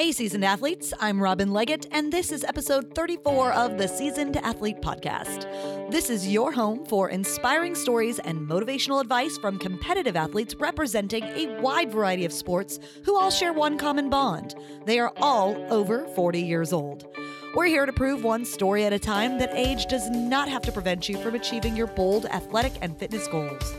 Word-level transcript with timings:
Hey, 0.00 0.12
seasoned 0.12 0.46
athletes, 0.46 0.94
I'm 0.98 1.22
Robin 1.22 1.52
Leggett, 1.52 1.86
and 1.90 2.10
this 2.10 2.32
is 2.32 2.42
episode 2.42 2.94
34 2.94 3.52
of 3.52 3.76
the 3.76 3.86
Seasoned 3.86 4.38
Athlete 4.38 4.80
Podcast. 4.80 5.42
This 5.90 6.08
is 6.08 6.26
your 6.26 6.52
home 6.52 6.86
for 6.86 7.10
inspiring 7.10 7.74
stories 7.74 8.18
and 8.18 8.48
motivational 8.48 9.02
advice 9.02 9.36
from 9.36 9.58
competitive 9.58 10.16
athletes 10.16 10.54
representing 10.54 11.24
a 11.24 11.60
wide 11.60 11.92
variety 11.92 12.24
of 12.24 12.32
sports 12.32 12.80
who 13.04 13.14
all 13.14 13.30
share 13.30 13.52
one 13.52 13.76
common 13.76 14.08
bond. 14.08 14.54
They 14.86 14.98
are 14.98 15.12
all 15.18 15.54
over 15.70 16.06
40 16.14 16.40
years 16.40 16.72
old. 16.72 17.06
We're 17.54 17.66
here 17.66 17.84
to 17.84 17.92
prove 17.92 18.24
one 18.24 18.46
story 18.46 18.86
at 18.86 18.94
a 18.94 18.98
time 18.98 19.36
that 19.36 19.52
age 19.52 19.84
does 19.84 20.08
not 20.08 20.48
have 20.48 20.62
to 20.62 20.72
prevent 20.72 21.10
you 21.10 21.18
from 21.18 21.34
achieving 21.34 21.76
your 21.76 21.88
bold 21.88 22.24
athletic 22.24 22.72
and 22.80 22.98
fitness 22.98 23.28
goals. 23.28 23.74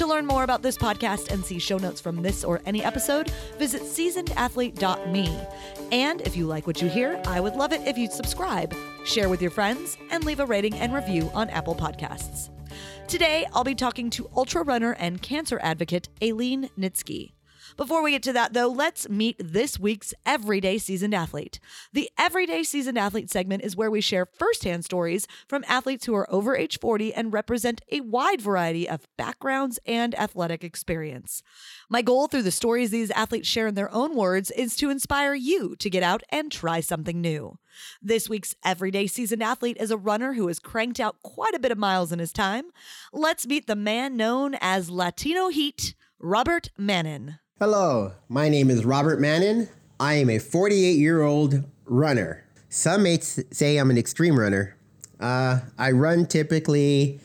To 0.00 0.06
learn 0.06 0.24
more 0.24 0.44
about 0.44 0.62
this 0.62 0.78
podcast 0.78 1.30
and 1.30 1.44
see 1.44 1.58
show 1.58 1.76
notes 1.76 2.00
from 2.00 2.22
this 2.22 2.42
or 2.42 2.62
any 2.64 2.82
episode, 2.82 3.30
visit 3.58 3.82
seasonedathlete.me. 3.82 5.38
And 5.92 6.22
if 6.22 6.38
you 6.38 6.46
like 6.46 6.66
what 6.66 6.80
you 6.80 6.88
hear, 6.88 7.20
I 7.26 7.38
would 7.38 7.54
love 7.54 7.74
it 7.74 7.86
if 7.86 7.98
you'd 7.98 8.10
subscribe, 8.10 8.74
share 9.04 9.28
with 9.28 9.42
your 9.42 9.50
friends, 9.50 9.98
and 10.10 10.24
leave 10.24 10.40
a 10.40 10.46
rating 10.46 10.72
and 10.76 10.94
review 10.94 11.30
on 11.34 11.50
Apple 11.50 11.74
Podcasts. 11.74 12.48
Today, 13.08 13.46
I'll 13.52 13.62
be 13.62 13.74
talking 13.74 14.08
to 14.08 14.30
ultra 14.34 14.62
runner 14.62 14.96
and 14.98 15.20
cancer 15.20 15.60
advocate 15.62 16.08
Aileen 16.22 16.70
Nitsky. 16.78 17.32
Before 17.80 18.02
we 18.02 18.10
get 18.10 18.22
to 18.24 18.34
that, 18.34 18.52
though, 18.52 18.68
let's 18.68 19.08
meet 19.08 19.36
this 19.38 19.80
week's 19.80 20.12
Everyday 20.26 20.76
Seasoned 20.76 21.14
Athlete. 21.14 21.58
The 21.94 22.10
Everyday 22.18 22.62
Seasoned 22.62 22.98
Athlete 22.98 23.30
segment 23.30 23.64
is 23.64 23.74
where 23.74 23.90
we 23.90 24.02
share 24.02 24.26
firsthand 24.26 24.84
stories 24.84 25.26
from 25.48 25.64
athletes 25.66 26.04
who 26.04 26.14
are 26.14 26.30
over 26.30 26.54
age 26.54 26.78
40 26.78 27.14
and 27.14 27.32
represent 27.32 27.80
a 27.90 28.02
wide 28.02 28.42
variety 28.42 28.86
of 28.86 29.08
backgrounds 29.16 29.78
and 29.86 30.14
athletic 30.16 30.62
experience. 30.62 31.42
My 31.88 32.02
goal 32.02 32.26
through 32.26 32.42
the 32.42 32.50
stories 32.50 32.90
these 32.90 33.10
athletes 33.12 33.48
share 33.48 33.68
in 33.68 33.76
their 33.76 33.90
own 33.94 34.14
words 34.14 34.50
is 34.50 34.76
to 34.76 34.90
inspire 34.90 35.32
you 35.32 35.74
to 35.76 35.88
get 35.88 36.02
out 36.02 36.22
and 36.28 36.52
try 36.52 36.80
something 36.80 37.22
new. 37.22 37.58
This 38.02 38.28
week's 38.28 38.54
Everyday 38.62 39.06
Seasoned 39.06 39.42
Athlete 39.42 39.78
is 39.80 39.90
a 39.90 39.96
runner 39.96 40.34
who 40.34 40.48
has 40.48 40.58
cranked 40.58 41.00
out 41.00 41.22
quite 41.22 41.54
a 41.54 41.58
bit 41.58 41.72
of 41.72 41.78
miles 41.78 42.12
in 42.12 42.18
his 42.18 42.34
time. 42.34 42.64
Let's 43.10 43.46
meet 43.46 43.66
the 43.66 43.74
man 43.74 44.18
known 44.18 44.54
as 44.60 44.90
Latino 44.90 45.48
Heat, 45.48 45.94
Robert 46.18 46.68
Mannin. 46.76 47.38
Hello, 47.62 48.12
my 48.30 48.48
name 48.48 48.70
is 48.70 48.86
Robert 48.86 49.20
Mannin. 49.20 49.68
I 50.00 50.14
am 50.14 50.30
a 50.30 50.38
48 50.38 50.92
year 50.92 51.20
old 51.20 51.62
runner. 51.84 52.42
Some 52.70 53.02
may 53.02 53.18
say 53.20 53.76
I'm 53.76 53.90
an 53.90 53.98
extreme 53.98 54.40
runner. 54.40 54.78
Uh, 55.20 55.60
I 55.76 55.90
run 55.90 56.24
typically 56.24 57.20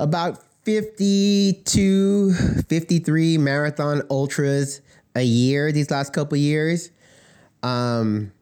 about 0.00 0.42
52, 0.64 2.32
53 2.68 3.38
marathon 3.38 4.02
ultras 4.10 4.80
a 5.14 5.22
year 5.22 5.70
these 5.70 5.88
last 5.88 6.12
couple 6.12 6.36
years. 6.36 6.90
Um, 7.62 8.32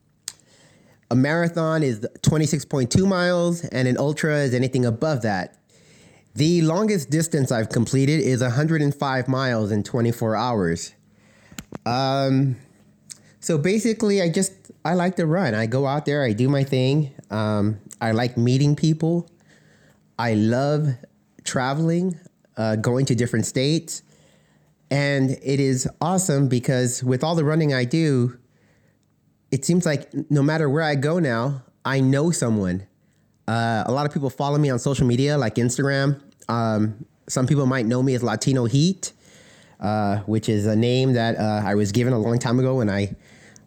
a 1.11 1.15
marathon 1.15 1.83
is 1.83 2.01
26.2 2.23 3.07
miles, 3.07 3.67
and 3.67 3.87
an 3.87 3.99
ultra 3.99 4.39
is 4.39 4.55
anything 4.55 4.87
above 4.87 5.21
that. 5.21 5.59
The 6.37 6.63
longest 6.63 7.11
distance 7.11 7.53
I've 7.53 7.69
completed 7.69 8.21
is 8.21 8.41
105 8.41 9.29
miles 9.29 9.71
in 9.71 9.83
24 9.83 10.37
hours. 10.37 10.95
Um, 11.87 12.57
so 13.41 13.59
basically, 13.59 14.23
I 14.23 14.31
just 14.31 14.53
I 14.85 14.95
like 14.95 15.17
to 15.17 15.27
run. 15.27 15.55
I 15.55 15.67
go 15.67 15.87
out 15.87 16.07
there, 16.07 16.25
I 16.25 16.33
do 16.33 16.49
my 16.49 16.65
thing. 16.65 17.13
Um, 17.31 17.79
I 18.01 18.13
like 18.13 18.37
meeting 18.37 18.77
people. 18.77 19.29
I 20.19 20.35
love 20.35 20.89
traveling, 21.45 22.19
uh, 22.57 22.77
going 22.77 23.07
to 23.07 23.15
different 23.15 23.47
states, 23.47 24.03
and 24.91 25.31
it 25.31 25.61
is 25.61 25.89
awesome 26.01 26.49
because 26.49 27.03
with 27.03 27.25
all 27.25 27.35
the 27.35 27.45
running 27.45 27.75
I 27.75 27.85
do, 27.85 28.39
it 29.51 29.65
seems 29.65 29.85
like 29.85 30.11
no 30.31 30.43
matter 30.43 30.69
where 30.69 30.83
I 30.83 30.95
go 30.95 31.19
now, 31.19 31.63
I 31.85 32.01
know 32.01 32.31
someone. 32.31 32.87
Uh, 33.47 33.85
a 33.87 33.93
lot 33.93 34.07
of 34.07 34.13
people 34.13 34.31
follow 34.31 34.59
me 34.59 34.71
on 34.71 34.79
social 34.79 35.07
media, 35.07 35.37
like 35.37 35.57
Instagram. 35.57 36.21
Um, 36.49 37.05
some 37.29 37.47
people 37.47 37.67
might 37.67 37.87
know 37.87 38.03
me 38.03 38.15
as 38.15 38.23
Latino 38.23 38.65
Heat 38.65 39.13
uh, 39.81 40.19
which 40.21 40.49
is 40.49 40.67
a 40.67 40.77
name 40.77 41.13
that 41.15 41.37
uh, 41.37 41.63
I 41.65 41.75
was 41.75 41.93
given 41.93 42.13
a 42.13 42.19
long 42.19 42.39
time 42.39 42.59
ago 42.59 42.77
when 42.77 42.91
I 42.91 43.15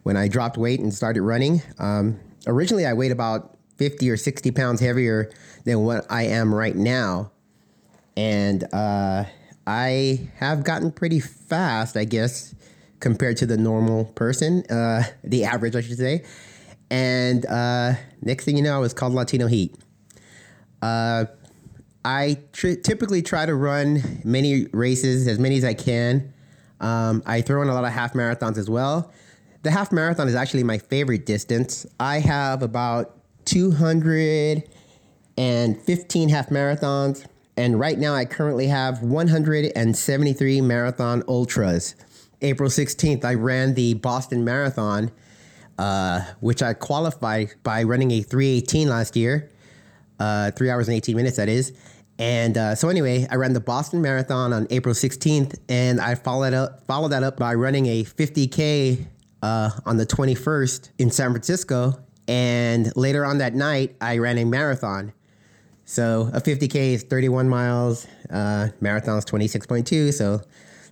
when 0.02 0.16
I 0.16 0.28
dropped 0.28 0.56
weight 0.56 0.80
and 0.80 0.92
started 0.92 1.22
running. 1.22 1.62
Um, 1.78 2.18
originally, 2.46 2.86
I 2.86 2.94
weighed 2.94 3.12
about 3.12 3.56
50 3.76 4.10
or 4.10 4.16
60 4.16 4.50
pounds 4.52 4.80
heavier 4.80 5.30
than 5.64 5.80
what 5.84 6.06
I 6.10 6.24
am 6.24 6.54
right 6.54 6.74
now, 6.74 7.32
and 8.16 8.64
uh, 8.72 9.24
I 9.66 10.30
have 10.36 10.64
gotten 10.64 10.90
pretty 10.92 11.20
fast, 11.20 11.96
I 11.96 12.04
guess, 12.04 12.54
compared 13.00 13.36
to 13.38 13.46
the 13.46 13.56
normal 13.56 14.06
person, 14.06 14.64
uh, 14.70 15.04
the 15.22 15.44
average, 15.44 15.76
I 15.76 15.82
should 15.82 15.98
say. 15.98 16.24
And 16.90 17.44
uh, 17.46 17.94
next 18.22 18.44
thing 18.44 18.56
you 18.56 18.62
know, 18.62 18.74
I 18.74 18.78
was 18.78 18.94
called 18.94 19.12
Latino 19.12 19.46
Heat. 19.46 19.74
Uh, 20.80 21.26
I 22.08 22.38
tr- 22.52 22.72
typically 22.72 23.20
try 23.20 23.44
to 23.44 23.54
run 23.54 24.22
many 24.24 24.64
races, 24.72 25.28
as 25.28 25.38
many 25.38 25.58
as 25.58 25.64
I 25.64 25.74
can. 25.74 26.32
Um, 26.80 27.22
I 27.26 27.42
throw 27.42 27.60
in 27.60 27.68
a 27.68 27.74
lot 27.74 27.84
of 27.84 27.92
half 27.92 28.14
marathons 28.14 28.56
as 28.56 28.70
well. 28.70 29.12
The 29.62 29.70
half 29.70 29.92
marathon 29.92 30.26
is 30.26 30.34
actually 30.34 30.62
my 30.62 30.78
favorite 30.78 31.26
distance. 31.26 31.84
I 32.00 32.20
have 32.20 32.62
about 32.62 33.14
215 33.44 36.30
half 36.30 36.48
marathons, 36.48 37.26
and 37.58 37.78
right 37.78 37.98
now 37.98 38.14
I 38.14 38.24
currently 38.24 38.68
have 38.68 39.02
173 39.02 40.62
marathon 40.62 41.22
ultras. 41.28 41.94
April 42.40 42.70
16th, 42.70 43.22
I 43.22 43.34
ran 43.34 43.74
the 43.74 43.92
Boston 43.92 44.46
Marathon, 44.46 45.10
uh, 45.76 46.22
which 46.40 46.62
I 46.62 46.72
qualified 46.72 47.52
by 47.62 47.82
running 47.82 48.12
a 48.12 48.22
318 48.22 48.88
last 48.88 49.14
year 49.14 49.50
uh, 50.18 50.50
three 50.52 50.70
hours 50.70 50.88
and 50.88 50.96
18 50.96 51.16
minutes, 51.16 51.36
that 51.36 51.48
is. 51.48 51.72
And 52.18 52.58
uh, 52.58 52.74
so 52.74 52.88
anyway, 52.88 53.26
I 53.30 53.36
ran 53.36 53.52
the 53.52 53.60
Boston 53.60 54.02
Marathon 54.02 54.52
on 54.52 54.66
April 54.70 54.94
16th, 54.94 55.58
and 55.68 56.00
I 56.00 56.16
followed 56.16 56.52
up 56.52 56.86
followed 56.86 57.10
that 57.10 57.22
up 57.22 57.36
by 57.36 57.54
running 57.54 57.86
a 57.86 58.04
50k 58.04 59.06
uh, 59.42 59.70
on 59.86 59.96
the 59.96 60.06
21st 60.06 60.90
in 60.98 61.10
San 61.10 61.30
Francisco. 61.30 61.98
And 62.26 62.94
later 62.96 63.24
on 63.24 63.38
that 63.38 63.54
night, 63.54 63.96
I 64.00 64.18
ran 64.18 64.36
a 64.38 64.44
marathon. 64.44 65.12
So 65.84 66.28
a 66.34 66.40
50k 66.40 66.74
is 66.94 67.02
31 67.04 67.48
miles, 67.48 68.06
uh, 68.28 68.68
marathon 68.80 69.16
is 69.16 69.24
26.2. 69.24 70.12
So 70.12 70.42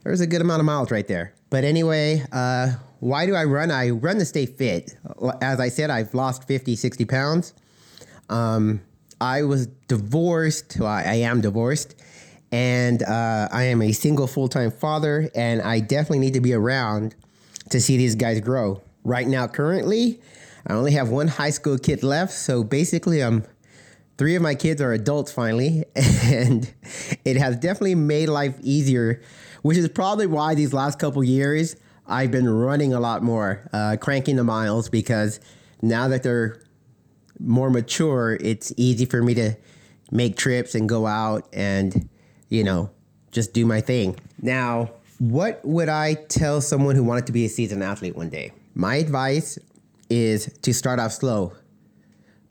there's 0.02 0.22
a 0.22 0.26
good 0.26 0.40
amount 0.40 0.60
of 0.60 0.66
miles 0.66 0.90
right 0.90 1.06
there. 1.06 1.34
But 1.50 1.64
anyway, 1.64 2.24
uh, 2.32 2.72
why 3.00 3.26
do 3.26 3.34
I 3.34 3.44
run? 3.44 3.70
I 3.70 3.90
run 3.90 4.18
to 4.20 4.24
stay 4.24 4.46
fit. 4.46 4.96
As 5.42 5.60
I 5.60 5.68
said, 5.68 5.90
I've 5.90 6.14
lost 6.14 6.44
50, 6.44 6.76
60 6.76 7.04
pounds. 7.04 7.52
Um, 8.30 8.80
I 9.20 9.42
was 9.42 9.66
divorced. 9.88 10.76
Well, 10.78 10.88
I, 10.88 11.02
I 11.02 11.14
am 11.14 11.40
divorced, 11.40 11.94
and 12.52 13.02
uh, 13.02 13.48
I 13.50 13.64
am 13.64 13.82
a 13.82 13.92
single 13.92 14.26
full 14.26 14.48
time 14.48 14.70
father, 14.70 15.30
and 15.34 15.62
I 15.62 15.80
definitely 15.80 16.20
need 16.20 16.34
to 16.34 16.40
be 16.40 16.52
around 16.52 17.14
to 17.70 17.80
see 17.80 17.96
these 17.96 18.14
guys 18.14 18.40
grow. 18.40 18.82
Right 19.04 19.26
now, 19.26 19.46
currently, 19.46 20.20
I 20.66 20.74
only 20.74 20.92
have 20.92 21.08
one 21.08 21.28
high 21.28 21.50
school 21.50 21.78
kid 21.78 22.02
left, 22.02 22.32
so 22.32 22.64
basically, 22.64 23.22
I'm 23.22 23.44
three 24.18 24.34
of 24.34 24.42
my 24.42 24.54
kids 24.54 24.80
are 24.82 24.92
adults 24.92 25.32
finally, 25.32 25.84
and 25.94 26.72
it 27.24 27.36
has 27.36 27.56
definitely 27.56 27.94
made 27.94 28.28
life 28.28 28.56
easier, 28.62 29.22
which 29.62 29.78
is 29.78 29.88
probably 29.88 30.26
why 30.26 30.54
these 30.54 30.72
last 30.72 30.98
couple 30.98 31.22
years 31.24 31.76
I've 32.06 32.30
been 32.30 32.48
running 32.48 32.92
a 32.92 33.00
lot 33.00 33.22
more, 33.22 33.68
uh, 33.72 33.96
cranking 34.00 34.36
the 34.36 34.44
miles 34.44 34.88
because 34.88 35.40
now 35.82 36.08
that 36.08 36.22
they're 36.22 36.60
more 37.38 37.70
mature, 37.70 38.36
it's 38.40 38.72
easy 38.76 39.04
for 39.04 39.22
me 39.22 39.34
to 39.34 39.56
make 40.10 40.36
trips 40.36 40.74
and 40.74 40.88
go 40.88 41.06
out 41.06 41.48
and, 41.52 42.08
you 42.48 42.64
know, 42.64 42.90
just 43.32 43.52
do 43.52 43.66
my 43.66 43.80
thing. 43.80 44.16
Now, 44.40 44.90
what 45.18 45.64
would 45.64 45.88
I 45.88 46.14
tell 46.14 46.60
someone 46.60 46.94
who 46.94 47.04
wanted 47.04 47.26
to 47.26 47.32
be 47.32 47.44
a 47.44 47.48
seasoned 47.48 47.82
athlete 47.82 48.16
one 48.16 48.28
day? 48.28 48.52
My 48.74 48.96
advice 48.96 49.58
is 50.08 50.46
to 50.62 50.72
start 50.72 50.98
off 50.98 51.12
slow. 51.12 51.52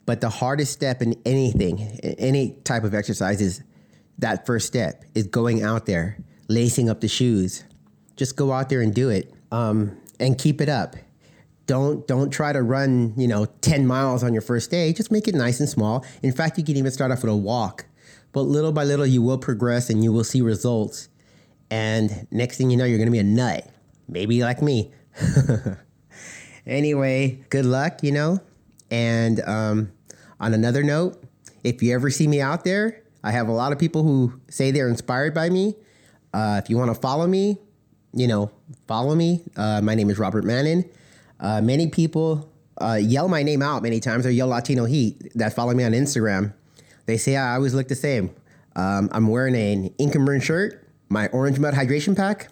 But 0.04 0.20
the 0.20 0.30
hardest 0.30 0.72
step 0.72 1.02
in 1.02 1.20
anything, 1.24 1.80
any 2.18 2.52
type 2.62 2.84
of 2.84 2.94
exercise 2.94 3.40
is 3.40 3.62
that 4.18 4.46
first 4.46 4.66
step 4.66 5.04
is 5.14 5.26
going 5.26 5.62
out 5.62 5.86
there, 5.86 6.18
lacing 6.48 6.88
up 6.88 7.00
the 7.00 7.08
shoes. 7.08 7.64
Just 8.14 8.36
go 8.36 8.52
out 8.52 8.68
there 8.68 8.80
and 8.80 8.94
do 8.94 9.10
it 9.10 9.32
um, 9.50 9.96
and 10.20 10.38
keep 10.38 10.60
it 10.60 10.68
up 10.68 10.96
don't 11.66 12.06
don't 12.06 12.30
try 12.30 12.52
to 12.52 12.62
run 12.62 13.12
you 13.16 13.28
know 13.28 13.46
10 13.60 13.86
miles 13.86 14.22
on 14.22 14.32
your 14.32 14.42
first 14.42 14.70
day. 14.70 14.92
Just 14.92 15.10
make 15.10 15.28
it 15.28 15.34
nice 15.34 15.60
and 15.60 15.68
small. 15.68 16.04
In 16.22 16.32
fact 16.32 16.58
you 16.58 16.64
can 16.64 16.76
even 16.76 16.90
start 16.90 17.10
off 17.10 17.22
with 17.22 17.32
a 17.32 17.36
walk. 17.36 17.86
But 18.32 18.42
little 18.42 18.72
by 18.72 18.84
little 18.84 19.06
you 19.06 19.22
will 19.22 19.38
progress 19.38 19.90
and 19.90 20.02
you 20.02 20.12
will 20.12 20.24
see 20.24 20.40
results. 20.40 21.08
And 21.70 22.26
next 22.30 22.58
thing 22.58 22.70
you 22.70 22.76
know 22.76 22.84
you're 22.84 22.98
going 22.98 23.08
to 23.08 23.12
be 23.12 23.18
a 23.18 23.24
nut. 23.24 23.68
Maybe 24.08 24.42
like 24.42 24.62
me. 24.62 24.92
Anyway 26.66 27.44
good 27.48 27.64
luck 27.64 28.02
you 28.02 28.10
know? 28.10 28.40
And 28.90 29.40
um, 29.46 29.92
on 30.40 30.52
another 30.52 30.82
note 30.82 31.22
if 31.62 31.80
you 31.80 31.94
ever 31.94 32.10
see 32.10 32.26
me 32.26 32.40
out 32.40 32.64
there 32.64 33.02
i 33.22 33.30
have 33.30 33.46
a 33.46 33.52
lot 33.52 33.70
of 33.70 33.78
people 33.78 34.02
who 34.02 34.32
say 34.50 34.72
they're 34.72 34.88
inspired 34.88 35.32
by 35.32 35.48
me. 35.48 35.76
Uh, 36.34 36.60
if 36.62 36.68
you 36.68 36.76
want 36.76 36.92
to 36.92 37.00
follow 37.00 37.28
me 37.28 37.58
you 38.12 38.26
know 38.26 38.50
follow 38.88 39.14
me. 39.14 39.44
Uh, 39.56 39.80
my 39.80 39.94
name 39.94 40.10
is 40.10 40.18
robert 40.18 40.44
mannin 40.44 40.84
Uh, 41.40 41.60
many 41.60 41.88
people 41.88 42.50
uh, 42.80 42.98
yell 43.00 43.28
my 43.28 43.42
name 43.42 43.62
out 43.62 43.82
many 43.82 44.00
times 44.00 44.26
or 44.26 44.30
yell 44.30 44.48
Latino 44.48 44.84
Heat 44.84 45.32
that 45.34 45.54
follow 45.54 45.74
me 45.74 45.84
on 45.84 45.92
Instagram. 45.92 46.52
They 47.06 47.16
say 47.16 47.36
I 47.36 47.54
always 47.54 47.74
look 47.74 47.88
the 47.88 47.94
same. 47.94 48.34
Um, 48.74 49.08
I'm 49.12 49.28
wearing 49.28 49.54
an 49.54 49.90
Inknburn 49.98 50.42
shirt, 50.42 50.86
my 51.08 51.28
orange 51.28 51.58
mud 51.58 51.74
hydration 51.74 52.16
pack, 52.16 52.48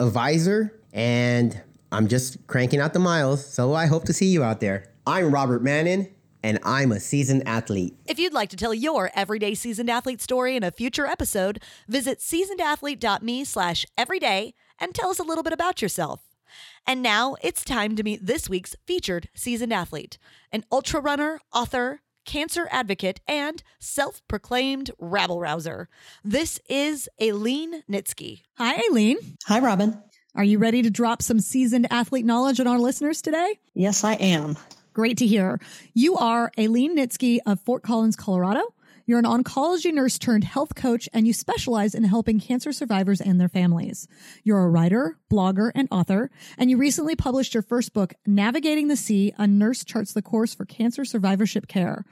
a 0.00 0.08
visor, 0.08 0.72
and 0.92 1.60
I'm 1.92 2.08
just 2.08 2.46
cranking 2.46 2.80
out 2.80 2.92
the 2.92 2.98
miles. 2.98 3.44
So 3.44 3.74
I 3.74 3.86
hope 3.86 4.04
to 4.04 4.12
see 4.12 4.26
you 4.26 4.42
out 4.42 4.60
there. 4.60 4.90
I'm 5.06 5.32
Robert 5.32 5.62
Mannon, 5.62 6.08
and 6.42 6.58
I'm 6.64 6.92
a 6.92 7.00
seasoned 7.00 7.46
athlete. 7.46 7.96
If 8.06 8.18
you'd 8.18 8.32
like 8.32 8.50
to 8.50 8.56
tell 8.56 8.72
your 8.72 9.10
everyday 9.14 9.54
seasoned 9.54 9.90
athlete 9.90 10.22
story 10.22 10.56
in 10.56 10.62
a 10.62 10.70
future 10.70 11.06
episode, 11.06 11.60
visit 11.88 12.20
seasonedathlete.me 12.20 13.44
slash 13.44 13.84
everyday 13.96 14.54
and 14.78 14.94
tell 14.94 15.10
us 15.10 15.18
a 15.18 15.24
little 15.24 15.42
bit 15.42 15.52
about 15.52 15.82
yourself. 15.82 16.27
And 16.86 17.02
now 17.02 17.36
it's 17.42 17.64
time 17.64 17.96
to 17.96 18.02
meet 18.02 18.26
this 18.26 18.48
week's 18.48 18.76
featured 18.86 19.28
seasoned 19.34 19.72
athlete, 19.72 20.18
an 20.52 20.64
ultra 20.70 21.00
runner, 21.00 21.40
author, 21.52 22.00
cancer 22.24 22.68
advocate, 22.70 23.20
and 23.26 23.62
self 23.78 24.20
proclaimed 24.28 24.90
rabble 24.98 25.40
rouser. 25.40 25.88
This 26.22 26.60
is 26.68 27.08
Aileen 27.20 27.82
Nitsky. 27.90 28.42
Hi, 28.58 28.82
Aileen. 28.88 29.16
Hi, 29.46 29.60
Robin. 29.60 30.00
Are 30.34 30.44
you 30.44 30.58
ready 30.58 30.82
to 30.82 30.90
drop 30.90 31.22
some 31.22 31.40
seasoned 31.40 31.86
athlete 31.90 32.24
knowledge 32.24 32.60
on 32.60 32.66
our 32.66 32.78
listeners 32.78 33.22
today? 33.22 33.58
Yes, 33.74 34.04
I 34.04 34.14
am. 34.14 34.56
Great 34.92 35.16
to 35.18 35.26
hear. 35.26 35.58
You 35.94 36.16
are 36.16 36.52
Aileen 36.58 36.96
Nitsky 36.96 37.38
of 37.46 37.60
Fort 37.60 37.82
Collins, 37.82 38.14
Colorado. 38.16 38.62
You're 39.08 39.18
an 39.18 39.24
oncology 39.24 39.90
nurse 39.90 40.18
turned 40.18 40.44
health 40.44 40.74
coach, 40.74 41.08
and 41.14 41.26
you 41.26 41.32
specialize 41.32 41.94
in 41.94 42.04
helping 42.04 42.38
cancer 42.38 42.74
survivors 42.74 43.22
and 43.22 43.40
their 43.40 43.48
families. 43.48 44.06
You're 44.44 44.62
a 44.62 44.68
writer, 44.68 45.16
blogger, 45.32 45.72
and 45.74 45.88
author, 45.90 46.30
and 46.58 46.68
you 46.68 46.76
recently 46.76 47.16
published 47.16 47.54
your 47.54 47.62
first 47.62 47.94
book, 47.94 48.12
Navigating 48.26 48.88
the 48.88 48.96
Sea, 48.96 49.32
A 49.38 49.46
Nurse 49.46 49.82
Charts 49.82 50.12
the 50.12 50.20
Course 50.20 50.52
for 50.52 50.66
Cancer 50.66 51.06
Survivorship 51.06 51.68
Care. 51.68 52.04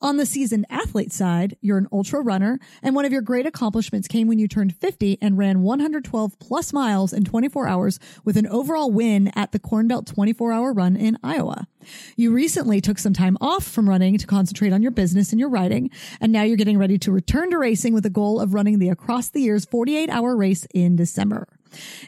On 0.00 0.16
the 0.16 0.26
seasoned 0.26 0.64
athlete 0.70 1.12
side, 1.12 1.56
you're 1.60 1.76
an 1.76 1.88
ultra 1.92 2.20
runner, 2.20 2.60
and 2.84 2.94
one 2.94 3.04
of 3.04 3.10
your 3.10 3.20
great 3.20 3.46
accomplishments 3.46 4.06
came 4.06 4.28
when 4.28 4.38
you 4.38 4.46
turned 4.46 4.76
50 4.76 5.18
and 5.20 5.36
ran 5.36 5.62
112 5.62 6.38
plus 6.38 6.72
miles 6.72 7.12
in 7.12 7.24
24 7.24 7.66
hours 7.66 7.98
with 8.24 8.36
an 8.36 8.46
overall 8.46 8.92
win 8.92 9.32
at 9.34 9.50
the 9.50 9.58
Corn 9.58 9.88
Belt 9.88 10.06
24 10.06 10.52
hour 10.52 10.72
run 10.72 10.94
in 10.94 11.18
Iowa. 11.24 11.66
You 12.14 12.32
recently 12.32 12.80
took 12.80 13.00
some 13.00 13.12
time 13.12 13.36
off 13.40 13.64
from 13.64 13.88
running 13.88 14.16
to 14.18 14.26
concentrate 14.26 14.72
on 14.72 14.82
your 14.82 14.92
business 14.92 15.32
and 15.32 15.40
your 15.40 15.48
writing, 15.48 15.90
and 16.20 16.30
now 16.30 16.44
you're 16.44 16.56
getting 16.56 16.78
ready 16.78 16.98
to 16.98 17.10
return 17.10 17.50
to 17.50 17.58
racing 17.58 17.92
with 17.92 18.04
the 18.04 18.10
goal 18.10 18.40
of 18.40 18.54
running 18.54 18.78
the 18.78 18.90
Across 18.90 19.30
the 19.30 19.40
Years 19.40 19.64
48 19.64 20.10
hour 20.10 20.36
race 20.36 20.64
in 20.72 20.94
December. 20.94 21.48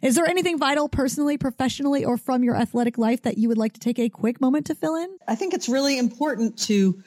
Is 0.00 0.14
there 0.14 0.26
anything 0.28 0.58
vital 0.58 0.88
personally, 0.88 1.38
professionally, 1.38 2.04
or 2.04 2.16
from 2.16 2.44
your 2.44 2.54
athletic 2.54 2.98
life 2.98 3.22
that 3.22 3.37
you 3.37 3.48
would 3.48 3.58
like 3.58 3.72
to 3.72 3.81
take 3.81 3.98
a 3.98 4.08
quick 4.08 4.40
moment 4.40 4.66
to 4.66 4.76
fill 4.76 4.94
in? 4.94 5.08
I 5.26 5.34
think 5.34 5.54
it's 5.54 5.69
really 5.69 5.98
important 5.98 6.56
to 6.60 7.02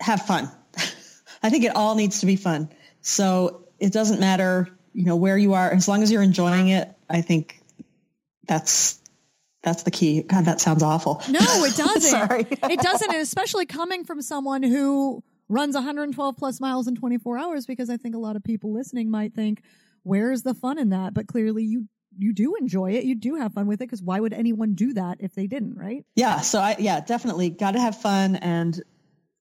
have 0.00 0.22
fun. 0.22 0.50
I 1.42 1.50
think 1.50 1.64
it 1.64 1.74
all 1.76 1.94
needs 1.94 2.20
to 2.20 2.26
be 2.26 2.36
fun. 2.36 2.70
So 3.00 3.66
it 3.78 3.92
doesn't 3.92 4.20
matter, 4.20 4.68
you 4.92 5.04
know, 5.04 5.16
where 5.16 5.36
you 5.36 5.54
are, 5.54 5.70
as 5.70 5.88
long 5.88 6.02
as 6.02 6.10
you're 6.10 6.22
enjoying 6.22 6.68
it. 6.68 6.90
I 7.08 7.20
think 7.20 7.60
that's 8.46 8.98
that's 9.62 9.82
the 9.82 9.90
key. 9.90 10.22
God, 10.22 10.44
that 10.44 10.60
sounds 10.60 10.82
awful. 10.82 11.22
No, 11.28 11.40
it 11.40 11.76
doesn't. 11.76 12.00
Sorry. 12.02 12.46
it 12.50 12.80
doesn't, 12.80 13.10
and 13.10 13.20
especially 13.20 13.66
coming 13.66 14.04
from 14.04 14.22
someone 14.22 14.62
who 14.62 15.22
runs 15.48 15.74
112 15.74 16.36
plus 16.36 16.60
miles 16.60 16.86
in 16.88 16.96
24 16.96 17.38
hours, 17.38 17.66
because 17.66 17.90
I 17.90 17.96
think 17.96 18.14
a 18.14 18.18
lot 18.18 18.36
of 18.36 18.44
people 18.44 18.72
listening 18.72 19.10
might 19.10 19.34
think, 19.34 19.62
"Where's 20.02 20.42
the 20.42 20.54
fun 20.54 20.78
in 20.78 20.90
that?" 20.90 21.14
But 21.14 21.26
clearly, 21.26 21.64
you 21.64 21.88
you 22.18 22.32
do 22.32 22.54
enjoy 22.56 22.92
it. 22.92 23.04
You 23.04 23.14
do 23.14 23.36
have 23.36 23.52
fun 23.54 23.66
with 23.66 23.80
it 23.80 23.86
because 23.86 24.02
why 24.02 24.20
would 24.20 24.32
anyone 24.32 24.74
do 24.74 24.94
that 24.94 25.18
if 25.20 25.34
they 25.34 25.46
didn't, 25.46 25.76
right? 25.76 26.04
Yeah. 26.14 26.40
So 26.40 26.60
I 26.60 26.76
yeah 26.78 27.00
definitely 27.00 27.50
got 27.50 27.72
to 27.72 27.80
have 27.80 28.00
fun 28.00 28.36
and 28.36 28.80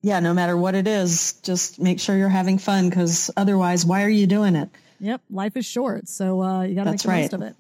yeah, 0.03 0.19
no 0.19 0.33
matter 0.33 0.55
what 0.55 0.75
it 0.75 0.85
is, 0.85 1.33
just 1.44 1.79
make 1.79 2.00
sure 2.00 2.15
you're 2.15 2.27
having 2.27 2.57
fun 2.57 2.89
because 2.89 3.31
otherwise, 3.38 3.85
why 3.85 4.03
are 4.03 4.09
you 4.09 4.27
doing 4.27 4.55
it? 4.55 4.69
Yep, 5.00 5.21
life 5.29 5.55
is 5.55 5.65
short, 5.65 6.09
so 6.09 6.44
uh, 6.44 6.63
you 6.63 6.75
got 6.75 6.83
to 6.83 6.91
make 6.91 7.01
the 7.01 7.07
right. 7.07 7.21
most 7.21 7.33
of 7.33 7.41
it. 7.41 7.55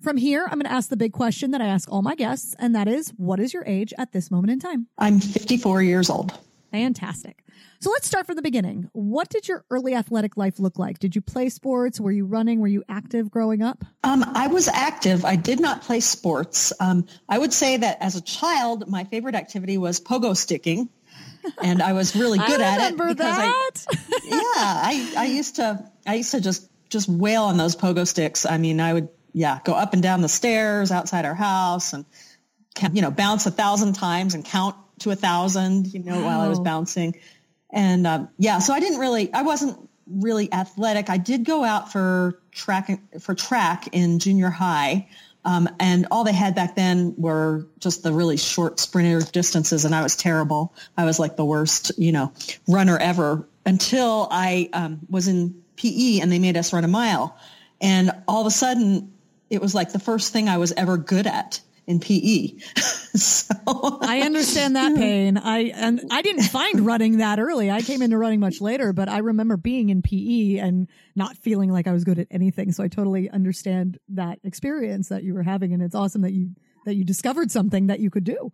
From 0.00 0.16
here, 0.16 0.44
I'm 0.44 0.54
going 0.54 0.64
to 0.64 0.72
ask 0.72 0.88
the 0.88 0.96
big 0.96 1.12
question 1.12 1.50
that 1.50 1.60
I 1.60 1.66
ask 1.66 1.90
all 1.92 2.00
my 2.00 2.14
guests, 2.14 2.54
and 2.58 2.74
that 2.74 2.88
is, 2.88 3.10
what 3.18 3.40
is 3.40 3.52
your 3.52 3.62
age 3.66 3.92
at 3.98 4.12
this 4.12 4.30
moment 4.30 4.52
in 4.52 4.58
time? 4.58 4.86
I'm 4.98 5.20
54 5.20 5.82
years 5.82 6.08
old. 6.08 6.32
Fantastic. 6.72 7.42
So 7.80 7.90
let's 7.90 8.06
start 8.06 8.24
from 8.24 8.36
the 8.36 8.42
beginning. 8.42 8.88
What 8.92 9.28
did 9.28 9.46
your 9.46 9.64
early 9.70 9.94
athletic 9.94 10.36
life 10.38 10.58
look 10.58 10.78
like? 10.78 10.98
Did 10.98 11.14
you 11.14 11.20
play 11.20 11.50
sports? 11.50 12.00
Were 12.00 12.10
you 12.10 12.24
running? 12.24 12.60
Were 12.60 12.68
you 12.68 12.84
active 12.88 13.30
growing 13.30 13.62
up? 13.62 13.84
Um, 14.02 14.24
I 14.34 14.46
was 14.46 14.66
active. 14.66 15.26
I 15.26 15.36
did 15.36 15.60
not 15.60 15.82
play 15.82 16.00
sports. 16.00 16.72
Um, 16.80 17.06
I 17.28 17.38
would 17.38 17.52
say 17.52 17.76
that 17.76 17.98
as 18.00 18.16
a 18.16 18.22
child, 18.22 18.88
my 18.88 19.04
favorite 19.04 19.34
activity 19.34 19.76
was 19.76 20.00
pogo 20.00 20.34
sticking 20.34 20.88
and 21.62 21.82
I 21.82 21.92
was 21.92 22.14
really 22.16 22.38
good 22.46 22.60
at 22.60 22.92
it 22.92 22.96
because 22.96 23.16
that. 23.16 23.86
I, 23.88 23.96
yeah, 24.24 24.34
I, 24.36 25.14
I 25.18 25.26
used 25.26 25.56
to, 25.56 25.90
I 26.06 26.14
used 26.16 26.32
to 26.32 26.40
just, 26.40 26.68
just 26.88 27.08
wail 27.08 27.44
on 27.44 27.56
those 27.56 27.76
pogo 27.76 28.06
sticks. 28.06 28.46
I 28.46 28.58
mean, 28.58 28.80
I 28.80 28.92
would, 28.92 29.08
yeah, 29.32 29.60
go 29.64 29.74
up 29.74 29.92
and 29.92 30.02
down 30.02 30.22
the 30.22 30.28
stairs 30.28 30.90
outside 30.90 31.24
our 31.24 31.34
house 31.34 31.92
and, 31.92 32.04
you 32.92 33.02
know, 33.02 33.10
bounce 33.10 33.46
a 33.46 33.50
thousand 33.50 33.94
times 33.94 34.34
and 34.34 34.44
count 34.44 34.76
to 35.00 35.10
a 35.10 35.16
thousand, 35.16 35.92
you 35.92 36.00
know, 36.00 36.16
wow. 36.16 36.26
while 36.26 36.40
I 36.40 36.48
was 36.48 36.60
bouncing. 36.60 37.16
And, 37.70 38.06
um, 38.06 38.28
yeah, 38.38 38.60
so 38.60 38.72
I 38.72 38.80
didn't 38.80 39.00
really, 39.00 39.32
I 39.32 39.42
wasn't 39.42 39.88
really 40.06 40.52
athletic. 40.52 41.10
I 41.10 41.18
did 41.18 41.44
go 41.44 41.64
out 41.64 41.92
for 41.92 42.40
track, 42.52 42.88
for 43.20 43.34
track 43.34 43.88
in 43.92 44.18
junior 44.18 44.50
high. 44.50 45.08
Um, 45.46 45.68
and 45.78 46.08
all 46.10 46.24
they 46.24 46.32
had 46.32 46.56
back 46.56 46.74
then 46.74 47.14
were 47.16 47.68
just 47.78 48.02
the 48.02 48.12
really 48.12 48.36
short 48.36 48.80
sprinter 48.80 49.20
distances, 49.30 49.84
and 49.84 49.94
I 49.94 50.02
was 50.02 50.16
terrible. 50.16 50.74
I 50.96 51.04
was 51.04 51.20
like 51.20 51.36
the 51.36 51.44
worst, 51.44 51.92
you 51.96 52.10
know, 52.10 52.32
runner 52.66 52.98
ever 52.98 53.48
until 53.64 54.26
I 54.28 54.68
um, 54.72 54.98
was 55.08 55.28
in 55.28 55.62
PE 55.76 56.18
and 56.18 56.32
they 56.32 56.40
made 56.40 56.56
us 56.56 56.72
run 56.72 56.82
a 56.82 56.88
mile. 56.88 57.38
And 57.80 58.10
all 58.26 58.40
of 58.40 58.46
a 58.48 58.50
sudden, 58.50 59.12
it 59.48 59.62
was 59.62 59.72
like 59.72 59.92
the 59.92 60.00
first 60.00 60.32
thing 60.32 60.48
I 60.48 60.58
was 60.58 60.72
ever 60.72 60.96
good 60.96 61.28
at 61.28 61.60
in 61.86 62.00
PE. 62.00 62.58
so 63.14 63.54
I 64.02 64.22
understand 64.22 64.76
that 64.76 64.94
pain. 64.96 65.38
I 65.38 65.70
and 65.74 66.00
I 66.10 66.22
didn't 66.22 66.42
find 66.42 66.80
running 66.80 67.18
that 67.18 67.38
early. 67.38 67.70
I 67.70 67.82
came 67.82 68.02
into 68.02 68.18
running 68.18 68.40
much 68.40 68.60
later, 68.60 68.92
but 68.92 69.08
I 69.08 69.18
remember 69.18 69.56
being 69.56 69.90
in 69.90 70.02
PE 70.02 70.58
and 70.58 70.88
not 71.14 71.36
feeling 71.36 71.70
like 71.70 71.86
I 71.86 71.92
was 71.92 72.04
good 72.04 72.18
at 72.18 72.28
anything. 72.30 72.72
So 72.72 72.82
I 72.82 72.88
totally 72.88 73.30
understand 73.30 73.98
that 74.10 74.38
experience 74.44 75.08
that 75.08 75.22
you 75.22 75.34
were 75.34 75.42
having 75.42 75.72
and 75.72 75.82
it's 75.82 75.94
awesome 75.94 76.22
that 76.22 76.32
you 76.32 76.50
that 76.84 76.94
you 76.94 77.04
discovered 77.04 77.50
something 77.50 77.88
that 77.88 78.00
you 78.00 78.10
could 78.10 78.24
do. 78.24 78.52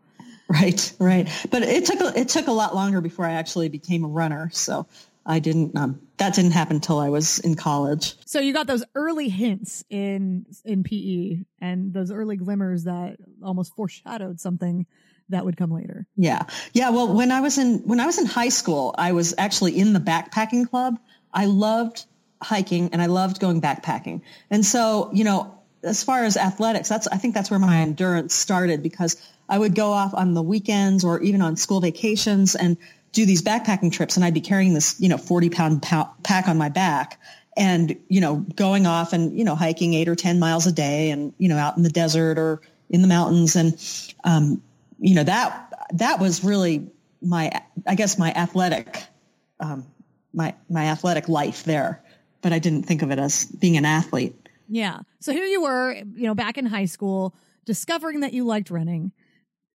Right, 0.49 0.93
right. 0.99 1.29
But 1.51 1.63
it 1.63 1.87
took 1.87 2.01
a, 2.01 2.19
it 2.19 2.29
took 2.29 2.47
a 2.47 2.53
lot 2.53 2.75
longer 2.75 3.01
before 3.01 3.25
I 3.25 3.33
actually 3.33 3.69
became 3.69 4.05
a 4.05 4.09
runner. 4.09 4.51
So 4.53 4.87
I 5.25 5.39
didn't. 5.39 5.77
Um, 5.77 6.01
that 6.17 6.35
didn't 6.35 6.53
happen 6.53 6.77
until 6.77 6.99
I 6.99 7.09
was 7.09 7.39
in 7.39 7.55
college. 7.55 8.15
So 8.27 8.41
you 8.41 8.53
got 8.53 8.67
those 8.67 8.85
early 8.95 9.29
hints 9.29 9.85
in 9.91 10.47
in 10.65 10.83
PE 10.83 11.45
and 11.61 11.93
those 11.93 12.11
early 12.11 12.37
glimmers 12.37 12.85
that 12.85 13.17
almost 13.43 13.75
foreshadowed 13.75 14.41
something 14.41 14.87
that 15.29 15.45
would 15.45 15.57
come 15.57 15.71
later. 15.71 16.07
Yeah, 16.17 16.45
yeah. 16.73 16.91
Well, 16.91 17.15
when 17.15 17.33
I 17.33 17.41
was 17.41 17.59
in 17.59 17.79
when 17.81 18.01
I 18.01 18.07
was 18.07 18.19
in 18.19 18.27
high 18.27 18.51
school, 18.51 18.95
I 18.97 19.13
was 19.13 19.35
actually 19.39 19.79
in 19.79 19.93
the 19.93 20.01
backpacking 20.01 20.69
club. 20.69 20.99
I 21.33 21.47
loved 21.47 22.05
hiking 22.43 22.91
and 22.93 23.01
I 23.01 23.07
loved 23.07 23.41
going 23.41 23.61
backpacking. 23.61 24.23
And 24.51 24.65
so, 24.65 25.11
you 25.13 25.25
know, 25.25 25.59
as 25.83 26.05
far 26.05 26.25
as 26.25 26.37
athletics, 26.37 26.89
that's 26.89 27.07
I 27.07 27.17
think 27.17 27.35
that's 27.35 27.51
where 27.51 27.61
my 27.61 27.79
endurance 27.79 28.35
started 28.35 28.83
because 28.83 29.17
I 29.49 29.59
would 29.59 29.75
go 29.75 29.93
off 29.93 30.15
on 30.15 30.35
the 30.35 30.43
weekends 30.43 31.05
or 31.05 31.21
even 31.21 31.43
on 31.43 31.57
school 31.57 31.81
vacations 31.81 32.55
and 32.55 32.77
do 33.13 33.27
these 33.27 33.43
backpacking 33.43 33.93
trips 33.93 34.17
and 34.17 34.25
I'd 34.25 34.35
be 34.35 34.41
carrying 34.41 34.75
this, 34.75 34.99
you 34.99 35.09
know, 35.09 35.19
40 35.19 35.51
pound 35.51 35.83
pack 35.83 36.49
on 36.49 36.57
my 36.57 36.71
back 36.71 37.21
and, 37.57 37.97
you 38.09 38.21
know, 38.21 38.37
going 38.37 38.87
off 38.87 39.13
and, 39.13 39.39
you 39.39 39.45
know, 39.45 39.55
hiking 39.55 39.95
eight 39.95 40.09
or 40.09 40.15
10 40.15 40.39
miles 40.39 40.67
a 40.67 40.73
day 40.73 41.11
and, 41.11 41.35
you 41.39 41.49
know, 41.49 41.59
out 41.59 41.77
in 41.77 41.83
the 41.83 41.91
desert 41.91 42.39
or 42.39 42.63
in 42.89 43.03
the 43.03 43.09
mountains. 43.09 43.55
And, 43.57 43.79
um, 44.25 44.63
you 44.99 45.15
know, 45.15 45.25
that, 45.25 45.73
that 45.93 46.19
was 46.19 46.43
really 46.43 46.91
my, 47.21 47.53
I 47.87 47.95
guess 47.95 48.19
my 48.19 48.33
athletic, 48.33 49.03
um, 49.61 49.87
my, 50.33 50.55
my 50.71 50.87
athletic 50.87 51.29
life 51.29 51.65
there, 51.65 52.03
but 52.41 52.53
I 52.55 52.59
didn't 52.59 52.85
think 52.85 53.03
of 53.03 53.11
it 53.11 53.19
as 53.19 53.45
being 53.45 53.77
an 53.77 53.85
athlete. 53.85 54.35
Yeah. 54.69 55.01
So 55.21 55.33
here 55.33 55.45
you 55.45 55.61
were, 55.61 55.93
you 55.93 56.27
know, 56.27 56.35
back 56.35 56.57
in 56.57 56.65
high 56.65 56.87
school, 56.87 57.35
discovering 57.67 58.21
that 58.21 58.33
you 58.33 58.45
liked 58.45 58.71
running 58.71 59.13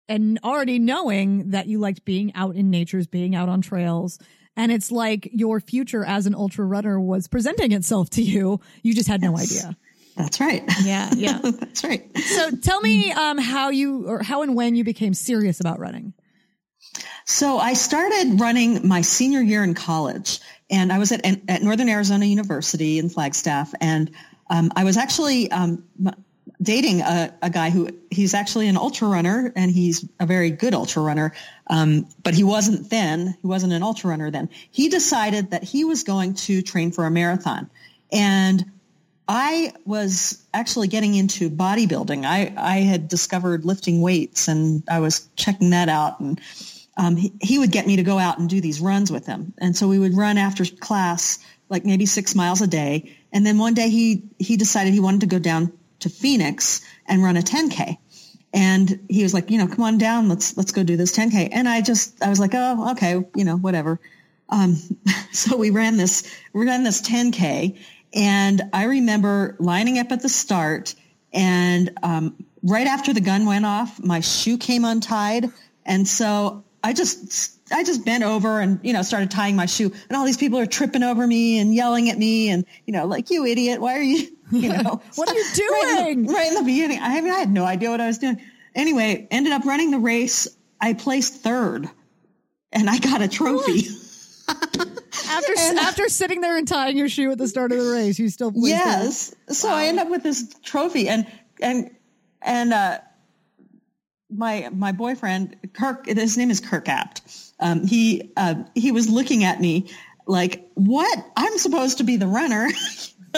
and 0.09 0.39
already 0.45 0.79
knowing 0.79 1.51
that 1.51 1.67
you 1.67 1.79
liked 1.79 2.05
being 2.05 2.35
out 2.35 2.57
in 2.57 2.71
natures, 2.71 3.07
being 3.07 3.35
out 3.35 3.49
on 3.49 3.61
trails. 3.63 4.19
And 4.57 4.73
it's 4.73 4.91
like 4.91 5.29
your 5.33 5.61
future 5.61 6.05
as 6.05 6.27
an 6.27 6.35
ultra 6.35 6.65
runner 6.65 6.99
was 6.99 7.29
presenting 7.29 7.73
itself 7.73 8.11
to 8.11 8.23
you. 8.23 8.61
You 8.83 8.95
just 8.95 9.09
had 9.09 9.21
yes. 9.23 9.31
no 9.31 9.39
idea. 9.39 9.77
That's 10.17 10.41
right. 10.41 10.63
Yeah, 10.83 11.11
yeah. 11.15 11.39
That's 11.43 11.85
right. 11.85 12.17
So 12.19 12.51
tell 12.57 12.81
me 12.81 13.13
um, 13.13 13.37
how 13.37 13.69
you 13.69 14.09
or 14.09 14.23
how 14.23 14.43
and 14.43 14.55
when 14.55 14.75
you 14.75 14.83
became 14.83 15.13
serious 15.13 15.61
about 15.61 15.79
running. 15.79 16.15
So 17.27 17.59
I 17.59 17.75
started 17.75 18.41
running 18.41 18.87
my 18.87 19.03
senior 19.03 19.43
year 19.43 19.63
in 19.63 19.75
college, 19.75 20.41
and 20.71 20.91
I 20.91 20.99
was 20.99 21.13
at 21.13 21.27
at 21.51 21.63
Northern 21.63 21.89
Arizona 21.89 22.25
University 22.25 22.99
in 22.99 23.11
Flagstaff, 23.11 23.75
and 23.81 24.11
um, 24.49 24.73
I 24.75 24.85
was 24.85 24.97
actually 24.97 25.51
um, 25.51 25.85
dating 26.61 27.01
a, 27.03 27.35
a, 27.43 27.51
guy 27.51 27.71
who 27.71 27.91
he's 28.11 28.35
actually 28.35 28.69
an 28.69 28.77
ultra 28.77 29.09
runner 29.09 29.53
and 29.55 29.71
he's 29.71 30.09
a 30.19 30.27
very 30.27 30.51
good 30.51 30.75
ultra 30.75 31.03
runner. 31.03 31.35
Um, 31.67 32.09
but 32.23 32.35
he 32.35 32.45
wasn't 32.45 32.89
then. 32.89 33.37
He 33.41 33.47
wasn't 33.47 33.73
an 33.73 33.83
ultra 33.83 34.11
runner 34.11 34.31
then. 34.31 34.49
He 34.71 34.89
decided 34.89 35.51
that 35.51 35.63
he 35.63 35.85
was 35.85 36.05
going 36.05 36.35
to 36.35 36.63
train 36.63 36.93
for 36.93 37.05
a 37.05 37.11
marathon. 37.11 37.71
And 38.11 38.65
I 39.29 39.73
was 39.85 40.43
actually 40.55 40.89
getting 40.89 41.15
into 41.15 41.51
bodybuilding. 41.51 42.25
I, 42.25 42.55
I 42.57 42.79
had 42.79 43.09
discovered 43.09 43.65
lifting 43.65 44.01
weights 44.01 44.49
and 44.49 44.85
I 44.89 45.01
was 45.01 45.29
checking 45.37 45.71
that 45.71 45.89
out. 45.89 46.21
And 46.21 46.41
um, 46.97 47.17
he, 47.17 47.33
he 47.43 47.59
would 47.59 47.73
get 47.73 47.87
me 47.87 47.97
to 47.97 48.03
go 48.03 48.19
out 48.19 48.39
and 48.39 48.49
do 48.49 48.61
these 48.61 48.81
runs 48.81 49.11
with 49.11 49.27
him. 49.27 49.53
And 49.59 49.77
so 49.77 49.89
we 49.89 49.99
would 49.99 50.17
run 50.17 50.39
after 50.39 50.65
class, 50.65 51.41
like 51.69 51.85
maybe 51.85 52.07
six 52.07 52.35
miles 52.35 52.61
a 52.61 52.67
day. 52.67 53.17
And 53.33 53.45
then 53.45 53.59
one 53.59 53.75
day 53.75 53.91
he, 53.91 54.23
he 54.39 54.57
decided 54.57 54.95
he 54.95 55.01
wanted 55.01 55.21
to 55.23 55.27
go 55.27 55.39
down 55.39 55.73
to 56.01 56.09
Phoenix 56.09 56.83
and 57.07 57.23
run 57.23 57.37
a 57.37 57.43
10K. 57.43 57.99
And 58.53 59.01
he 59.09 59.23
was 59.23 59.35
like, 59.35 59.51
you 59.51 59.59
know, 59.59 59.67
come 59.67 59.85
on 59.85 59.99
down. 59.99 60.29
Let's, 60.29 60.57
let's 60.57 60.73
go 60.73 60.83
do 60.83 60.97
this 60.97 61.17
10K. 61.17 61.51
And 61.53 61.69
I 61.69 61.83
just, 61.83 62.23
I 62.23 62.29
was 62.29 62.41
like, 62.41 62.53
oh, 62.55 62.93
okay, 62.93 63.23
you 63.35 63.45
know, 63.45 63.57
whatever. 63.57 64.01
Um, 64.49 64.77
so 65.33 65.57
we 65.57 65.71
ran 65.71 65.97
this, 65.97 66.35
we 66.53 66.67
ran 66.67 66.83
this 66.83 67.03
10K 67.03 67.79
and 68.15 68.63
I 68.73 68.85
remember 68.85 69.57
lining 69.59 69.99
up 69.99 70.11
at 70.13 70.23
the 70.23 70.29
start 70.29 70.95
and, 71.33 71.91
um, 72.03 72.37
right 72.63 72.87
after 72.87 73.13
the 73.13 73.21
gun 73.21 73.47
went 73.47 73.67
off, 73.67 74.03
my 74.03 74.21
shoe 74.21 74.59
came 74.59 74.85
untied. 74.85 75.51
And 75.85 76.07
so 76.09 76.65
I 76.83 76.93
just, 76.93 77.59
I 77.73 77.85
just 77.85 78.05
bent 78.05 78.25
over 78.25 78.61
and, 78.61 78.81
you 78.83 78.93
know, 78.93 79.03
started 79.03 79.31
tying 79.31 79.57
my 79.57 79.67
shoe 79.67 79.93
and 80.09 80.17
all 80.17 80.25
these 80.25 80.37
people 80.37 80.59
are 80.59 80.67
tripping 80.67 81.03
over 81.03 81.27
me 81.27 81.59
and 81.59 81.75
yelling 81.75 82.11
at 82.11 82.19
me 82.19 82.49
and, 82.49 82.65
you 82.87 82.93
know, 82.93 83.07
like, 83.07 83.31
you 83.31 83.45
idiot, 83.45 83.81
why 83.81 83.99
are 83.99 84.03
you, 84.03 84.36
you 84.51 84.69
know, 84.69 85.01
what 85.15 85.29
are 85.29 85.35
you 85.35 85.45
doing? 85.55 85.71
Right 85.97 86.09
in, 86.11 86.23
the, 86.27 86.33
right 86.33 86.49
in 86.49 86.55
the 86.55 86.63
beginning. 86.63 86.99
I 87.01 87.21
mean, 87.21 87.33
I 87.33 87.39
had 87.39 87.51
no 87.51 87.65
idea 87.65 87.91
what 87.91 88.01
I 88.01 88.07
was 88.07 88.19
doing. 88.19 88.41
Anyway, 88.75 89.27
ended 89.31 89.53
up 89.53 89.65
running 89.65 89.91
the 89.91 89.99
race. 89.99 90.49
I 90.81 90.93
placed 90.93 91.43
third 91.43 91.89
and 92.73 92.91
I 92.91 92.99
got 92.99 93.23
a 93.23 93.29
trophy. 93.29 93.89
after 94.49 95.53
and, 95.59 95.79
after 95.79 96.09
sitting 96.09 96.41
there 96.41 96.57
and 96.57 96.69
tying 96.69 96.97
your 96.97 97.09
shoe 97.09 97.31
at 97.33 97.39
the 97.39 97.49
start 97.49 97.73
of 97.73 97.79
the 97.79 97.91
race, 97.91 98.19
you 98.19 98.29
still 98.29 98.53
yes. 98.55 99.35
So 99.49 99.69
wow. 99.69 99.75
I 99.75 99.87
end 99.87 99.99
up 99.99 100.11
with 100.11 100.23
this 100.23 100.55
trophy, 100.63 101.09
and 101.09 101.27
and 101.61 101.91
and 102.43 102.73
uh, 102.73 102.99
my 104.31 104.69
my 104.73 104.93
boyfriend 104.93 105.57
Kirk, 105.73 106.07
his 106.07 106.37
name 106.37 106.51
is 106.51 106.61
Kirk 106.61 106.89
Apt. 106.89 107.23
Um, 107.59 107.87
he 107.87 108.33
uh, 108.37 108.57
he 108.75 108.93
was 108.93 109.09
looking 109.09 109.45
at 109.45 109.61
me 109.61 109.91
like, 110.27 110.69
"What? 110.75 111.25
I'm 111.37 111.59
supposed 111.59 111.99
to 111.99 112.05
be 112.05 112.17
the 112.17 112.27
runner." 112.27 112.69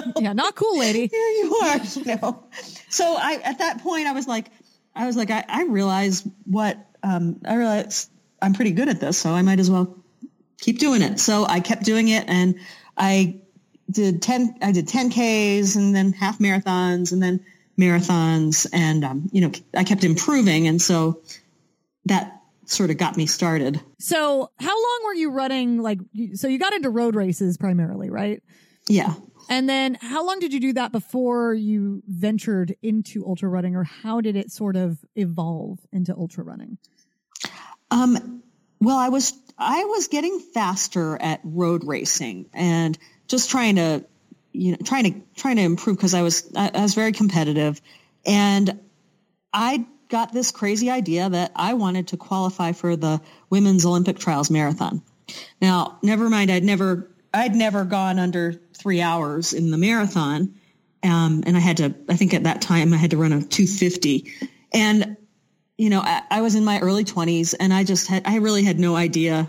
yeah, 0.19 0.33
not 0.33 0.55
cool, 0.55 0.79
lady. 0.79 1.07
Here 1.13 1.21
you 1.21 1.61
are. 1.63 1.79
You 1.79 2.05
know. 2.05 2.45
So 2.89 3.17
I 3.19 3.41
at 3.45 3.59
that 3.59 3.83
point 3.83 4.07
I 4.07 4.13
was 4.13 4.27
like, 4.27 4.51
I 4.95 5.07
was 5.07 5.17
like, 5.17 5.31
I, 5.31 5.45
I 5.49 5.65
realize 5.65 6.27
what 6.45 6.79
um, 7.03 7.41
I 7.45 7.57
realize 7.57 8.11
I'm 8.41 8.55
pretty 8.55 8.73
good 8.73 8.89
at 8.89 9.01
this, 9.01 9.19
so 9.19 9.31
I 9.31 9.43
might 9.43 9.61
as 9.61 9.71
well 9.71 9.97
keep 10.61 10.79
doing 10.79 11.03
it. 11.03 11.21
So 11.21 11.45
I 11.47 11.61
kept 11.61 11.85
doing 11.85 12.09
it, 12.09 12.25
and 12.29 12.57
I 12.97 13.41
did 13.91 14.23
ten. 14.23 14.57
I 14.63 14.73
did 14.73 14.89
ten 14.89 15.11
Ks, 15.11 15.77
and 15.77 15.95
then 15.95 16.13
half 16.13 16.39
marathons, 16.39 17.13
and 17.13 17.23
then 17.23 17.45
marathons 17.79 18.67
and 18.73 19.05
um, 19.05 19.29
you 19.33 19.41
know 19.41 19.53
i 19.75 19.85
kept 19.85 20.03
improving 20.03 20.67
and 20.67 20.83
so 20.83 21.23
that 22.07 22.43
sort 22.67 22.91
of 22.91 22.99
got 22.99 23.17
me 23.17 23.25
started 23.25 23.81
so 23.99 24.51
how 24.59 24.75
long 24.75 25.01
were 25.05 25.15
you 25.15 25.31
running 25.31 25.81
like 25.81 26.01
so 26.35 26.49
you 26.49 26.59
got 26.59 26.73
into 26.73 26.91
road 26.91 27.15
races 27.15 27.57
primarily 27.57 28.11
right 28.11 28.43
yeah 28.89 29.15
and 29.49 29.69
then 29.69 29.97
how 30.01 30.27
long 30.27 30.39
did 30.39 30.53
you 30.53 30.61
do 30.61 30.73
that 30.75 30.93
before 30.93 31.55
you 31.55 32.03
ventured 32.07 32.75
into 32.83 33.27
ultra 33.27 33.49
running 33.49 33.77
or 33.77 33.85
how 33.85 34.21
did 34.21 34.37
it 34.37 34.51
sort 34.51 34.77
of 34.77 34.99
evolve 35.17 35.79
into 35.93 36.15
ultra 36.15 36.45
running 36.45 36.79
um 37.91 38.43
well 38.81 38.99
i 38.99 39.09
was 39.09 39.33
i 39.59 39.85
was 39.85 40.09
getting 40.09 40.39
faster 40.39 41.21
at 41.21 41.41
road 41.45 41.85
racing 41.85 42.47
and 42.53 42.99
just 43.27 43.51
trying 43.51 43.77
to 43.77 44.05
you 44.53 44.73
know, 44.73 44.79
trying 44.85 45.05
to 45.05 45.21
trying 45.37 45.57
to 45.57 45.63
improve 45.63 45.97
because 45.97 46.15
I 46.15 46.23
was 46.23 46.51
I, 46.57 46.71
I 46.75 46.83
was 46.83 46.95
very 46.95 47.13
competitive, 47.13 47.81
and 48.27 48.81
I 49.53 49.87
got 50.09 50.33
this 50.33 50.51
crazy 50.51 50.91
idea 50.91 51.29
that 51.29 51.53
I 51.55 51.75
wanted 51.75 52.09
to 52.09 52.17
qualify 52.17 52.73
for 52.73 52.97
the 52.97 53.21
women's 53.51 53.85
Olympic 53.85 54.19
trials 54.19 54.51
marathon. 54.51 55.03
Now, 55.61 55.99
never 56.03 56.29
mind, 56.29 56.51
I'd 56.51 56.65
never 56.65 57.11
I'd 57.33 57.55
never 57.55 57.85
gone 57.85 58.19
under 58.19 58.61
three 58.77 59.01
hours 59.01 59.53
in 59.53 59.71
the 59.71 59.79
marathon, 59.79 60.55
um, 61.03 61.43
and 61.47 61.57
I 61.57 61.61
had 61.61 61.79
to. 61.79 61.95
I 62.09 62.17
think 62.17 62.35
at 62.35 62.45
that 62.45 62.63
time 62.63 62.93
I 62.93 62.97
had 62.97 63.11
to 63.11 63.17
run 63.17 63.33
a 63.33 63.43
two 63.43 63.67
fifty, 63.67 64.33
and 64.73 65.17
you 65.77 65.91
know 65.91 66.01
I, 66.01 66.23
I, 66.31 66.41
was 66.41 66.55
in 66.55 66.65
my 66.65 66.81
early 66.81 67.05
twenties, 67.05 67.55
and 67.55 67.73
I 67.73 67.85
just 67.85 68.07
had 68.07 68.27
I 68.27 68.37
really 68.37 68.65
had 68.65 68.79
no 68.79 68.97
idea 68.97 69.49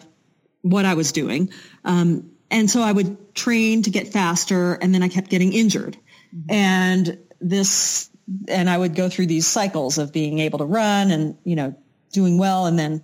what 0.61 0.85
I 0.85 0.93
was 0.93 1.11
doing. 1.11 1.51
Um, 1.85 2.31
and 2.51 2.69
so 2.69 2.81
I 2.81 2.91
would 2.91 3.35
train 3.35 3.83
to 3.83 3.89
get 3.89 4.07
faster 4.07 4.73
and 4.73 4.93
then 4.93 5.03
I 5.03 5.09
kept 5.09 5.29
getting 5.29 5.53
injured. 5.53 5.97
Mm-hmm. 6.35 6.51
And 6.51 7.19
this, 7.39 8.09
and 8.47 8.69
I 8.69 8.77
would 8.77 8.95
go 8.95 9.09
through 9.09 9.27
these 9.27 9.47
cycles 9.47 9.97
of 9.97 10.11
being 10.11 10.39
able 10.39 10.59
to 10.59 10.65
run 10.65 11.11
and, 11.11 11.37
you 11.43 11.55
know, 11.55 11.75
doing 12.11 12.37
well 12.37 12.65
and 12.65 12.77
then 12.77 13.03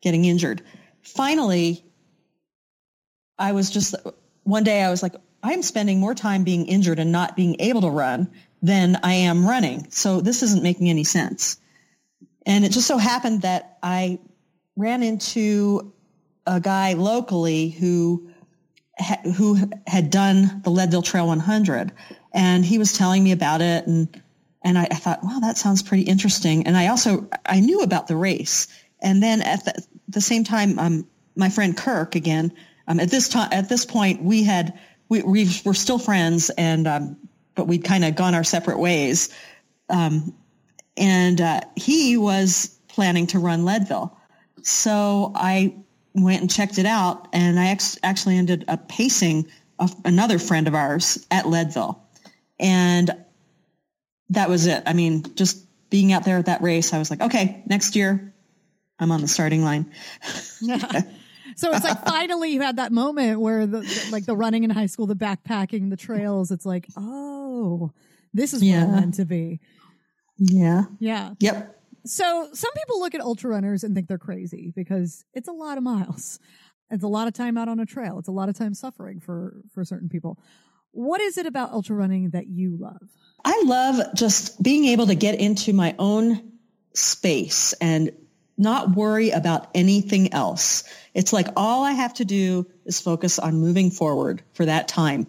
getting 0.00 0.24
injured. 0.24 0.62
Finally, 1.02 1.84
I 3.42 3.52
was 3.52 3.70
just, 3.70 3.94
one 4.44 4.62
day 4.62 4.82
I 4.82 4.90
was 4.90 5.02
like, 5.02 5.14
I'm 5.42 5.62
spending 5.62 5.98
more 5.98 6.14
time 6.14 6.44
being 6.44 6.66
injured 6.66 7.00
and 7.00 7.10
not 7.10 7.34
being 7.34 7.56
able 7.58 7.80
to 7.80 7.90
run 7.90 8.30
than 8.62 9.00
I 9.02 9.14
am 9.14 9.44
running. 9.44 9.90
So 9.90 10.20
this 10.20 10.44
isn't 10.44 10.62
making 10.62 10.88
any 10.88 11.02
sense. 11.02 11.58
And 12.46 12.64
it 12.64 12.70
just 12.70 12.86
so 12.86 12.98
happened 12.98 13.42
that 13.42 13.78
I 13.82 14.20
ran 14.76 15.02
into 15.02 15.92
a 16.46 16.60
guy 16.60 16.94
locally 16.94 17.70
who 17.70 18.28
who 19.36 19.58
had 19.86 20.10
done 20.10 20.60
the 20.62 20.70
Leadville 20.70 21.02
Trail 21.02 21.26
100, 21.26 21.92
and 22.32 22.64
he 22.64 22.78
was 22.78 22.92
telling 22.92 23.24
me 23.24 23.32
about 23.32 23.60
it, 23.60 23.86
and 23.86 24.22
and 24.62 24.78
I, 24.78 24.82
I, 24.90 24.94
thought, 24.94 25.24
wow, 25.24 25.40
that 25.40 25.56
sounds 25.56 25.82
pretty 25.82 26.04
interesting. 26.04 26.66
And 26.66 26.76
I 26.76 26.88
also 26.88 27.28
I 27.44 27.60
knew 27.60 27.80
about 27.80 28.06
the 28.06 28.16
race, 28.16 28.68
and 29.00 29.22
then 29.22 29.42
at 29.42 29.64
the, 29.64 29.86
the 30.08 30.20
same 30.20 30.44
time, 30.44 30.78
um, 30.78 31.06
my 31.34 31.48
friend 31.48 31.76
Kirk 31.76 32.14
again. 32.14 32.52
Um, 32.86 33.00
at 33.00 33.10
this 33.10 33.28
time, 33.28 33.48
at 33.52 33.68
this 33.68 33.84
point, 33.84 34.22
we 34.22 34.44
had 34.44 34.78
we, 35.08 35.22
we 35.22 35.48
were 35.64 35.74
still 35.74 35.98
friends, 35.98 36.50
and 36.50 36.86
um, 36.86 37.16
but 37.54 37.66
we'd 37.66 37.84
kind 37.84 38.04
of 38.04 38.14
gone 38.16 38.34
our 38.34 38.44
separate 38.44 38.78
ways. 38.78 39.34
Um, 39.88 40.34
and 40.96 41.40
uh, 41.40 41.60
he 41.76 42.16
was 42.16 42.78
planning 42.88 43.26
to 43.28 43.38
run 43.38 43.64
Leadville, 43.64 44.16
so 44.62 45.32
I 45.34 45.76
went 46.14 46.40
and 46.40 46.50
checked 46.50 46.78
it 46.78 46.86
out, 46.86 47.28
and 47.32 47.58
I 47.58 47.68
ex- 47.68 47.98
actually 48.02 48.36
ended 48.36 48.64
up 48.68 48.88
pacing 48.88 49.48
a, 49.78 49.90
another 50.04 50.38
friend 50.38 50.68
of 50.68 50.74
ours 50.74 51.26
at 51.30 51.48
Leadville, 51.48 52.02
and 52.58 53.10
that 54.30 54.48
was 54.48 54.66
it. 54.66 54.82
I 54.86 54.92
mean, 54.92 55.34
just 55.34 55.66
being 55.90 56.12
out 56.12 56.24
there 56.24 56.38
at 56.38 56.46
that 56.46 56.62
race, 56.62 56.92
I 56.92 56.98
was 56.98 57.10
like, 57.10 57.20
okay, 57.20 57.62
next 57.66 57.96
year, 57.96 58.32
I'm 58.98 59.12
on 59.12 59.20
the 59.20 59.28
starting 59.28 59.62
line. 59.62 59.92
So 61.56 61.70
it's 61.72 61.84
like 61.84 62.04
finally 62.06 62.50
you 62.52 62.62
had 62.62 62.76
that 62.76 62.92
moment 62.92 63.40
where 63.40 63.66
the 63.66 64.08
like 64.10 64.26
the 64.26 64.36
running 64.36 64.64
in 64.64 64.70
high 64.70 64.86
school, 64.86 65.06
the 65.06 65.16
backpacking, 65.16 65.90
the 65.90 65.96
trails. 65.96 66.50
It's 66.50 66.66
like, 66.66 66.86
oh, 66.96 67.92
this 68.32 68.54
is 68.54 68.62
yeah. 68.62 68.84
where 68.84 68.94
I'm 68.94 69.00
meant 69.00 69.14
to 69.14 69.24
be. 69.24 69.60
Yeah. 70.38 70.84
Yeah. 70.98 71.34
Yep. 71.40 71.78
So 72.04 72.48
some 72.52 72.72
people 72.72 72.98
look 72.98 73.14
at 73.14 73.20
ultra 73.20 73.50
runners 73.50 73.84
and 73.84 73.94
think 73.94 74.08
they're 74.08 74.18
crazy 74.18 74.72
because 74.74 75.24
it's 75.34 75.48
a 75.48 75.52
lot 75.52 75.78
of 75.78 75.84
miles. 75.84 76.40
It's 76.90 77.04
a 77.04 77.08
lot 77.08 77.28
of 77.28 77.34
time 77.34 77.56
out 77.56 77.68
on 77.68 77.80
a 77.80 77.86
trail. 77.86 78.18
It's 78.18 78.28
a 78.28 78.32
lot 78.32 78.48
of 78.48 78.56
time 78.56 78.74
suffering 78.74 79.20
for, 79.20 79.62
for 79.72 79.84
certain 79.84 80.08
people. 80.08 80.38
What 80.90 81.20
is 81.20 81.38
it 81.38 81.46
about 81.46 81.72
ultra 81.72 81.96
running 81.96 82.30
that 82.30 82.48
you 82.48 82.76
love? 82.78 83.08
I 83.44 83.62
love 83.64 84.14
just 84.14 84.62
being 84.62 84.84
able 84.86 85.06
to 85.06 85.14
get 85.14 85.38
into 85.38 85.72
my 85.72 85.94
own 85.98 86.52
space 86.94 87.72
and 87.74 88.12
not 88.58 88.94
worry 88.94 89.30
about 89.30 89.68
anything 89.74 90.32
else. 90.32 90.84
It's 91.14 91.32
like 91.32 91.48
all 91.56 91.84
I 91.84 91.92
have 91.92 92.14
to 92.14 92.24
do 92.24 92.66
is 92.84 93.00
focus 93.00 93.38
on 93.38 93.60
moving 93.60 93.90
forward 93.90 94.42
for 94.54 94.66
that 94.66 94.88
time. 94.88 95.26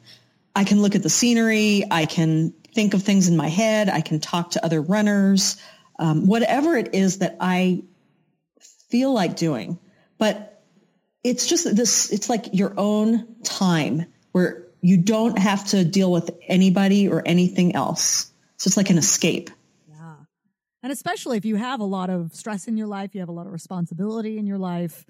I 0.55 0.63
can 0.63 0.81
look 0.81 0.95
at 0.95 1.03
the 1.03 1.09
scenery. 1.09 1.83
I 1.89 2.05
can 2.05 2.53
think 2.73 2.93
of 2.93 3.03
things 3.03 3.27
in 3.27 3.37
my 3.37 3.49
head. 3.49 3.89
I 3.89 4.01
can 4.01 4.19
talk 4.19 4.51
to 4.51 4.65
other 4.65 4.81
runners 4.81 5.57
um, 5.99 6.27
whatever 6.27 6.75
it 6.75 6.93
is 6.93 7.19
that 7.19 7.37
I 7.39 7.83
feel 8.89 9.13
like 9.13 9.35
doing. 9.35 9.79
But 10.17 10.61
it's 11.23 11.47
just 11.47 11.75
this, 11.75 12.11
it's 12.11 12.29
like 12.29 12.53
your 12.53 12.73
own 12.77 13.35
time 13.43 14.05
where 14.31 14.67
you 14.81 14.97
don't 14.97 15.37
have 15.37 15.65
to 15.69 15.85
deal 15.85 16.11
with 16.11 16.31
anybody 16.47 17.07
or 17.07 17.23
anything 17.25 17.75
else. 17.75 18.31
So 18.57 18.67
it's 18.67 18.77
like 18.77 18.89
an 18.89 18.97
escape. 18.97 19.49
And 20.83 20.91
especially 20.91 21.37
if 21.37 21.45
you 21.45 21.55
have 21.55 21.79
a 21.79 21.85
lot 21.85 22.09
of 22.09 22.35
stress 22.35 22.67
in 22.67 22.75
your 22.77 22.87
life, 22.87 23.15
you 23.15 23.21
have 23.21 23.29
a 23.29 23.33
lot 23.33 23.47
of 23.47 23.53
responsibility 23.53 24.37
in 24.37 24.45
your 24.45 24.57
life, 24.59 25.05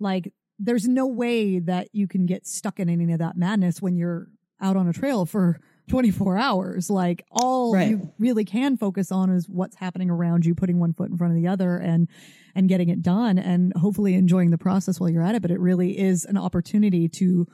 like 0.00 0.32
there's 0.58 0.88
no 0.88 1.06
way 1.06 1.58
that 1.60 1.88
you 1.92 2.08
can 2.08 2.26
get 2.26 2.46
stuck 2.46 2.80
in 2.80 2.88
any 2.88 3.12
of 3.12 3.18
that 3.20 3.36
madness 3.36 3.80
when 3.80 3.94
you're 3.94 4.26
out 4.60 4.76
on 4.76 4.88
a 4.88 4.92
trail 4.92 5.24
for 5.26 5.60
24 5.88 6.36
hours. 6.38 6.90
Like 6.90 7.24
all 7.30 7.72
Right. 7.74 7.88
you 7.90 8.12
really 8.18 8.44
can 8.44 8.76
focus 8.76 9.12
on 9.12 9.30
is 9.30 9.48
what's 9.48 9.76
happening 9.76 10.10
around 10.10 10.44
you, 10.46 10.54
putting 10.54 10.78
one 10.80 10.92
foot 10.94 11.10
in 11.10 11.16
front 11.16 11.32
of 11.32 11.36
the 11.40 11.46
other 11.48 11.76
and 11.76 12.08
and 12.54 12.68
getting 12.68 12.88
it 12.88 13.02
done 13.02 13.38
and 13.38 13.72
hopefully 13.76 14.14
enjoying 14.14 14.50
the 14.50 14.58
process 14.58 14.98
while 14.98 15.08
you're 15.08 15.22
at 15.22 15.34
it, 15.36 15.42
but 15.42 15.50
it 15.50 15.60
really 15.60 15.96
is 15.98 16.24
an 16.24 16.36
opportunity 16.36 17.06
to 17.08 17.46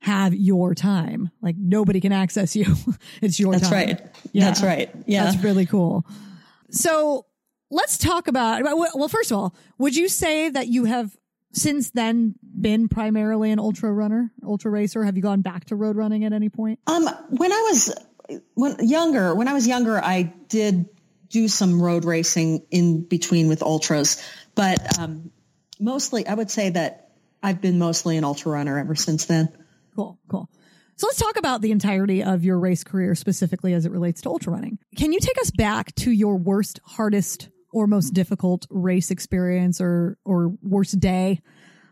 have 0.00 0.34
your 0.34 0.74
time. 0.74 1.30
Like 1.40 1.56
nobody 1.58 2.00
can 2.00 2.12
access 2.12 2.54
you. 2.54 2.74
it's 3.22 3.40
your 3.40 3.52
That's 3.52 3.68
time. 3.70 3.88
right. 3.88 4.00
Yeah. 4.32 4.44
That's 4.44 4.62
right. 4.62 4.90
Yeah. 5.06 5.24
That's 5.24 5.42
really 5.42 5.66
cool. 5.66 6.06
So 6.72 7.26
let's 7.70 7.98
talk 7.98 8.28
about, 8.28 8.62
well, 8.64 9.08
first 9.08 9.30
of 9.30 9.38
all, 9.38 9.54
would 9.78 9.94
you 9.94 10.08
say 10.08 10.48
that 10.50 10.68
you 10.68 10.84
have 10.84 11.16
since 11.52 11.90
then 11.90 12.34
been 12.60 12.88
primarily 12.88 13.50
an 13.50 13.58
ultra 13.58 13.92
runner, 13.92 14.32
ultra 14.44 14.70
racer? 14.70 15.04
Have 15.04 15.16
you 15.16 15.22
gone 15.22 15.42
back 15.42 15.66
to 15.66 15.76
road 15.76 15.96
running 15.96 16.24
at 16.24 16.32
any 16.32 16.48
point? 16.48 16.80
Um, 16.86 17.08
when 17.28 17.52
I 17.52 17.68
was 17.70 17.94
when 18.54 18.76
younger, 18.80 19.34
when 19.34 19.48
I 19.48 19.52
was 19.52 19.66
younger, 19.66 20.02
I 20.02 20.22
did 20.48 20.88
do 21.28 21.48
some 21.48 21.80
road 21.80 22.04
racing 22.04 22.64
in 22.70 23.02
between 23.02 23.48
with 23.48 23.62
ultras, 23.62 24.22
but 24.54 24.98
um, 24.98 25.30
mostly 25.80 26.26
I 26.26 26.34
would 26.34 26.50
say 26.50 26.70
that 26.70 27.10
I've 27.42 27.60
been 27.60 27.78
mostly 27.78 28.16
an 28.16 28.24
ultra 28.24 28.52
runner 28.52 28.78
ever 28.78 28.94
since 28.94 29.26
then. 29.26 29.48
Cool, 29.94 30.18
cool. 30.28 30.48
So 31.02 31.08
let's 31.08 31.18
talk 31.18 31.36
about 31.36 31.62
the 31.62 31.72
entirety 31.72 32.22
of 32.22 32.44
your 32.44 32.60
race 32.60 32.84
career 32.84 33.16
specifically 33.16 33.74
as 33.74 33.84
it 33.86 33.90
relates 33.90 34.20
to 34.20 34.28
ultra 34.28 34.52
running. 34.52 34.78
Can 34.96 35.12
you 35.12 35.18
take 35.18 35.36
us 35.40 35.50
back 35.50 35.92
to 35.96 36.12
your 36.12 36.36
worst, 36.36 36.78
hardest, 36.84 37.48
or 37.72 37.88
most 37.88 38.10
difficult 38.10 38.68
race 38.70 39.10
experience 39.10 39.80
or 39.80 40.16
or 40.24 40.54
worst 40.62 41.00
day 41.00 41.40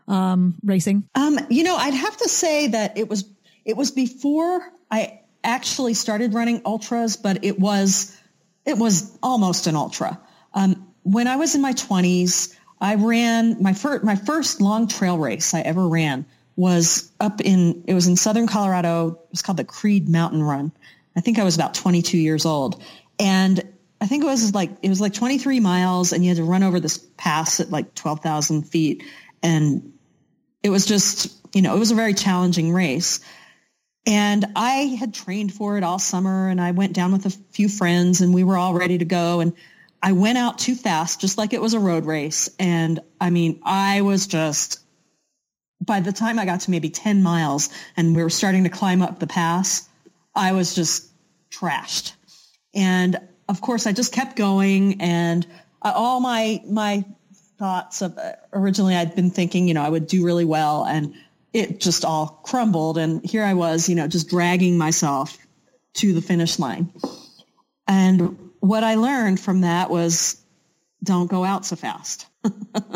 um, 0.07 0.57
racing? 0.63 1.09
Um, 1.13 1.37
you 1.49 1.63
know, 1.63 1.75
I'd 1.75 1.93
have 1.93 2.15
to 2.19 2.29
say 2.29 2.67
that 2.67 2.97
it 2.97 3.09
was 3.09 3.29
it 3.65 3.75
was 3.75 3.91
before 3.91 4.61
I 4.89 5.19
actually 5.43 5.93
started 5.93 6.33
running 6.33 6.61
ultras, 6.65 7.17
but 7.17 7.43
it 7.43 7.59
was 7.59 8.17
it 8.65 8.77
was 8.77 9.13
almost 9.21 9.67
an 9.67 9.75
ultra. 9.75 10.21
Um, 10.53 10.87
when 11.03 11.27
I 11.27 11.35
was 11.35 11.53
in 11.53 11.61
my 11.61 11.73
twenties, 11.73 12.57
I 12.79 12.95
ran 12.95 13.61
my 13.61 13.73
first 13.73 14.05
my 14.05 14.15
first 14.15 14.61
long 14.61 14.87
trail 14.87 15.17
race 15.17 15.53
I 15.53 15.59
ever 15.59 15.85
ran 15.85 16.25
was 16.55 17.11
up 17.19 17.41
in 17.41 17.83
it 17.87 17.93
was 17.93 18.07
in 18.07 18.15
southern 18.15 18.47
Colorado. 18.47 19.09
It 19.09 19.31
was 19.31 19.41
called 19.41 19.57
the 19.57 19.63
Creede 19.63 20.09
Mountain 20.09 20.43
Run. 20.43 20.71
I 21.15 21.21
think 21.21 21.39
I 21.39 21.43
was 21.43 21.55
about 21.55 21.73
22 21.73 22.17
years 22.17 22.45
old, 22.45 22.81
and 23.19 23.61
I 23.99 24.07
think 24.07 24.23
it 24.23 24.27
was 24.27 24.53
like 24.53 24.71
it 24.81 24.89
was 24.89 25.01
like 25.01 25.13
23 25.13 25.59
miles, 25.59 26.13
and 26.13 26.23
you 26.23 26.29
had 26.29 26.37
to 26.37 26.43
run 26.43 26.63
over 26.63 26.79
this 26.79 26.97
pass 27.17 27.59
at 27.59 27.69
like 27.69 27.95
12,000 27.95 28.63
feet, 28.63 29.03
and 29.43 29.93
it 30.63 30.69
was 30.69 30.85
just 30.85 31.33
you 31.55 31.61
know 31.61 31.75
it 31.75 31.79
was 31.79 31.91
a 31.91 31.95
very 31.95 32.13
challenging 32.13 32.71
race. 32.71 33.19
And 34.05 34.45
I 34.55 34.95
had 34.99 35.13
trained 35.13 35.53
for 35.53 35.77
it 35.77 35.83
all 35.83 35.99
summer 35.99 36.49
and 36.49 36.59
I 36.59 36.71
went 36.71 36.93
down 36.93 37.11
with 37.11 37.27
a 37.27 37.37
few 37.51 37.69
friends 37.69 38.21
and 38.21 38.33
we 38.33 38.43
were 38.43 38.57
all 38.57 38.73
ready 38.73 38.97
to 38.97 39.05
go. 39.05 39.41
And 39.41 39.53
I 40.01 40.13
went 40.13 40.37
out 40.39 40.57
too 40.57 40.75
fast, 40.75 41.21
just 41.21 41.37
like 41.37 41.53
it 41.53 41.61
was 41.61 41.75
a 41.75 41.79
road 41.79 42.05
race. 42.05 42.49
And 42.57 42.99
I 43.19 43.29
mean, 43.29 43.61
I 43.63 44.01
was 44.01 44.25
just, 44.25 44.79
by 45.81 45.99
the 45.99 46.11
time 46.11 46.37
I 46.37 46.45
got 46.45 46.61
to 46.61 46.71
maybe 46.71 46.89
10 46.89 47.23
miles 47.23 47.69
and 47.97 48.15
we 48.15 48.23
were 48.23 48.29
starting 48.29 48.63
to 48.63 48.69
climb 48.69 49.01
up 49.01 49.19
the 49.19 49.27
pass, 49.27 49.89
I 50.35 50.53
was 50.53 50.75
just 50.75 51.09
trashed. 51.49 52.13
And 52.73 53.19
of 53.49 53.61
course, 53.61 53.87
I 53.87 53.91
just 53.91 54.13
kept 54.13 54.35
going 54.35 55.01
and 55.01 55.45
uh, 55.81 55.91
all 55.93 56.19
my, 56.19 56.61
my 56.65 57.03
thoughts 57.57 58.01
of 58.01 58.17
uh, 58.17 58.33
originally 58.53 58.95
I'd 58.95 59.15
been 59.15 59.31
thinking, 59.31 59.67
you 59.67 59.73
know, 59.73 59.81
I 59.81 59.89
would 59.89 60.07
do 60.07 60.23
really 60.23 60.45
well 60.45 60.85
and 60.85 61.15
it 61.51 61.79
just 61.79 62.05
all 62.05 62.41
crumbled. 62.43 62.97
And 62.97 63.25
here 63.25 63.43
I 63.43 63.55
was, 63.55 63.89
you 63.89 63.95
know, 63.95 64.07
just 64.07 64.29
dragging 64.29 64.77
myself 64.77 65.37
to 65.95 66.13
the 66.13 66.21
finish 66.21 66.59
line. 66.59 66.93
And 67.87 68.51
what 68.59 68.83
I 68.83 68.95
learned 68.95 69.39
from 69.39 69.61
that 69.61 69.89
was 69.89 70.41
don't 71.03 71.29
go 71.29 71.43
out 71.43 71.65
so 71.65 71.75
fast. 71.75 72.27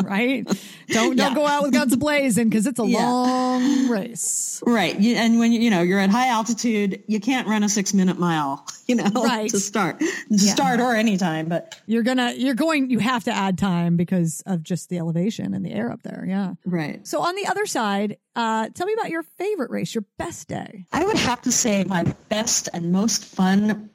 Right? 0.02 0.44
Don't 0.88 1.16
don't 1.16 1.16
Yeah. 1.16 1.34
go 1.34 1.46
out 1.46 1.62
with 1.64 1.72
guns 1.72 1.94
blazing 1.96 2.48
because 2.48 2.66
it's 2.66 2.78
a 2.80 2.86
Yeah. 2.86 3.08
long 3.10 3.88
race. 3.88 4.62
Right. 4.66 4.98
You, 4.98 5.14
and 5.16 5.38
when 5.38 5.52
you, 5.52 5.60
you 5.60 5.70
know, 5.70 5.82
you're 5.82 5.98
at 6.00 6.10
high 6.10 6.28
altitude, 6.28 7.02
you 7.06 7.20
can't 7.20 7.46
run 7.46 7.62
a 7.62 7.68
six 7.68 7.92
minute 7.94 8.18
mile, 8.18 8.64
you 8.88 8.94
know, 8.96 9.04
Right. 9.14 9.48
to 9.50 9.60
start, 9.60 10.00
to 10.00 10.38
start 10.38 10.80
or 10.80 10.94
anytime. 10.94 11.46
But 11.48 11.80
You're 11.86 12.02
gonna 12.02 12.32
you're 12.36 12.54
going 12.54 12.90
you 12.90 12.98
have 13.00 13.24
to 13.24 13.32
add 13.32 13.58
time 13.58 13.96
because 13.96 14.42
of 14.46 14.62
just 14.62 14.88
the 14.88 14.98
elevation 14.98 15.54
and 15.54 15.64
the 15.64 15.72
air 15.72 15.90
up 15.92 16.02
there. 16.02 16.24
Yeah. 16.28 16.54
right. 16.64 17.06
So 17.06 17.20
on 17.22 17.34
the 17.36 17.46
other 17.46 17.66
side, 17.66 18.16
uh, 18.34 18.68
tell 18.74 18.86
me 18.86 18.92
about 18.94 19.10
your 19.10 19.22
favorite 19.38 19.70
race, 19.70 19.94
your 19.94 20.04
best 20.18 20.48
day. 20.48 20.86
I 20.92 21.04
would 21.04 21.16
have 21.18 21.42
to 21.42 21.52
say 21.52 21.84
my 21.84 22.04
best 22.28 22.68
and 22.72 22.90
most 22.92 23.24
fun 23.24 23.90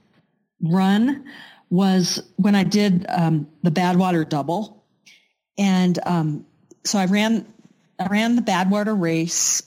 run 0.61 1.25
was 1.69 2.21
when 2.35 2.53
I 2.55 2.63
did 2.63 3.05
um, 3.09 3.47
the 3.63 3.71
Badwater 3.71 4.27
Double, 4.27 4.80
and 5.57 5.99
um, 6.05 6.45
so 6.83 6.99
I 6.99 7.05
ran 7.05 7.45
I 7.99 8.07
ran 8.07 8.35
the 8.35 8.41
Badwater 8.41 8.99
race, 8.99 9.63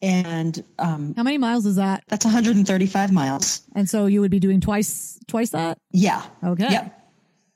and 0.00 0.62
um, 0.78 1.14
How 1.16 1.22
many 1.22 1.38
miles 1.38 1.66
is 1.66 1.76
that? 1.76 2.04
that's 2.08 2.24
135 2.24 3.12
miles. 3.12 3.62
And 3.74 3.88
so 3.88 4.06
you 4.06 4.20
would 4.20 4.30
be 4.30 4.40
doing 4.40 4.60
twice 4.60 5.18
twice 5.26 5.50
that? 5.50 5.78
Yeah. 5.90 6.22
Okay. 6.42 6.68
Yep. 6.70 7.00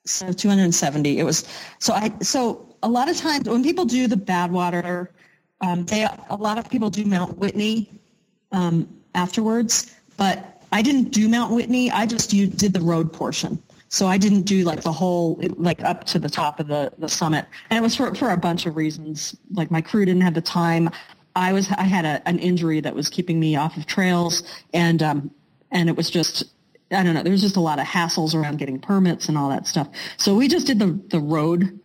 So 0.07 0.33
270. 0.33 1.19
It 1.19 1.25
was 1.25 1.47
so 1.79 1.93
I 1.93 2.13
so 2.21 2.75
a 2.83 2.89
lot 2.89 3.09
of 3.09 3.17
times 3.17 3.49
when 3.49 3.63
people 3.63 3.85
do 3.85 4.07
the 4.07 4.17
Badwater, 4.17 5.09
um, 5.61 5.85
they 5.85 6.07
a 6.31 6.37
lot 6.37 6.59
of 6.59 6.71
people 6.71 6.91
do 6.91 7.05
Mount 7.05 7.39
Whitney 7.39 7.91
um, 8.53 8.89
afterwards, 9.15 9.95
but 10.17 10.63
I 10.73 10.83
didn't 10.83 11.11
do 11.11 11.29
Mount 11.29 11.53
Whitney. 11.53 11.91
I 11.91 12.07
just 12.07 12.33
you 12.33 12.47
did 12.47 12.73
the 12.73 12.81
road 12.81 13.13
portion. 13.13 13.63
So 13.89 14.07
I 14.07 14.19
didn't 14.19 14.43
do 14.43 14.65
like 14.65 14.83
the 14.83 14.93
whole 14.93 15.41
like 15.57 15.83
up 15.83 16.05
to 16.05 16.19
the 16.19 16.29
top 16.29 16.61
of 16.61 16.67
the 16.67 16.93
the 16.99 17.09
summit, 17.09 17.47
and 17.71 17.79
it 17.79 17.83
was 17.83 17.97
for 17.97 18.15
for 18.15 18.31
a 18.31 18.37
bunch 18.37 18.67
of 18.67 18.77
reasons. 18.77 19.37
Like 19.53 19.71
my 19.71 19.81
crew 19.81 20.05
didn't 20.05 20.23
have 20.23 20.35
the 20.35 20.43
time. 20.43 20.91
I 21.35 21.53
was 21.53 21.71
I 21.71 21.85
had 21.85 22.05
a, 22.05 22.27
an 22.29 22.39
injury 22.39 22.81
that 22.81 22.95
was 22.95 23.09
keeping 23.09 23.41
me 23.41 23.57
off 23.57 23.77
of 23.77 23.87
trails, 23.87 24.43
and 24.75 25.03
um 25.03 25.31
and 25.71 25.89
it 25.89 25.97
was 25.97 26.11
just 26.11 26.45
I 26.91 27.03
don't 27.03 27.15
know. 27.15 27.23
There 27.23 27.33
was 27.33 27.43
just 27.43 27.57
a 27.57 27.61
lot 27.61 27.79
of 27.79 27.87
hassles 27.87 28.35
around 28.35 28.59
getting 28.59 28.79
permits 28.79 29.29
and 29.29 29.39
all 29.39 29.49
that 29.51 29.67
stuff. 29.67 29.89
So 30.17 30.35
we 30.35 30.49
just 30.49 30.67
did 30.67 30.79
the 30.79 30.99
the 31.09 31.21
road 31.21 31.81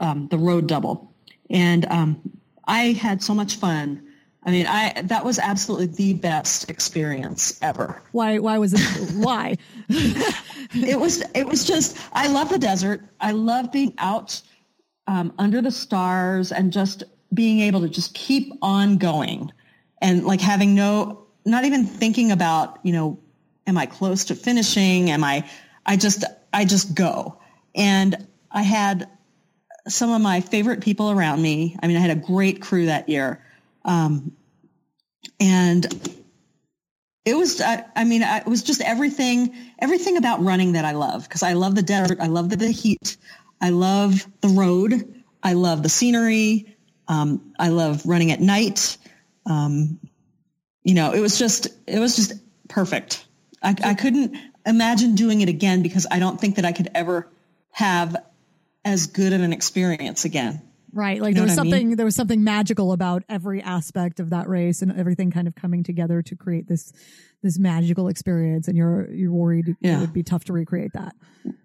um, 0.00 0.28
the 0.30 0.38
road 0.38 0.66
double, 0.66 1.12
and 1.50 1.86
um, 1.86 2.20
I 2.66 2.92
had 2.92 3.22
so 3.22 3.34
much 3.34 3.56
fun. 3.56 4.02
I 4.46 4.50
mean, 4.50 4.66
I 4.66 5.02
that 5.02 5.24
was 5.24 5.38
absolutely 5.38 5.86
the 5.86 6.14
best 6.14 6.70
experience 6.70 7.58
ever. 7.62 8.02
Why 8.12 8.38
why 8.38 8.58
was 8.58 8.74
it 8.74 9.14
why? 9.14 9.56
It 10.76 10.98
was 10.98 11.22
it 11.34 11.46
was 11.46 11.64
just 11.64 11.96
I 12.12 12.26
love 12.28 12.48
the 12.48 12.58
desert. 12.58 13.02
I 13.20 13.30
love 13.30 13.70
being 13.70 13.94
out 13.98 14.40
um, 15.06 15.32
under 15.38 15.62
the 15.62 15.70
stars 15.70 16.50
and 16.50 16.72
just 16.72 17.04
being 17.32 17.60
able 17.60 17.82
to 17.82 17.88
just 17.88 18.14
keep 18.14 18.52
on 18.60 18.96
going 18.96 19.52
and 20.00 20.24
like 20.24 20.40
having 20.40 20.74
no 20.74 21.26
not 21.44 21.64
even 21.64 21.84
thinking 21.84 22.32
about 22.32 22.80
you 22.82 22.92
know 22.92 23.20
am 23.66 23.78
I 23.78 23.86
close 23.86 24.26
to 24.26 24.34
finishing? 24.34 25.10
Am 25.10 25.22
I? 25.22 25.48
I 25.86 25.96
just 25.96 26.24
I 26.52 26.64
just 26.64 26.94
go 26.94 27.38
and 27.74 28.26
I 28.50 28.62
had 28.62 29.08
some 29.88 30.10
of 30.10 30.20
my 30.22 30.40
favorite 30.40 30.80
people 30.80 31.10
around 31.10 31.42
me. 31.42 31.76
I 31.82 31.86
mean, 31.86 31.96
I 31.96 32.00
had 32.00 32.10
a 32.10 32.20
great 32.20 32.62
crew 32.62 32.86
that 32.86 33.08
year. 33.08 33.43
Um, 33.84 34.32
and 35.40 35.86
it 37.24 37.36
was, 37.36 37.60
I, 37.60 37.84
I 37.96 38.04
mean, 38.04 38.22
I, 38.22 38.38
it 38.38 38.46
was 38.46 38.62
just 38.62 38.80
everything, 38.80 39.54
everything 39.78 40.16
about 40.16 40.42
running 40.42 40.72
that 40.72 40.84
I 40.84 40.92
love 40.92 41.24
because 41.24 41.42
I 41.42 41.54
love 41.54 41.74
the 41.74 41.82
desert. 41.82 42.18
I 42.20 42.26
love 42.26 42.50
the, 42.50 42.56
the 42.56 42.70
heat. 42.70 43.16
I 43.60 43.70
love 43.70 44.26
the 44.40 44.48
road. 44.48 45.22
I 45.42 45.54
love 45.54 45.82
the 45.82 45.88
scenery. 45.88 46.76
Um, 47.08 47.54
I 47.58 47.68
love 47.68 48.06
running 48.06 48.30
at 48.30 48.40
night. 48.40 48.98
Um, 49.46 50.00
you 50.82 50.94
know, 50.94 51.12
it 51.12 51.20
was 51.20 51.38
just, 51.38 51.68
it 51.86 51.98
was 51.98 52.16
just 52.16 52.32
perfect. 52.68 53.24
I, 53.62 53.74
I 53.82 53.94
couldn't 53.94 54.36
imagine 54.66 55.14
doing 55.14 55.40
it 55.40 55.48
again 55.48 55.82
because 55.82 56.06
I 56.10 56.18
don't 56.18 56.40
think 56.40 56.56
that 56.56 56.64
I 56.64 56.72
could 56.72 56.90
ever 56.94 57.28
have 57.70 58.16
as 58.84 59.06
good 59.06 59.32
of 59.32 59.40
an 59.40 59.52
experience 59.52 60.24
again. 60.24 60.62
Right. 60.94 61.20
Like 61.20 61.34
know 61.34 61.40
there 61.40 61.48
was 61.48 61.58
I 61.58 61.62
mean? 61.62 61.72
something 61.72 61.96
there 61.96 62.06
was 62.06 62.16
something 62.16 62.44
magical 62.44 62.92
about 62.92 63.24
every 63.28 63.60
aspect 63.60 64.20
of 64.20 64.30
that 64.30 64.48
race 64.48 64.80
and 64.80 64.92
everything 64.96 65.30
kind 65.30 65.48
of 65.48 65.54
coming 65.54 65.82
together 65.82 66.22
to 66.22 66.36
create 66.36 66.68
this 66.68 66.92
this 67.42 67.58
magical 67.58 68.08
experience 68.08 68.68
and 68.68 68.76
you're 68.76 69.10
you're 69.12 69.32
worried 69.32 69.76
it 69.82 70.00
would 70.00 70.12
be 70.12 70.22
tough 70.22 70.44
to 70.44 70.52
recreate 70.52 70.92
that. 70.94 71.14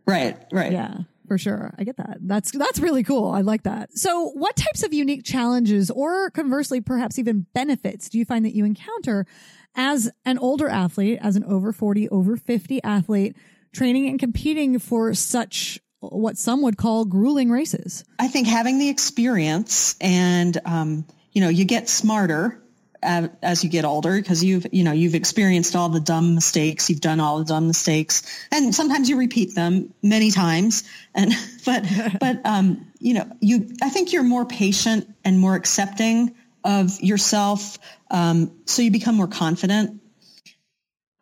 Right, 0.05 0.37
right. 0.51 0.71
Yeah. 0.71 0.97
For 1.27 1.37
sure. 1.37 1.75
I 1.77 1.83
get 1.83 1.97
that. 1.97 2.17
That's 2.21 2.51
that's 2.51 2.79
really 2.79 3.03
cool. 3.03 3.29
I 3.29 3.41
like 3.41 3.61
that. 3.63 3.95
So 3.95 4.29
what 4.29 4.55
types 4.55 4.81
of 4.81 4.93
unique 4.93 5.23
challenges 5.23 5.91
or 5.91 6.31
conversely 6.31 6.81
perhaps 6.81 7.19
even 7.19 7.45
benefits 7.53 8.09
do 8.09 8.17
you 8.17 8.25
find 8.25 8.43
that 8.45 8.55
you 8.55 8.65
encounter 8.65 9.27
as 9.75 10.09
an 10.25 10.39
older 10.39 10.67
athlete, 10.67 11.19
as 11.21 11.35
an 11.35 11.43
over 11.43 11.71
40, 11.71 12.09
over 12.09 12.35
50 12.35 12.83
athlete 12.83 13.35
training 13.71 14.07
and 14.07 14.19
competing 14.19 14.79
for 14.79 15.13
such 15.13 15.79
what 15.99 16.37
some 16.37 16.61
would 16.61 16.77
call 16.77 17.05
grueling 17.05 17.49
races? 17.49 18.03
I 18.17 18.27
think 18.27 18.47
having 18.47 18.79
the 18.79 18.89
experience 18.89 19.95
and, 19.99 20.57
um, 20.65 21.05
you 21.31 21.41
know, 21.41 21.49
you 21.49 21.65
get 21.65 21.89
smarter 21.89 22.61
as 23.01 23.63
you 23.63 23.69
get 23.69 23.85
older 23.85 24.15
because 24.15 24.43
you've 24.43 24.67
you 24.71 24.83
know 24.83 24.91
you've 24.91 25.15
experienced 25.15 25.75
all 25.75 25.89
the 25.89 25.99
dumb 25.99 26.35
mistakes 26.35 26.89
you've 26.89 26.99
done 26.99 27.19
all 27.19 27.39
the 27.39 27.45
dumb 27.45 27.67
mistakes 27.67 28.23
and 28.51 28.75
sometimes 28.75 29.09
you 29.09 29.17
repeat 29.17 29.55
them 29.55 29.93
many 30.01 30.31
times 30.31 30.83
and 31.15 31.31
but 31.65 31.85
but 32.19 32.45
um 32.45 32.87
you 32.99 33.13
know 33.13 33.25
you 33.39 33.69
i 33.81 33.89
think 33.89 34.11
you're 34.11 34.23
more 34.23 34.45
patient 34.45 35.07
and 35.23 35.39
more 35.39 35.55
accepting 35.55 36.35
of 36.63 36.99
yourself 36.99 37.79
um 38.11 38.51
so 38.65 38.81
you 38.81 38.91
become 38.91 39.15
more 39.15 39.27
confident 39.27 40.01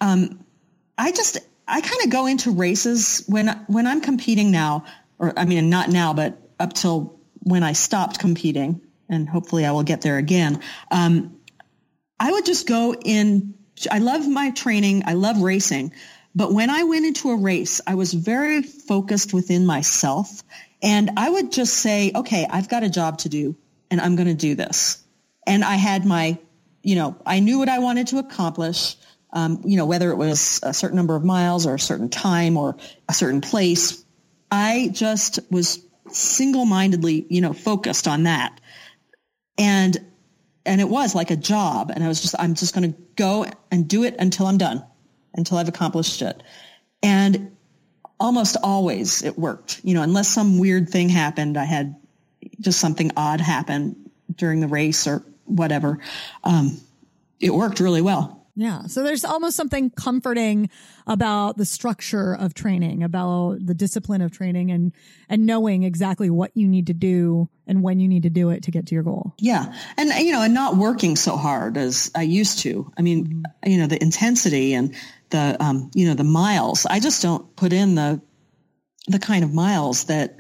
um 0.02 0.44
i 0.98 1.12
just 1.12 1.38
i 1.68 1.82
kind 1.82 2.04
of 2.04 2.10
go 2.10 2.26
into 2.26 2.52
races 2.52 3.24
when 3.28 3.48
when 3.68 3.88
i'm 3.88 4.02
competing 4.02 4.52
now 4.52 4.86
or 5.20 5.38
i 5.38 5.46
mean 5.46 5.70
not 5.70 5.90
now 5.90 6.14
but 6.14 6.38
up 6.60 6.74
till 6.74 7.20
when 7.40 7.64
i 7.64 7.74
stopped 7.74 8.20
competing 8.20 8.82
and 9.10 9.28
hopefully 9.30 9.66
i 9.66 9.72
will 9.72 9.84
get 9.84 10.02
there 10.02 10.18
again 10.18 10.62
um 10.92 11.38
I 12.20 12.32
would 12.32 12.46
just 12.46 12.68
go 12.68 12.94
in. 12.94 13.54
I 13.92 14.00
love 14.00 14.28
my 14.28 14.52
training. 14.52 15.04
I 15.06 15.14
love 15.14 15.42
racing. 15.42 15.94
But 16.36 16.54
when 16.54 16.70
I 16.70 16.84
went 16.84 17.06
into 17.06 17.30
a 17.32 17.36
race, 17.36 17.82
I 17.86 17.96
was 17.96 18.14
very 18.14 18.62
focused 18.62 19.34
within 19.34 19.66
myself. 19.66 20.44
And 20.82 21.12
I 21.18 21.30
would 21.30 21.52
just 21.52 21.74
say, 21.74 22.12
okay, 22.14 22.46
I've 22.50 22.70
got 22.70 22.84
a 22.84 22.90
job 22.90 23.20
to 23.20 23.30
do 23.30 23.56
and 23.90 24.02
I'm 24.02 24.16
going 24.16 24.28
to 24.28 24.36
do 24.36 24.56
this. 24.56 25.04
And 25.46 25.64
I 25.64 25.76
had 25.76 26.06
my, 26.06 26.38
you 26.84 26.96
know, 26.96 27.16
I 27.26 27.40
knew 27.40 27.58
what 27.60 27.70
I 27.70 27.80
wanted 27.80 28.08
to 28.08 28.20
accomplish. 28.20 28.96
Um, 29.38 29.62
you 29.66 29.78
know, 29.78 29.86
whether 29.86 30.10
it 30.10 30.18
was 30.18 30.60
a 30.64 30.74
certain 30.74 30.98
number 30.98 31.16
of 31.16 31.24
miles 31.24 31.68
or 31.68 31.76
a 31.76 31.80
certain 31.80 32.10
time 32.10 32.58
or 32.58 32.76
a 33.08 33.14
certain 33.14 33.42
place, 33.42 34.04
I 34.50 34.90
just 34.92 35.40
was 35.52 35.80
single-mindedly, 36.10 37.28
you 37.30 37.42
know, 37.42 37.54
focused 37.54 38.08
on 38.08 38.24
that. 38.24 38.60
And 39.58 39.96
and 40.66 40.82
it 40.82 40.90
was 40.90 41.14
like 41.14 41.30
a 41.30 41.36
job. 41.36 41.92
And 41.94 42.04
I 42.04 42.08
was 42.08 42.22
just, 42.22 42.36
I'm 42.40 42.56
just 42.56 42.74
going 42.74 42.92
to 42.92 43.00
go 43.16 43.46
and 43.70 43.88
do 43.88 44.04
it 44.06 44.16
until 44.18 44.48
I'm 44.48 44.58
done, 44.58 44.84
until 45.36 45.60
I've 45.60 45.70
accomplished 45.70 46.22
it. 46.22 46.42
And 47.04 47.56
almost 48.20 48.58
always 48.64 49.22
it 49.22 49.38
worked, 49.38 49.82
you 49.84 49.94
know, 49.94 50.02
unless 50.02 50.30
some 50.30 50.58
weird 50.58 50.90
thing 50.90 51.10
happened. 51.10 51.58
I 51.58 51.66
had 51.66 51.96
just 52.60 52.80
something 52.80 53.12
odd 53.16 53.40
happen 53.40 54.10
during 54.36 54.62
the 54.62 54.68
race 54.68 55.06
or 55.08 55.24
whatever. 55.46 56.00
Um, 56.44 56.82
it 57.40 57.54
worked 57.54 57.80
really 57.80 58.02
well. 58.02 58.37
Yeah. 58.60 58.88
So 58.88 59.04
there's 59.04 59.24
almost 59.24 59.56
something 59.56 59.92
comforting 59.92 60.72
about 61.06 61.58
the 61.58 61.66
structure 61.66 62.36
of 62.36 62.56
training, 62.56 63.04
about 63.04 63.64
the 63.64 63.76
discipline 63.76 64.24
of 64.24 64.32
training 64.32 64.72
and, 64.72 64.94
and 65.30 65.46
knowing 65.46 65.84
exactly 65.84 66.32
what 66.32 66.50
you 66.56 66.68
need 66.68 66.88
to 66.88 66.94
do 66.94 67.50
and 67.68 67.84
when 67.84 68.00
you 68.00 68.08
need 68.08 68.24
to 68.24 68.32
do 68.32 68.50
it 68.50 68.64
to 68.64 68.72
get 68.72 68.88
to 68.88 68.96
your 68.96 69.04
goal. 69.04 69.36
Yeah. 69.38 69.72
And, 69.96 70.10
you 70.26 70.32
know, 70.32 70.42
and 70.42 70.56
not 70.56 70.76
working 70.76 71.16
so 71.16 71.38
hard 71.38 71.78
as 71.78 72.10
I 72.16 72.24
used 72.24 72.60
to. 72.60 72.92
I 72.98 73.04
mean, 73.04 73.28
mm-hmm. 73.28 73.70
you 73.70 73.78
know, 73.78 73.86
the 73.86 74.02
intensity 74.02 74.74
and 74.74 74.96
the, 75.30 75.56
um, 75.60 75.92
you 75.94 76.08
know, 76.08 76.16
the 76.16 76.24
miles, 76.24 76.88
I 76.88 77.00
just 77.00 77.22
don't 77.22 77.56
put 77.56 77.74
in 77.74 77.94
the, 77.94 78.20
the 79.06 79.20
kind 79.20 79.44
of 79.44 79.54
miles 79.54 80.06
that, 80.06 80.40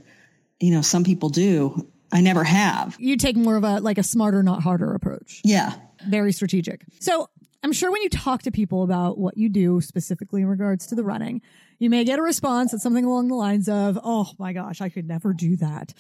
you 0.59 0.71
know, 0.71 0.81
some 0.81 1.03
people 1.03 1.29
do. 1.29 1.87
I 2.11 2.21
never 2.21 2.43
have. 2.43 2.95
You 2.97 3.15
take 3.17 3.35
more 3.35 3.57
of 3.57 3.63
a, 3.63 3.79
like 3.79 3.99
a 3.99 4.03
smarter, 4.03 4.41
not 4.41 4.63
harder 4.63 4.95
approach. 4.95 5.41
Yeah. 5.43 5.73
Very 6.07 6.31
strategic. 6.31 6.83
So 6.99 7.29
I'm 7.63 7.73
sure 7.73 7.91
when 7.91 8.01
you 8.01 8.09
talk 8.09 8.43
to 8.43 8.51
people 8.51 8.83
about 8.83 9.17
what 9.17 9.37
you 9.37 9.49
do 9.49 9.81
specifically 9.81 10.41
in 10.41 10.47
regards 10.47 10.87
to 10.87 10.95
the 10.95 11.03
running, 11.03 11.41
you 11.79 11.89
may 11.89 12.03
get 12.03 12.19
a 12.19 12.21
response 12.21 12.71
that's 12.71 12.83
something 12.83 13.05
along 13.05 13.27
the 13.27 13.35
lines 13.35 13.67
of, 13.67 13.99
Oh 14.03 14.31
my 14.37 14.53
gosh, 14.53 14.81
I 14.81 14.89
could 14.89 15.07
never 15.07 15.33
do 15.33 15.57
that. 15.57 15.93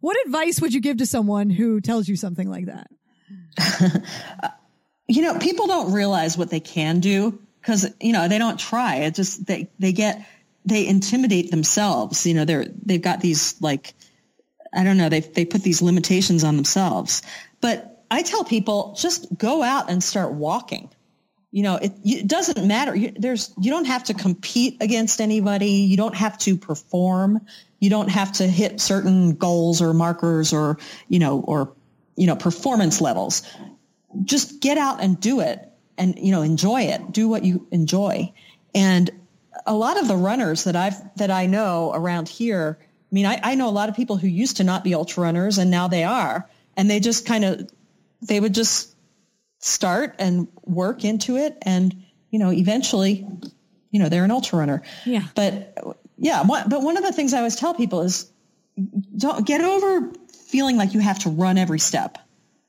What 0.00 0.16
advice 0.26 0.60
would 0.60 0.74
you 0.74 0.80
give 0.80 0.96
to 0.98 1.06
someone 1.06 1.50
who 1.50 1.80
tells 1.80 2.08
you 2.08 2.16
something 2.16 2.50
like 2.50 2.66
that? 2.66 2.90
you 5.06 5.22
know, 5.22 5.38
people 5.38 5.66
don't 5.66 5.92
realize 5.92 6.36
what 6.36 6.50
they 6.50 6.60
can 6.60 7.00
do 7.00 7.38
because, 7.60 7.88
you 8.00 8.12
know, 8.12 8.26
they 8.26 8.38
don't 8.38 8.58
try. 8.58 8.96
It 8.96 9.14
just, 9.14 9.46
they, 9.46 9.70
they 9.78 9.92
get, 9.92 10.26
they 10.64 10.86
intimidate 10.88 11.50
themselves. 11.50 12.26
You 12.26 12.34
know, 12.34 12.44
they're, 12.44 12.66
they've 12.84 13.00
got 13.00 13.20
these 13.20 13.60
like, 13.60 13.94
I 14.74 14.82
don't 14.82 14.96
know, 14.96 15.08
they, 15.08 15.20
they 15.20 15.44
put 15.44 15.62
these 15.62 15.82
limitations 15.82 16.42
on 16.42 16.56
themselves. 16.56 17.22
But 17.60 18.04
I 18.10 18.22
tell 18.22 18.44
people 18.44 18.96
just 18.98 19.26
go 19.38 19.62
out 19.62 19.90
and 19.90 20.02
start 20.02 20.32
walking 20.32 20.90
you 21.52 21.62
know, 21.62 21.76
it, 21.76 21.92
it 22.02 22.26
doesn't 22.26 22.66
matter. 22.66 22.96
You, 22.96 23.12
there's, 23.14 23.52
you 23.60 23.70
don't 23.70 23.84
have 23.84 24.04
to 24.04 24.14
compete 24.14 24.78
against 24.80 25.20
anybody. 25.20 25.66
You 25.66 25.98
don't 25.98 26.14
have 26.16 26.38
to 26.38 26.56
perform. 26.56 27.46
You 27.78 27.90
don't 27.90 28.08
have 28.08 28.32
to 28.34 28.46
hit 28.46 28.80
certain 28.80 29.34
goals 29.34 29.82
or 29.82 29.92
markers 29.92 30.54
or, 30.54 30.78
you 31.08 31.18
know, 31.18 31.40
or, 31.40 31.74
you 32.16 32.26
know, 32.26 32.36
performance 32.36 33.02
levels. 33.02 33.42
Just 34.24 34.60
get 34.60 34.78
out 34.78 35.02
and 35.02 35.20
do 35.20 35.40
it 35.40 35.68
and, 35.98 36.18
you 36.18 36.32
know, 36.32 36.40
enjoy 36.40 36.82
it. 36.84 37.12
Do 37.12 37.28
what 37.28 37.44
you 37.44 37.66
enjoy. 37.70 38.32
And 38.74 39.10
a 39.66 39.74
lot 39.74 40.00
of 40.00 40.08
the 40.08 40.16
runners 40.16 40.64
that 40.64 40.74
I've, 40.74 41.16
that 41.16 41.30
I 41.30 41.46
know 41.46 41.92
around 41.92 42.30
here, 42.30 42.78
I 42.80 43.14
mean, 43.14 43.26
I, 43.26 43.38
I 43.42 43.54
know 43.56 43.68
a 43.68 43.70
lot 43.70 43.90
of 43.90 43.94
people 43.94 44.16
who 44.16 44.26
used 44.26 44.56
to 44.56 44.64
not 44.64 44.84
be 44.84 44.94
ultra 44.94 45.24
runners 45.24 45.58
and 45.58 45.70
now 45.70 45.88
they 45.88 46.04
are, 46.04 46.48
and 46.78 46.90
they 46.90 46.98
just 46.98 47.26
kind 47.26 47.44
of, 47.44 47.70
they 48.22 48.40
would 48.40 48.54
just 48.54 48.91
start 49.62 50.16
and 50.18 50.48
work 50.64 51.04
into 51.04 51.36
it 51.36 51.56
and 51.62 52.04
you 52.30 52.38
know 52.38 52.52
eventually 52.52 53.26
you 53.90 54.00
know 54.00 54.08
they're 54.08 54.24
an 54.24 54.30
ultra 54.30 54.58
runner. 54.58 54.82
Yeah. 55.06 55.22
But 55.34 55.78
yeah 56.18 56.44
but 56.46 56.82
one 56.82 56.96
of 56.96 57.02
the 57.02 57.12
things 57.12 57.34
i 57.34 57.38
always 57.38 57.56
tell 57.56 57.74
people 57.74 58.02
is 58.02 58.30
don't 59.16 59.46
get 59.46 59.60
over 59.60 60.12
feeling 60.32 60.76
like 60.76 60.94
you 60.94 61.00
have 61.00 61.18
to 61.18 61.30
run 61.30 61.58
every 61.58 61.78
step 61.78 62.18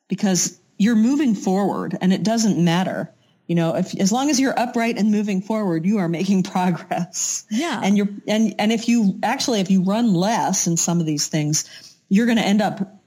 because 0.08 0.60
you're 0.78 0.96
moving 0.96 1.36
forward 1.36 1.98
and 2.02 2.12
it 2.12 2.24
doesn't 2.24 2.64
matter. 2.64 3.12
You 3.48 3.56
know 3.56 3.76
if 3.76 4.00
as 4.00 4.12
long 4.12 4.30
as 4.30 4.40
you're 4.40 4.58
upright 4.58 4.98
and 4.98 5.12
moving 5.12 5.42
forward 5.42 5.86
you 5.86 5.98
are 5.98 6.08
making 6.08 6.44
progress. 6.56 7.46
Yeah. 7.50 7.80
And 7.84 7.98
you're 7.98 8.10
and 8.28 8.56
and 8.60 8.72
if 8.72 8.88
you 8.88 9.20
actually 9.24 9.62
if 9.62 9.72
you 9.72 9.84
run 9.84 10.14
less 10.14 10.68
in 10.68 10.78
some 10.78 11.00
of 11.00 11.06
these 11.06 11.28
things 11.28 11.98
you're 12.10 12.26
going 12.26 12.38
to 12.38 12.46
end 12.46 12.62
up 12.62 13.03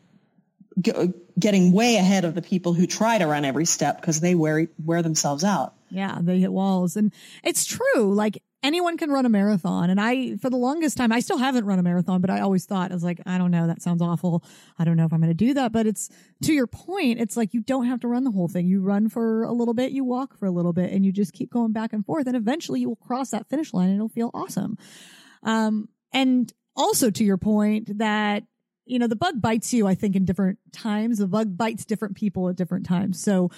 getting 1.38 1.72
way 1.72 1.96
ahead 1.96 2.24
of 2.24 2.34
the 2.34 2.42
people 2.42 2.74
who 2.74 2.86
try 2.86 3.18
to 3.18 3.26
run 3.26 3.44
every 3.44 3.64
step 3.64 4.00
because 4.00 4.20
they 4.20 4.34
wear 4.34 4.68
wear 4.82 5.02
themselves 5.02 5.44
out. 5.44 5.74
Yeah, 5.90 6.18
they 6.20 6.38
hit 6.40 6.52
walls, 6.52 6.96
and 6.96 7.12
it's 7.42 7.64
true. 7.64 8.12
Like 8.14 8.42
anyone 8.62 8.98
can 8.98 9.10
run 9.10 9.24
a 9.24 9.28
marathon, 9.28 9.88
and 9.88 10.00
I, 10.00 10.36
for 10.36 10.50
the 10.50 10.56
longest 10.56 10.96
time, 10.96 11.12
I 11.12 11.20
still 11.20 11.38
haven't 11.38 11.64
run 11.64 11.78
a 11.78 11.82
marathon, 11.82 12.20
but 12.20 12.28
I 12.28 12.40
always 12.40 12.66
thought 12.66 12.90
I 12.90 12.94
was 12.94 13.04
like, 13.04 13.20
I 13.24 13.38
don't 13.38 13.50
know, 13.50 13.68
that 13.68 13.80
sounds 13.80 14.02
awful. 14.02 14.44
I 14.78 14.84
don't 14.84 14.96
know 14.96 15.06
if 15.06 15.12
I'm 15.12 15.20
going 15.20 15.30
to 15.30 15.34
do 15.34 15.54
that. 15.54 15.72
But 15.72 15.86
it's 15.86 16.10
to 16.42 16.52
your 16.52 16.66
point. 16.66 17.20
It's 17.20 17.36
like 17.36 17.54
you 17.54 17.60
don't 17.60 17.86
have 17.86 18.00
to 18.00 18.08
run 18.08 18.24
the 18.24 18.30
whole 18.30 18.48
thing. 18.48 18.66
You 18.66 18.82
run 18.82 19.08
for 19.08 19.44
a 19.44 19.52
little 19.52 19.74
bit, 19.74 19.92
you 19.92 20.04
walk 20.04 20.36
for 20.36 20.46
a 20.46 20.50
little 20.50 20.72
bit, 20.72 20.92
and 20.92 21.06
you 21.06 21.12
just 21.12 21.32
keep 21.32 21.50
going 21.50 21.72
back 21.72 21.92
and 21.92 22.04
forth, 22.04 22.26
and 22.26 22.36
eventually 22.36 22.80
you 22.80 22.88
will 22.88 22.96
cross 22.96 23.30
that 23.30 23.48
finish 23.48 23.72
line, 23.72 23.88
and 23.88 23.96
it'll 23.96 24.08
feel 24.08 24.30
awesome. 24.34 24.76
Um, 25.42 25.88
and 26.12 26.52
also 26.76 27.10
to 27.10 27.24
your 27.24 27.38
point 27.38 27.98
that 27.98 28.44
you 28.86 28.98
know, 28.98 29.06
the 29.06 29.16
bug 29.16 29.40
bites 29.40 29.74
you, 29.74 29.86
I 29.86 29.94
think, 29.94 30.16
in 30.16 30.24
different 30.24 30.58
times. 30.72 31.18
The 31.18 31.26
bug 31.26 31.56
bites 31.56 31.84
different 31.84 32.16
people 32.16 32.48
at 32.48 32.56
different 32.56 32.86
times. 32.86 33.20
So 33.20 33.50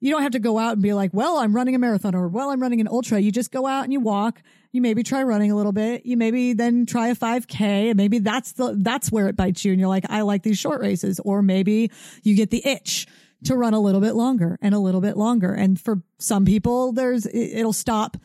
you 0.00 0.10
don't 0.10 0.22
have 0.22 0.32
to 0.32 0.40
go 0.40 0.58
out 0.58 0.72
and 0.72 0.82
be 0.82 0.92
like, 0.92 1.14
well, 1.14 1.38
I'm 1.38 1.54
running 1.54 1.76
a 1.76 1.78
marathon 1.78 2.16
or 2.16 2.26
well, 2.26 2.50
I'm 2.50 2.60
running 2.60 2.80
an 2.80 2.88
ultra. 2.88 3.20
You 3.20 3.30
just 3.30 3.52
go 3.52 3.68
out 3.68 3.84
and 3.84 3.92
you 3.92 4.00
walk. 4.00 4.42
You 4.72 4.82
maybe 4.82 5.04
try 5.04 5.22
running 5.22 5.52
a 5.52 5.56
little 5.56 5.72
bit. 5.72 6.04
You 6.04 6.16
maybe 6.16 6.54
then 6.54 6.86
try 6.86 7.08
a 7.08 7.14
5k 7.14 7.60
and 7.60 7.96
maybe 7.96 8.18
that's 8.18 8.52
the, 8.52 8.74
that's 8.76 9.12
where 9.12 9.28
it 9.28 9.36
bites 9.36 9.64
you. 9.64 9.70
And 9.70 9.78
you're 9.78 9.88
like, 9.88 10.04
I 10.08 10.22
like 10.22 10.42
these 10.42 10.58
short 10.58 10.80
races. 10.80 11.20
Or 11.24 11.40
maybe 11.40 11.92
you 12.24 12.34
get 12.34 12.50
the 12.50 12.66
itch 12.66 13.06
to 13.44 13.56
run 13.56 13.74
a 13.74 13.80
little 13.80 14.00
bit 14.00 14.14
longer 14.14 14.58
and 14.60 14.74
a 14.74 14.80
little 14.80 15.00
bit 15.00 15.16
longer. 15.16 15.54
And 15.54 15.80
for 15.80 16.02
some 16.18 16.44
people, 16.44 16.92
there's, 16.92 17.26
it'll 17.26 17.72
stop 17.72 18.16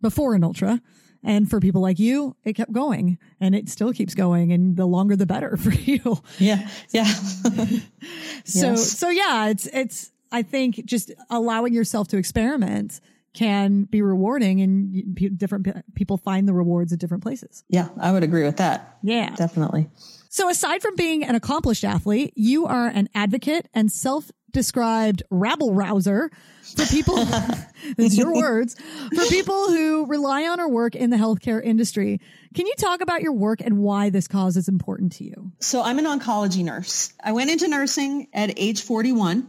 before 0.00 0.36
an 0.36 0.44
ultra. 0.44 0.80
And 1.24 1.48
for 1.48 1.58
people 1.58 1.80
like 1.80 1.98
you, 1.98 2.36
it 2.44 2.52
kept 2.52 2.72
going 2.72 3.18
and 3.40 3.54
it 3.54 3.68
still 3.68 3.92
keeps 3.92 4.14
going. 4.14 4.52
And 4.52 4.76
the 4.76 4.86
longer, 4.86 5.16
the 5.16 5.26
better 5.26 5.56
for 5.56 5.72
you. 5.72 6.22
Yeah. 6.38 6.68
Yeah. 6.90 7.04
so, 8.44 8.70
yes. 8.70 8.98
so 8.98 9.08
yeah, 9.08 9.48
it's, 9.48 9.66
it's, 9.66 10.12
I 10.30 10.42
think 10.42 10.84
just 10.84 11.10
allowing 11.30 11.72
yourself 11.72 12.08
to 12.08 12.16
experiment 12.16 13.00
can 13.34 13.82
be 13.84 14.00
rewarding 14.00 14.60
and 14.60 15.36
different 15.36 15.94
people 15.94 16.16
find 16.16 16.46
the 16.46 16.54
rewards 16.54 16.92
at 16.92 17.00
different 17.00 17.22
places. 17.22 17.64
Yeah, 17.68 17.88
I 18.00 18.12
would 18.12 18.22
agree 18.22 18.44
with 18.44 18.58
that. 18.58 18.98
Yeah. 19.02 19.34
Definitely. 19.34 19.88
So 20.28 20.48
aside 20.48 20.82
from 20.82 20.96
being 20.96 21.24
an 21.24 21.34
accomplished 21.34 21.84
athlete, 21.84 22.32
you 22.36 22.66
are 22.66 22.86
an 22.86 23.08
advocate 23.14 23.68
and 23.74 23.90
self 23.90 24.30
described 24.54 25.22
rabble 25.30 25.74
rouser 25.74 26.30
for 26.62 26.86
people, 26.86 27.16
it's 27.98 28.16
your 28.16 28.32
words, 28.32 28.74
for 29.14 29.24
people 29.26 29.68
who 29.68 30.06
rely 30.06 30.44
on 30.44 30.60
or 30.60 30.68
work 30.68 30.94
in 30.94 31.10
the 31.10 31.18
healthcare 31.18 31.62
industry. 31.62 32.20
Can 32.54 32.66
you 32.66 32.74
talk 32.78 33.02
about 33.02 33.20
your 33.20 33.32
work 33.32 33.60
and 33.60 33.78
why 33.78 34.08
this 34.08 34.26
cause 34.26 34.56
is 34.56 34.68
important 34.68 35.12
to 35.12 35.24
you? 35.24 35.52
So 35.60 35.82
I'm 35.82 35.98
an 35.98 36.06
oncology 36.06 36.64
nurse. 36.64 37.12
I 37.22 37.32
went 37.32 37.50
into 37.50 37.68
nursing 37.68 38.28
at 38.32 38.58
age 38.58 38.82
41. 38.82 39.46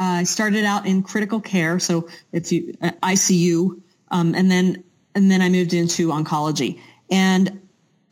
Uh, 0.00 0.04
I 0.04 0.24
started 0.24 0.64
out 0.64 0.86
in 0.86 1.02
critical 1.02 1.40
care, 1.40 1.78
so 1.78 2.08
it's 2.32 2.52
uh, 2.52 2.92
ICU, 3.02 3.80
um, 4.10 4.34
and 4.34 4.50
then 4.50 4.84
and 5.14 5.30
then 5.30 5.42
I 5.42 5.48
moved 5.48 5.72
into 5.72 6.08
oncology. 6.08 6.80
And 7.10 7.62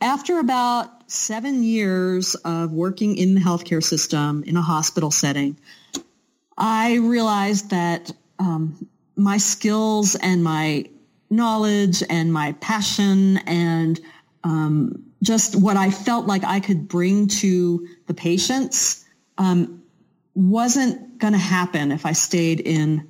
after 0.01 0.39
about 0.39 1.09
seven 1.09 1.63
years 1.63 2.35
of 2.35 2.73
working 2.73 3.15
in 3.17 3.33
the 3.33 3.39
healthcare 3.39 3.83
system 3.83 4.43
in 4.43 4.57
a 4.57 4.61
hospital 4.61 5.11
setting, 5.11 5.57
I 6.57 6.95
realized 6.95 7.69
that 7.69 8.11
um, 8.39 8.87
my 9.15 9.37
skills 9.37 10.15
and 10.15 10.43
my 10.43 10.85
knowledge 11.29 12.03
and 12.09 12.31
my 12.31 12.53
passion 12.53 13.37
and 13.45 13.99
um, 14.43 15.03
just 15.21 15.55
what 15.55 15.77
I 15.77 15.91
felt 15.91 16.25
like 16.25 16.43
I 16.43 16.59
could 16.59 16.87
bring 16.87 17.27
to 17.27 17.87
the 18.07 18.13
patients 18.13 19.05
um, 19.37 19.83
wasn't 20.33 21.17
going 21.19 21.33
to 21.33 21.39
happen 21.39 21.91
if 21.91 22.05
I 22.05 22.13
stayed 22.13 22.59
in 22.59 23.07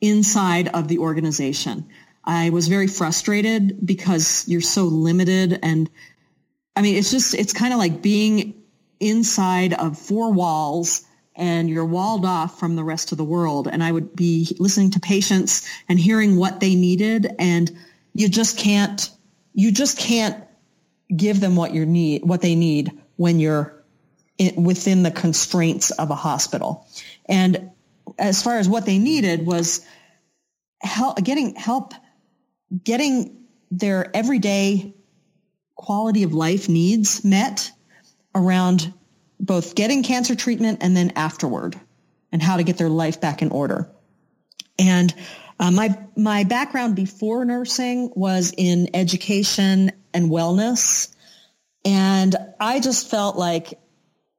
inside 0.00 0.68
of 0.68 0.88
the 0.88 0.98
organization. 0.98 1.88
I 2.24 2.50
was 2.50 2.68
very 2.68 2.88
frustrated 2.88 3.86
because 3.86 4.46
you're 4.48 4.60
so 4.60 4.84
limited 4.84 5.58
and 5.62 5.88
I 6.74 6.82
mean 6.82 6.96
it's 6.96 7.10
just 7.10 7.34
it's 7.34 7.52
kind 7.52 7.72
of 7.72 7.78
like 7.78 8.02
being 8.02 8.62
inside 8.98 9.72
of 9.72 9.98
four 9.98 10.32
walls 10.32 11.05
and 11.36 11.68
you're 11.68 11.84
walled 11.84 12.24
off 12.24 12.58
from 12.58 12.76
the 12.76 12.84
rest 12.84 13.12
of 13.12 13.18
the 13.18 13.24
world 13.24 13.68
and 13.70 13.82
I 13.82 13.92
would 13.92 14.16
be 14.16 14.56
listening 14.58 14.92
to 14.92 15.00
patients 15.00 15.68
and 15.88 15.98
hearing 15.98 16.36
what 16.36 16.60
they 16.60 16.74
needed 16.74 17.28
and 17.38 17.70
you 18.14 18.28
just 18.28 18.58
can't 18.58 19.10
you 19.52 19.72
just 19.72 19.98
can't 19.98 20.42
give 21.14 21.40
them 21.40 21.56
what 21.56 21.72
you 21.72 21.86
need 21.86 22.24
what 22.24 22.40
they 22.40 22.54
need 22.54 22.90
when 23.16 23.38
you're 23.40 23.76
in, 24.38 24.62
within 24.62 25.02
the 25.02 25.10
constraints 25.10 25.90
of 25.90 26.10
a 26.10 26.14
hospital. 26.14 26.86
And 27.26 27.70
as 28.18 28.42
far 28.42 28.58
as 28.58 28.68
what 28.68 28.86
they 28.86 28.98
needed 28.98 29.46
was 29.46 29.84
help 30.80 31.22
getting 31.22 31.54
help 31.54 31.94
getting 32.84 33.44
their 33.70 34.14
everyday 34.14 34.94
quality 35.74 36.22
of 36.22 36.32
life 36.32 36.68
needs 36.68 37.24
met 37.24 37.70
around 38.34 38.92
both 39.38 39.74
getting 39.74 40.02
cancer 40.02 40.34
treatment 40.34 40.78
and 40.82 40.96
then 40.96 41.12
afterward 41.16 41.78
and 42.32 42.42
how 42.42 42.56
to 42.56 42.62
get 42.62 42.78
their 42.78 42.88
life 42.88 43.20
back 43.20 43.42
in 43.42 43.50
order. 43.50 43.88
And 44.78 45.14
uh, 45.58 45.70
my 45.70 45.98
my 46.16 46.44
background 46.44 46.96
before 46.96 47.44
nursing 47.44 48.12
was 48.14 48.52
in 48.56 48.90
education 48.94 49.92
and 50.12 50.30
wellness, 50.30 51.14
and 51.84 52.36
I 52.60 52.80
just 52.80 53.08
felt 53.08 53.36
like 53.36 53.78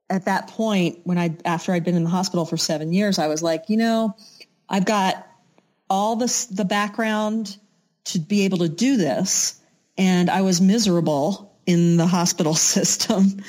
at 0.08 0.26
that 0.26 0.48
point 0.48 1.00
when 1.04 1.18
I 1.18 1.36
after 1.44 1.72
I'd 1.72 1.84
been 1.84 1.96
in 1.96 2.04
the 2.04 2.10
hospital 2.10 2.44
for 2.44 2.56
seven 2.56 2.92
years, 2.92 3.18
I 3.18 3.26
was 3.26 3.42
like, 3.42 3.64
you 3.68 3.76
know, 3.76 4.16
I've 4.68 4.84
got 4.84 5.26
all 5.90 6.16
this 6.16 6.46
the 6.46 6.64
background 6.64 7.56
to 8.04 8.20
be 8.20 8.44
able 8.44 8.58
to 8.58 8.68
do 8.68 8.96
this, 8.96 9.60
and 9.96 10.30
I 10.30 10.42
was 10.42 10.60
miserable 10.60 11.52
in 11.66 11.96
the 11.96 12.06
hospital 12.06 12.54
system, 12.54 13.42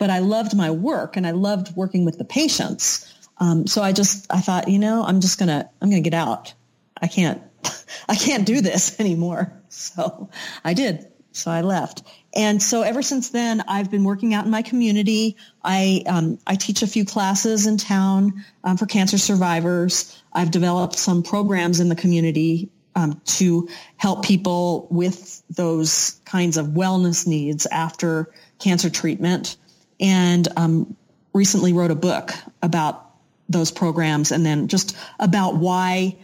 but 0.00 0.10
I 0.10 0.18
loved 0.18 0.56
my 0.56 0.70
work 0.70 1.16
and 1.16 1.26
I 1.26 1.32
loved 1.32 1.76
working 1.76 2.04
with 2.04 2.18
the 2.18 2.24
patients. 2.24 3.14
Um, 3.38 3.66
so 3.66 3.82
I 3.82 3.92
just 3.92 4.26
I 4.32 4.40
thought, 4.40 4.66
you 4.68 4.80
know, 4.80 5.04
I'm 5.04 5.20
just 5.20 5.38
gonna 5.38 5.70
I'm 5.80 5.90
gonna 5.90 6.00
get 6.00 6.14
out. 6.14 6.54
I 7.00 7.06
can't 7.06 7.40
I 8.08 8.16
can't 8.16 8.44
do 8.46 8.62
this 8.62 8.98
anymore. 9.00 9.52
So 9.68 10.30
I 10.64 10.74
did. 10.74 11.06
So 11.32 11.50
I 11.50 11.60
left. 11.60 12.02
And 12.34 12.62
so 12.62 12.82
ever 12.82 13.02
since 13.02 13.28
then, 13.30 13.62
I've 13.68 13.90
been 13.90 14.02
working 14.02 14.34
out 14.34 14.44
in 14.44 14.50
my 14.50 14.62
community. 14.62 15.36
I 15.62 16.02
um, 16.06 16.38
I 16.46 16.56
teach 16.56 16.82
a 16.82 16.86
few 16.86 17.04
classes 17.04 17.66
in 17.66 17.76
town 17.76 18.44
um, 18.64 18.78
for 18.78 18.86
cancer 18.86 19.18
survivors. 19.18 20.20
I've 20.32 20.50
developed 20.50 20.96
some 20.96 21.22
programs 21.22 21.78
in 21.78 21.88
the 21.88 21.94
community 21.94 22.70
um, 22.94 23.20
to 23.24 23.68
help 23.96 24.24
people 24.24 24.88
with 24.90 25.42
those 25.50 26.20
kinds 26.24 26.56
of 26.56 26.68
wellness 26.68 27.26
needs 27.26 27.66
after 27.66 28.32
cancer 28.58 28.90
treatment. 28.90 29.56
And 30.00 30.48
um, 30.56 30.96
recently 31.34 31.72
wrote 31.72 31.90
a 31.90 31.96
book 31.96 32.32
about 32.62 33.06
those 33.48 33.70
programs 33.70 34.32
and 34.32 34.46
then 34.46 34.68
just 34.68 34.96
about 35.18 35.56
why 35.56 36.16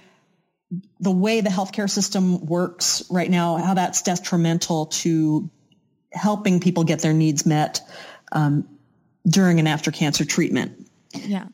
the 1.00 1.10
way 1.10 1.40
the 1.40 1.50
healthcare 1.50 1.90
system 1.90 2.46
works 2.46 3.04
right 3.10 3.30
now, 3.30 3.56
how 3.56 3.74
that's 3.74 4.02
detrimental 4.02 4.86
to 4.86 5.50
helping 6.12 6.60
people 6.60 6.84
get 6.84 7.00
their 7.00 7.12
needs 7.12 7.44
met 7.44 7.80
um, 8.32 8.68
during 9.26 9.58
and 9.58 9.68
after 9.68 9.90
cancer 9.90 10.24
treatment. 10.24 10.88
Yeah. 11.12 11.46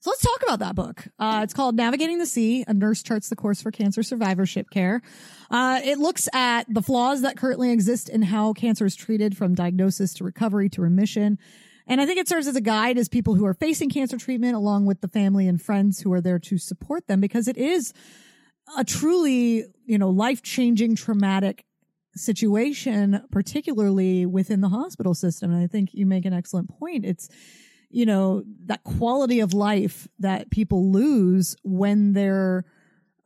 So 0.00 0.10
let's 0.10 0.22
talk 0.22 0.42
about 0.42 0.58
that 0.58 0.74
book. 0.74 1.06
Uh, 1.16 1.42
it's 1.44 1.54
called 1.54 1.76
Navigating 1.76 2.18
the 2.18 2.26
Sea, 2.26 2.64
A 2.66 2.74
Nurse 2.74 3.04
Charts 3.04 3.28
the 3.28 3.36
Course 3.36 3.62
for 3.62 3.70
Cancer 3.70 4.02
Survivorship 4.02 4.68
Care. 4.70 5.00
Uh, 5.52 5.80
it 5.84 5.98
looks 5.98 6.30
at 6.32 6.64
the 6.72 6.80
flaws 6.80 7.20
that 7.20 7.36
currently 7.36 7.70
exist 7.70 8.08
in 8.08 8.22
how 8.22 8.54
cancer 8.54 8.86
is 8.86 8.96
treated 8.96 9.36
from 9.36 9.54
diagnosis 9.54 10.14
to 10.14 10.24
recovery 10.24 10.70
to 10.70 10.80
remission. 10.80 11.38
And 11.86 12.00
I 12.00 12.06
think 12.06 12.18
it 12.18 12.26
serves 12.26 12.46
as 12.46 12.56
a 12.56 12.60
guide 12.60 12.96
as 12.96 13.08
people 13.08 13.34
who 13.34 13.44
are 13.44 13.52
facing 13.52 13.90
cancer 13.90 14.16
treatment 14.16 14.56
along 14.56 14.86
with 14.86 15.02
the 15.02 15.08
family 15.08 15.46
and 15.46 15.60
friends 15.60 16.00
who 16.00 16.12
are 16.14 16.22
there 16.22 16.38
to 16.38 16.56
support 16.56 17.06
them 17.06 17.20
because 17.20 17.48
it 17.48 17.58
is 17.58 17.92
a 18.78 18.84
truly, 18.84 19.66
you 19.84 19.98
know, 19.98 20.08
life 20.08 20.42
changing 20.42 20.96
traumatic 20.96 21.66
situation, 22.14 23.22
particularly 23.30 24.24
within 24.24 24.62
the 24.62 24.70
hospital 24.70 25.12
system. 25.12 25.52
And 25.52 25.62
I 25.62 25.66
think 25.66 25.90
you 25.92 26.06
make 26.06 26.24
an 26.24 26.32
excellent 26.32 26.70
point. 26.70 27.04
It's, 27.04 27.28
you 27.90 28.06
know, 28.06 28.42
that 28.66 28.84
quality 28.84 29.40
of 29.40 29.52
life 29.52 30.08
that 30.18 30.50
people 30.50 30.90
lose 30.90 31.56
when 31.62 32.14
they're 32.14 32.64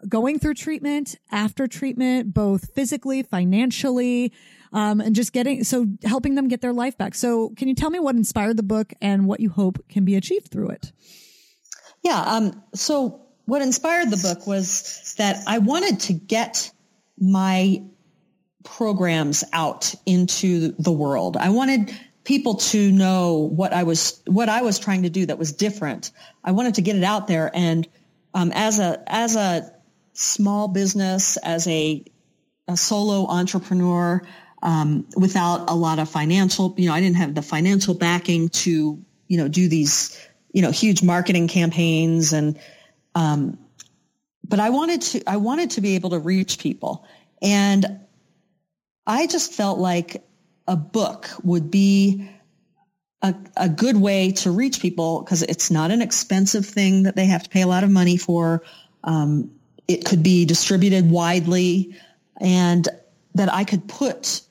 going 0.09 0.39
through 0.39 0.55
treatment, 0.55 1.17
after 1.31 1.67
treatment, 1.67 2.35
both 2.35 2.75
physically, 2.75 3.23
financially, 3.23 4.33
um, 4.73 5.01
and 5.01 5.15
just 5.15 5.33
getting, 5.33 5.65
so 5.65 5.87
helping 6.05 6.35
them 6.35 6.49
get 6.49 6.61
their 6.61 6.73
life 6.73 6.99
back. 6.99 7.15
So 7.15 7.51
can 7.57 7.69
you 7.69 7.75
tell 7.75 7.91
me 7.91 7.99
what 7.99 8.15
inspired 8.15 8.57
the 8.57 8.63
book 8.63 8.93
and 9.01 9.27
what 9.27 9.41
you 9.41 9.51
hope 9.51 9.79
can 9.89 10.05
be 10.05 10.17
achieved 10.17 10.49
through 10.49 10.71
it? 10.71 10.93
Yeah. 12.03 12.21
Um, 12.21 12.63
so 12.75 13.23
what 13.47 13.63
inspired 13.63 14.11
the 14.11 14.17
book 14.17 14.47
was 14.47 15.15
that 15.19 15.45
I 15.47 15.59
wanted 15.59 16.01
to 16.01 16.13
get 16.13 16.71
my 17.19 17.83
programs 18.65 19.45
out 19.53 19.95
into 20.05 20.73
the 20.79 20.93
world. 20.93 21.37
I 21.37 21.51
wanted 21.51 21.97
people 22.25 22.57
to 22.57 22.91
know 22.91 23.49
what 23.55 23.73
I 23.73 23.85
was 23.85 24.21
what 24.27 24.49
I 24.49 24.63
was 24.63 24.79
trying 24.79 25.05
to 25.05 25.11
do 25.11 25.27
that 25.27 25.39
was 25.39 25.53
different. 25.53 26.11
I 26.45 26.53
wanted 26.53 26.75
to 26.75 26.83
get 26.83 26.97
it 26.97 27.05
out 27.05 27.29
there, 27.29 27.51
and 27.55 27.89
um, 28.35 28.53
as 28.53 28.79
a 28.81 29.03
as 29.07 29.37
a 29.37 29.73
small 30.17 30.69
business, 30.69 31.37
as 31.37 31.67
a, 31.69 32.05
a 32.69 32.77
solo 32.77 33.27
entrepreneur, 33.29 34.27
um, 34.63 35.07
without 35.17 35.71
a 35.71 35.75
lot 35.75 35.99
of 35.99 36.09
financial, 36.09 36.75
you 36.77 36.89
know, 36.89 36.95
I 36.95 37.01
didn't 37.01 37.17
have 37.17 37.35
the 37.35 37.43
financial 37.43 37.95
backing 37.95 38.49
to 38.49 39.05
you 39.29 39.39
know 39.39 39.49
do 39.49 39.69
these 39.69 40.19
you 40.53 40.63
know 40.63 40.71
huge 40.71 41.03
marketing 41.03 41.49
campaigns 41.49 42.33
and 42.33 42.59
um, 43.15 43.59
but 44.49 44.61
I 44.61 44.71
wanted 44.71 45.03
to 45.03 45.23
I 45.27 45.37
wanted 45.39 45.71
to 45.73 45.81
be 45.81 45.95
able 45.95 46.11
to 46.11 46.19
reach 46.19 46.59
people, 46.59 47.07
and 47.43 48.01
I 49.07 49.27
just 49.27 49.53
felt 49.53 49.79
like 49.79 50.25
a 50.69 50.77
book 50.77 51.31
would 51.43 51.71
be 51.71 52.29
a, 53.23 53.35
a 53.57 53.69
good 53.69 53.97
way 53.97 54.33
to 54.33 54.51
reach 54.51 54.81
people 54.81 55.23
because 55.23 55.43
it's 55.43 55.71
not 55.71 55.91
an 55.91 56.03
expensive 56.03 56.67
thing 56.67 57.05
that 57.05 57.17
they 57.17 57.27
have 57.27 57.45
to 57.45 57.51
pay 57.51 57.63
a 57.63 57.67
lot 57.67 57.85
of 57.85 57.91
money 57.91 58.17
for. 58.17 58.63
Um, 59.03 59.53
it 59.89 60.05
could 60.05 60.23
be 60.23 60.45
distributed 60.45 61.11
widely 61.11 61.97
and 62.41 62.89
that 63.35 63.53
I 63.53 63.65
could 63.65 63.89
put 63.89 64.43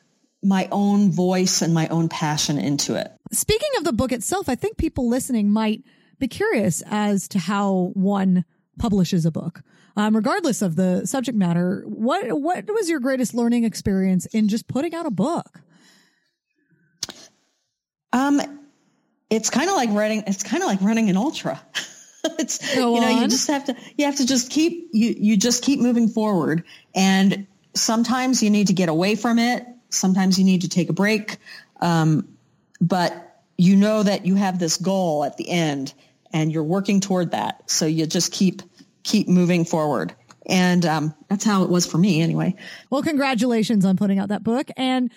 my 0.44 0.68
own 0.72 1.12
voice 1.12 1.62
and 1.62 1.74
my 1.74 1.88
own 1.88 2.08
passion 2.08 2.58
into 2.58 2.96
it. 2.96 3.12
Speaking 3.32 3.70
of 3.78 3.84
the 3.84 3.94
book 3.94 4.12
itself, 4.12 4.48
I 4.48 4.56
think 4.56 4.78
people 4.78 5.10
listening 5.10 5.50
might 5.50 5.84
be 6.20 6.28
curious 6.28 6.84
as 6.90 7.28
to 7.30 7.40
how 7.40 7.92
one 7.94 8.46
publishes 8.78 9.26
a 9.26 9.32
book 9.32 9.62
um, 9.98 10.16
regardless 10.16 10.62
of 10.62 10.76
the 10.76 11.06
subject 11.06 11.38
matter. 11.38 11.84
What 11.88 12.40
what 12.40 12.66
was 12.68 12.90
your 12.90 13.00
greatest 13.00 13.34
learning 13.34 13.64
experience 13.64 14.26
in 14.28 14.48
just 14.48 14.68
putting 14.68 14.94
out 14.94 15.06
a 15.06 15.12
book? 15.12 15.62
Um, 18.12 18.42
it's 19.30 19.50
kind 19.50 19.70
of 19.70 19.76
like 19.76 19.90
writing. 19.92 20.24
It's 20.28 20.44
kind 20.44 20.64
of 20.64 20.68
like 20.68 20.82
running 20.82 21.10
an 21.10 21.18
ultra. 21.18 21.62
it's 22.40 22.76
Go 22.76 22.96
you 22.96 23.02
know 23.02 23.08
on. 23.08 23.22
you 23.22 23.28
just 23.28 23.48
have 23.48 23.66
to 23.66 23.76
you 23.98 24.06
have 24.06 24.18
to 24.18 24.26
just 24.26 24.50
keep 24.50 24.90
you 24.94 25.16
you 25.18 25.38
just 25.38 25.64
keep 25.64 25.80
moving 25.80 26.08
forward 26.08 26.64
and 26.94 27.48
sometimes 27.74 28.42
you 28.42 28.50
need 28.50 28.68
to 28.68 28.74
get 28.74 28.90
away 28.90 29.16
from 29.16 29.40
it 29.40 29.66
sometimes 29.90 30.38
you 30.38 30.46
need 30.46 30.62
to 30.62 30.70
take 30.70 30.90
a 30.90 30.94
break 30.94 31.38
um, 31.82 32.28
but 32.82 33.42
you 33.58 33.76
know 33.76 34.04
that 34.04 34.26
you 34.26 34.36
have 34.36 34.60
this 34.60 34.78
goal 34.78 35.24
at 35.24 35.38
the 35.38 35.50
end 35.50 35.94
and 36.34 36.52
you're 36.52 36.64
working 36.64 37.00
toward 37.00 37.32
that 37.32 37.70
so 37.70 37.86
you 37.86 38.06
just 38.06 38.32
keep 38.32 38.62
keep 39.06 39.30
moving 39.30 39.64
forward. 39.64 40.14
And 40.48 40.86
um, 40.86 41.16
that's 41.30 41.46
how 41.46 41.64
it 41.64 41.70
was 41.70 41.86
for 41.86 41.98
me 41.98 42.22
anyway. 42.22 42.56
Well, 42.90 43.02
congratulations 43.02 43.86
on 43.86 43.96
putting 43.96 44.20
out 44.20 44.30
that 44.30 44.44
book. 44.44 44.68
And 44.76 45.12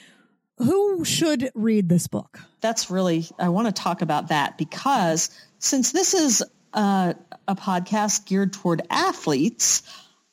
who 0.59 1.05
should 1.05 1.51
read 1.55 1.89
this 1.89 2.07
book? 2.07 2.39
That's 2.61 2.91
really, 2.91 3.27
I 3.39 3.49
want 3.49 3.67
to 3.67 3.73
talk 3.73 4.03
about 4.03 4.29
that 4.29 4.57
because 4.57 5.31
since 5.59 5.93
this 5.93 6.15
is 6.15 6.45
a, 6.73 7.15
a 7.47 7.55
podcast 7.55 8.27
geared 8.27 8.53
toward 8.53 8.83
athletes, 8.91 9.83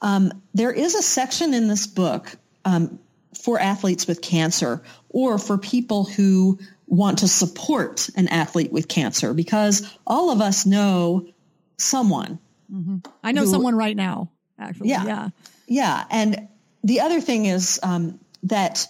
um, 0.01 0.41
there 0.53 0.71
is 0.71 0.95
a 0.95 1.01
section 1.01 1.53
in 1.53 1.67
this 1.67 1.87
book 1.87 2.35
um, 2.63 2.99
for 3.43 3.59
athletes 3.59 4.07
with 4.07 4.21
cancer 4.21 4.81
or 5.09 5.37
for 5.37 5.57
people 5.57 6.05
who 6.05 6.59
want 6.87 7.19
to 7.19 7.27
support 7.27 8.09
an 8.15 8.27
athlete 8.27 8.71
with 8.71 8.87
cancer 8.87 9.33
because 9.33 9.91
all 10.05 10.31
of 10.31 10.41
us 10.41 10.65
know 10.65 11.25
someone 11.77 12.39
Mm-hmm. 12.71 12.97
I 13.23 13.31
know 13.31 13.41
who, 13.43 13.51
someone 13.51 13.75
right 13.75 13.95
now. 13.95 14.29
actually. 14.59 14.89
Yeah. 14.89 15.05
Yeah. 15.05 15.29
Yeah. 15.67 16.03
And 16.09 16.47
the 16.83 17.01
other 17.01 17.21
thing 17.21 17.45
is 17.45 17.79
um, 17.83 18.19
that 18.43 18.87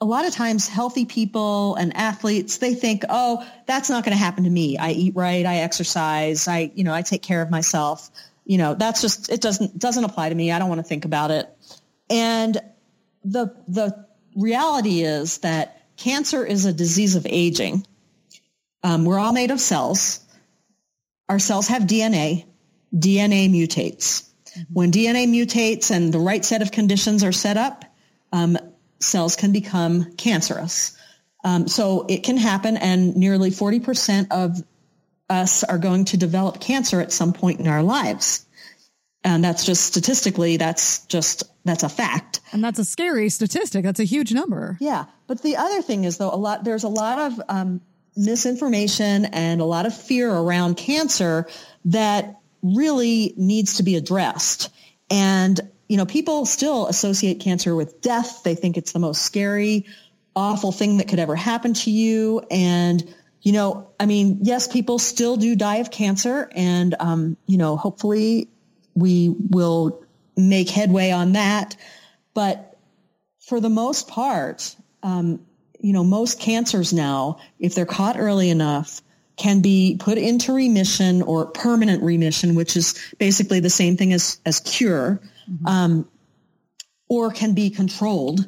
a 0.00 0.04
lot 0.04 0.26
of 0.26 0.32
times 0.32 0.68
healthy 0.68 1.04
people 1.04 1.74
and 1.74 1.96
athletes, 1.96 2.58
they 2.58 2.74
think, 2.74 3.04
oh, 3.08 3.44
that's 3.66 3.90
not 3.90 4.04
going 4.04 4.16
to 4.16 4.22
happen 4.22 4.44
to 4.44 4.50
me. 4.50 4.78
I 4.78 4.90
eat 4.92 5.16
right. 5.16 5.44
I 5.44 5.56
exercise. 5.56 6.46
I, 6.46 6.70
you 6.74 6.84
know, 6.84 6.94
I 6.94 7.02
take 7.02 7.22
care 7.22 7.42
of 7.42 7.50
myself. 7.50 8.10
You 8.44 8.58
know, 8.58 8.74
that's 8.74 9.00
just, 9.00 9.30
it 9.30 9.40
doesn't, 9.40 9.78
doesn't 9.78 10.04
apply 10.04 10.28
to 10.28 10.34
me. 10.34 10.52
I 10.52 10.58
don't 10.58 10.68
want 10.68 10.78
to 10.78 10.86
think 10.86 11.04
about 11.04 11.30
it. 11.32 11.48
And 12.08 12.56
the, 13.24 13.54
the 13.66 14.06
reality 14.36 15.02
is 15.02 15.38
that 15.38 15.82
cancer 15.96 16.46
is 16.46 16.64
a 16.64 16.72
disease 16.72 17.16
of 17.16 17.26
aging. 17.28 17.84
Um, 18.84 19.04
we're 19.04 19.18
all 19.18 19.32
made 19.32 19.50
of 19.50 19.60
cells. 19.60 20.20
Our 21.28 21.40
cells 21.40 21.68
have 21.68 21.82
DNA. 21.82 22.46
DNA 22.94 23.50
mutates. 23.50 24.28
When 24.72 24.92
DNA 24.92 25.26
mutates 25.26 25.90
and 25.90 26.14
the 26.14 26.18
right 26.20 26.44
set 26.44 26.62
of 26.62 26.70
conditions 26.70 27.24
are 27.24 27.32
set 27.32 27.56
up, 27.56 27.84
um, 28.32 28.56
cells 29.00 29.36
can 29.36 29.52
become 29.52 30.12
cancerous. 30.16 30.96
Um, 31.44 31.68
so 31.68 32.04
it 32.08 32.24
can 32.24 32.36
happen, 32.36 32.76
and 32.76 33.16
nearly 33.16 33.50
40% 33.50 34.28
of 34.30 34.60
us 35.30 35.62
are 35.64 35.78
going 35.78 36.06
to 36.06 36.16
develop 36.16 36.60
cancer 36.60 37.00
at 37.00 37.12
some 37.12 37.32
point 37.32 37.60
in 37.60 37.68
our 37.68 37.82
lives. 37.82 38.46
And 39.24 39.42
that's 39.44 39.64
just 39.64 39.84
statistically, 39.84 40.56
that's 40.56 41.04
just, 41.06 41.44
that's 41.64 41.82
a 41.82 41.88
fact. 41.88 42.40
And 42.52 42.62
that's 42.62 42.78
a 42.78 42.84
scary 42.84 43.28
statistic. 43.28 43.84
That's 43.84 44.00
a 44.00 44.04
huge 44.04 44.32
number. 44.32 44.76
Yeah. 44.80 45.06
But 45.26 45.42
the 45.42 45.56
other 45.56 45.82
thing 45.82 46.04
is 46.04 46.18
though, 46.18 46.32
a 46.32 46.36
lot, 46.36 46.64
there's 46.64 46.84
a 46.84 46.88
lot 46.88 47.18
of, 47.18 47.40
um, 47.48 47.80
misinformation 48.16 49.26
and 49.26 49.60
a 49.60 49.64
lot 49.64 49.86
of 49.86 49.94
fear 49.94 50.32
around 50.32 50.76
cancer 50.76 51.46
that 51.84 52.40
really 52.62 53.34
needs 53.36 53.76
to 53.76 53.82
be 53.82 53.96
addressed. 53.96 54.70
And, 55.10 55.60
you 55.88 55.96
know, 55.96 56.06
people 56.06 56.44
still 56.44 56.86
associate 56.86 57.40
cancer 57.40 57.74
with 57.74 58.00
death. 58.00 58.42
They 58.42 58.54
think 58.54 58.76
it's 58.76 58.92
the 58.92 58.98
most 58.98 59.22
scary, 59.22 59.86
awful 60.36 60.70
thing 60.70 60.98
that 60.98 61.08
could 61.08 61.18
ever 61.18 61.34
happen 61.34 61.74
to 61.74 61.90
you. 61.90 62.42
And, 62.50 63.14
you 63.40 63.52
know, 63.52 63.90
I 63.98 64.06
mean, 64.06 64.40
yes, 64.42 64.68
people 64.68 64.98
still 64.98 65.36
do 65.36 65.56
die 65.56 65.76
of 65.76 65.90
cancer. 65.90 66.50
And, 66.54 66.94
um, 67.00 67.36
you 67.46 67.56
know, 67.56 67.76
hopefully 67.76 68.48
we 68.94 69.30
will 69.30 70.04
make 70.36 70.68
headway 70.68 71.10
on 71.10 71.32
that. 71.32 71.76
But 72.34 72.76
for 73.40 73.58
the 73.60 73.70
most 73.70 74.08
part, 74.08 74.76
um, 75.02 75.40
you 75.80 75.92
know, 75.92 76.04
most 76.04 76.38
cancers 76.38 76.92
now, 76.92 77.38
if 77.58 77.74
they're 77.74 77.86
caught 77.86 78.18
early 78.18 78.50
enough, 78.50 79.00
can 79.36 79.62
be 79.62 79.96
put 79.98 80.18
into 80.18 80.52
remission 80.52 81.22
or 81.22 81.46
permanent 81.46 82.02
remission, 82.02 82.56
which 82.56 82.76
is 82.76 83.14
basically 83.18 83.60
the 83.60 83.70
same 83.70 83.96
thing 83.96 84.12
as, 84.12 84.40
as 84.44 84.60
cure, 84.60 85.20
mm-hmm. 85.50 85.66
um, 85.66 86.08
or 87.08 87.30
can 87.30 87.54
be 87.54 87.70
controlled. 87.70 88.44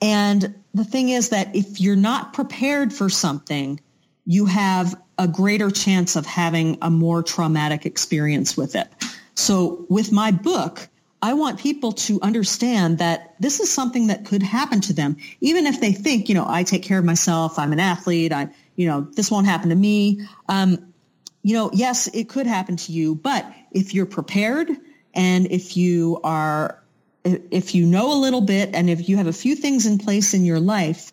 And 0.00 0.54
the 0.74 0.84
thing 0.84 1.08
is 1.08 1.30
that 1.30 1.54
if 1.54 1.80
you're 1.80 1.96
not 1.96 2.32
prepared 2.32 2.92
for 2.92 3.08
something, 3.08 3.80
you 4.24 4.46
have 4.46 4.94
a 5.18 5.28
greater 5.28 5.70
chance 5.70 6.16
of 6.16 6.24
having 6.26 6.78
a 6.82 6.90
more 6.90 7.22
traumatic 7.22 7.84
experience 7.86 8.56
with 8.56 8.76
it. 8.76 8.88
So 9.34 9.86
with 9.88 10.12
my 10.12 10.30
book, 10.30 10.88
I 11.22 11.34
want 11.34 11.60
people 11.60 11.92
to 11.92 12.18
understand 12.22 12.98
that 12.98 13.34
this 13.38 13.60
is 13.60 13.70
something 13.70 14.06
that 14.06 14.24
could 14.24 14.42
happen 14.42 14.80
to 14.82 14.94
them, 14.94 15.18
even 15.40 15.66
if 15.66 15.80
they 15.80 15.92
think, 15.92 16.28
you 16.28 16.34
know, 16.34 16.46
I 16.48 16.62
take 16.62 16.82
care 16.82 16.98
of 16.98 17.04
myself, 17.04 17.58
I'm 17.58 17.72
an 17.72 17.80
athlete, 17.80 18.32
I, 18.32 18.48
you 18.76 18.86
know, 18.86 19.02
this 19.02 19.30
won't 19.30 19.46
happen 19.46 19.68
to 19.68 19.74
me. 19.74 20.26
Um, 20.48 20.92
you 21.42 21.54
know, 21.54 21.70
yes, 21.74 22.06
it 22.08 22.28
could 22.28 22.46
happen 22.46 22.76
to 22.76 22.92
you, 22.92 23.14
but 23.14 23.44
if 23.72 23.92
you're 23.92 24.06
prepared 24.06 24.70
and 25.14 25.46
if 25.50 25.76
you 25.76 26.20
are, 26.24 26.82
if 27.24 27.74
you 27.74 27.86
know 27.86 28.12
a 28.12 28.20
little 28.20 28.40
bit 28.40 28.70
and 28.74 28.88
if 28.88 29.08
you 29.08 29.16
have 29.16 29.26
a 29.26 29.32
few 29.32 29.54
things 29.54 29.86
in 29.86 29.98
place 29.98 30.34
in 30.34 30.44
your 30.44 30.60
life, 30.60 31.12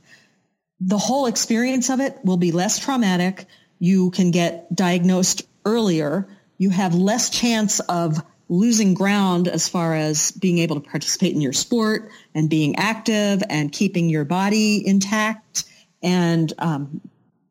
the 0.80 0.98
whole 0.98 1.26
experience 1.26 1.90
of 1.90 2.00
it 2.00 2.18
will 2.24 2.38
be 2.38 2.52
less 2.52 2.80
traumatic. 2.80 3.46
You 3.80 4.12
can 4.12 4.32
get 4.32 4.74
diagnosed 4.74 5.44
earlier. 5.66 6.28
You 6.58 6.70
have 6.70 6.94
less 6.94 7.30
chance 7.30 7.80
of 7.80 8.24
losing 8.50 8.94
ground 8.94 9.48
as 9.48 9.68
far 9.68 9.94
as 9.94 10.32
being 10.32 10.60
able 10.60 10.80
to 10.80 10.90
participate 10.90 11.34
in 11.34 11.42
your 11.42 11.54
sport 11.54 12.10
and 12.34 12.50
being 12.50 12.78
active 12.78 13.44
and 13.50 13.72
keeping 13.72 14.10
your 14.10 14.24
body 14.24 14.86
intact 14.88 15.66
and 16.02 16.54
um, 16.60 17.02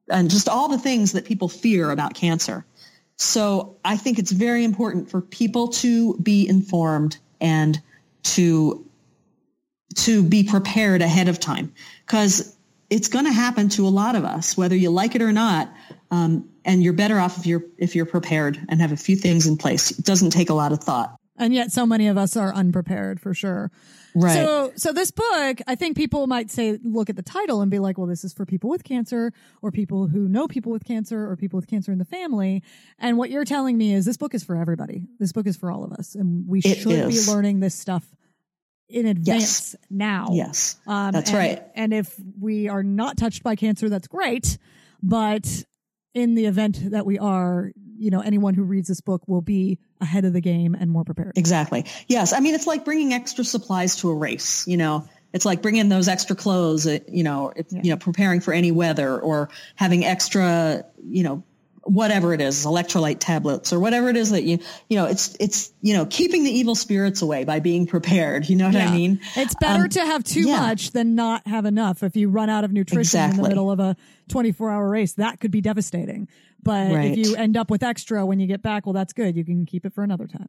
and 0.09 0.31
just 0.31 0.49
all 0.49 0.69
the 0.69 0.79
things 0.79 1.13
that 1.13 1.25
people 1.25 1.49
fear 1.49 1.91
about 1.91 2.15
cancer. 2.15 2.65
So 3.17 3.77
I 3.85 3.97
think 3.97 4.19
it's 4.19 4.31
very 4.31 4.65
important 4.65 5.11
for 5.11 5.21
people 5.21 5.69
to 5.69 6.17
be 6.19 6.49
informed 6.49 7.17
and 7.41 7.81
to 8.23 8.85
to 9.95 10.23
be 10.23 10.45
prepared 10.45 11.01
ahead 11.01 11.29
of 11.29 11.41
time 11.41 11.73
because 12.05 12.55
it's 12.91 13.09
going 13.09 13.25
to 13.25 13.33
happen 13.33 13.69
to 13.71 13.87
a 13.87 13.89
lot 13.89 14.15
of 14.15 14.25
us, 14.25 14.57
whether 14.57 14.77
you 14.77 14.91
like 14.91 15.15
it 15.15 15.23
or 15.23 15.33
not. 15.33 15.73
Um, 16.11 16.49
and 16.65 16.83
you're 16.83 16.93
better 16.93 17.19
off 17.19 17.39
if 17.39 17.47
you're 17.47 17.65
if 17.79 17.95
you're 17.95 18.07
prepared 18.07 18.61
and 18.69 18.81
have 18.81 18.93
a 18.93 18.97
few 18.97 19.17
things 19.17 19.47
in 19.47 19.57
place. 19.57 19.93
It 19.99 20.05
doesn't 20.05 20.31
take 20.31 20.51
a 20.51 20.55
lot 20.55 20.73
of 20.73 20.81
thought. 20.81 21.16
And 21.39 21.53
yet, 21.53 21.73
so 21.73 21.87
many 21.87 22.09
of 22.09 22.17
us 22.17 22.37
are 22.37 22.53
unprepared 22.55 23.21
for 23.21 23.35
sure. 23.35 23.71
Right. 24.15 24.35
So, 24.35 24.73
so 24.77 24.93
this 24.93 25.11
book, 25.11 25.59
I 25.67 25.75
think 25.75 25.97
people 25.97 26.27
might 26.27 26.51
say, 26.51 26.79
look 26.83 27.11
at 27.11 27.17
the 27.17 27.23
title 27.23 27.61
and 27.61 27.71
be 27.71 27.79
like, 27.79 27.99
well, 27.99 28.07
this 28.07 28.25
is 28.25 28.33
for 28.33 28.47
people 28.47 28.71
with 28.71 28.85
cancer 28.85 29.33
or 29.61 29.71
people 29.71 30.07
who 30.07 30.29
know 30.29 30.49
people 30.49 30.73
with 30.73 30.85
cancer 30.85 31.31
or 31.31 31.37
people 31.37 31.59
with 31.59 31.67
cancer 31.67 31.93
in 31.93 31.99
the 31.99 32.07
family. 32.07 32.63
And 32.99 33.19
what 33.19 33.29
you're 33.29 33.45
telling 33.45 33.77
me 33.77 33.93
is 33.93 34.07
this 34.07 34.17
book 34.17 34.35
is 34.35 34.43
for 34.43 34.57
everybody. 34.57 35.07
This 35.19 35.33
book 35.33 35.47
is 35.47 35.57
for 35.57 35.71
all 35.71 35.85
of 35.85 35.93
us. 35.93 36.15
And 36.15 36.49
we 36.49 36.61
it 36.61 36.79
should 36.79 36.93
is. 36.93 37.27
be 37.27 37.33
learning 37.33 37.61
this 37.61 37.75
stuff 37.75 38.07
in 38.89 39.07
advance 39.07 39.75
yes. 39.75 39.77
now. 39.91 40.29
Yes. 40.33 40.77
Um, 40.87 41.13
that's 41.13 41.31
and, 41.31 41.39
right. 41.39 41.63
And 41.75 41.93
if 41.93 42.15
we 42.41 42.69
are 42.69 42.83
not 42.83 43.17
touched 43.19 43.43
by 43.43 43.57
cancer, 43.57 43.89
that's 43.89 44.09
great. 44.09 44.59
But 45.03 45.65
in 46.17 46.35
the 46.35 46.47
event 46.47 46.91
that 46.91 47.05
we 47.05 47.19
are, 47.19 47.73
you 47.99 48.11
know, 48.11 48.21
anyone 48.21 48.55
who 48.55 48.65
reads 48.65 48.89
this 48.89 49.01
book 49.01 49.23
will 49.27 49.43
be 49.43 49.79
ahead 50.01 50.25
of 50.25 50.33
the 50.33 50.41
game 50.41 50.75
and 50.75 50.91
more 50.91 51.05
prepared. 51.05 51.33
Exactly. 51.37 51.85
Yes. 52.09 52.33
I 52.33 52.41
mean, 52.41 52.55
it's 52.55 52.67
like 52.67 52.85
bringing 52.85 53.13
extra 53.13 53.45
supplies 53.45 53.97
to 53.97 54.11
a 54.11 54.15
race, 54.15 54.67
you 54.67 54.77
know, 54.77 55.07
it's 55.33 55.45
like 55.45 55.61
bringing 55.61 55.91
those 55.91 56.09
extra 56.09 56.35
clothes, 56.35 56.87
uh, 56.87 56.99
you 57.09 57.23
know, 57.23 57.53
yeah. 57.57 57.81
you 57.83 57.91
know, 57.91 57.97
preparing 57.99 58.41
for 58.41 58.55
any 58.55 58.73
weather 58.73 59.19
or 59.19 59.51
having 59.75 60.05
extra, 60.05 60.85
you 61.05 61.23
know, 61.23 61.43
whatever 61.87 62.35
it 62.35 62.41
is, 62.41 62.67
electrolyte 62.67 63.19
tablets 63.21 63.73
or 63.73 63.81
whatever 63.81 64.09
it 64.09 64.17
is 64.17 64.31
that 64.31 64.43
you, 64.43 64.59
you 64.89 64.97
know, 64.97 65.07
it's, 65.07 65.37
it's, 65.41 65.73
you 65.81 65.95
know, 65.95 66.05
keeping 66.07 66.45
the 66.45 66.51
evil 66.51 66.75
spirits 66.75 67.23
away 67.23 67.45
by 67.45 67.61
being 67.61 67.87
prepared. 67.87 68.49
You 68.49 68.57
know 68.57 68.67
what 68.67 68.75
yeah. 68.75 68.89
I 68.89 68.95
mean? 68.95 69.21
It's 69.37 69.55
better 69.55 69.85
um, 69.85 69.89
to 69.91 70.01
have 70.01 70.25
too 70.25 70.49
yeah. 70.49 70.61
much 70.61 70.91
than 70.91 71.15
not 71.15 71.47
have 71.47 71.65
enough. 71.65 72.03
If 72.03 72.17
you 72.17 72.29
run 72.29 72.51
out 72.51 72.65
of 72.65 72.73
nutrition 72.73 73.01
exactly. 73.01 73.39
in 73.39 73.43
the 73.43 73.49
middle 73.49 73.71
of 73.71 73.81
a 73.81 73.97
24 74.29 74.71
hour 74.71 74.89
race, 74.89 75.15
that 75.15 75.41
could 75.41 75.51
be 75.51 75.61
devastating. 75.61 76.29
But 76.63 76.93
right. 76.93 77.13
if 77.13 77.19
you 77.19 77.37
end 77.37 77.57
up 77.57 77.71
with 77.71 77.83
extra 77.83 78.27
when 78.27 78.41
you 78.41 78.47
get 78.47 78.63
back, 78.63 78.87
well, 78.87 78.93
that's 78.93 79.13
good. 79.13 79.37
You 79.37 79.45
can 79.45 79.67
keep 79.67 79.87
it 79.87 79.95
for 79.95 80.03
another 80.03 80.27
time. 80.27 80.49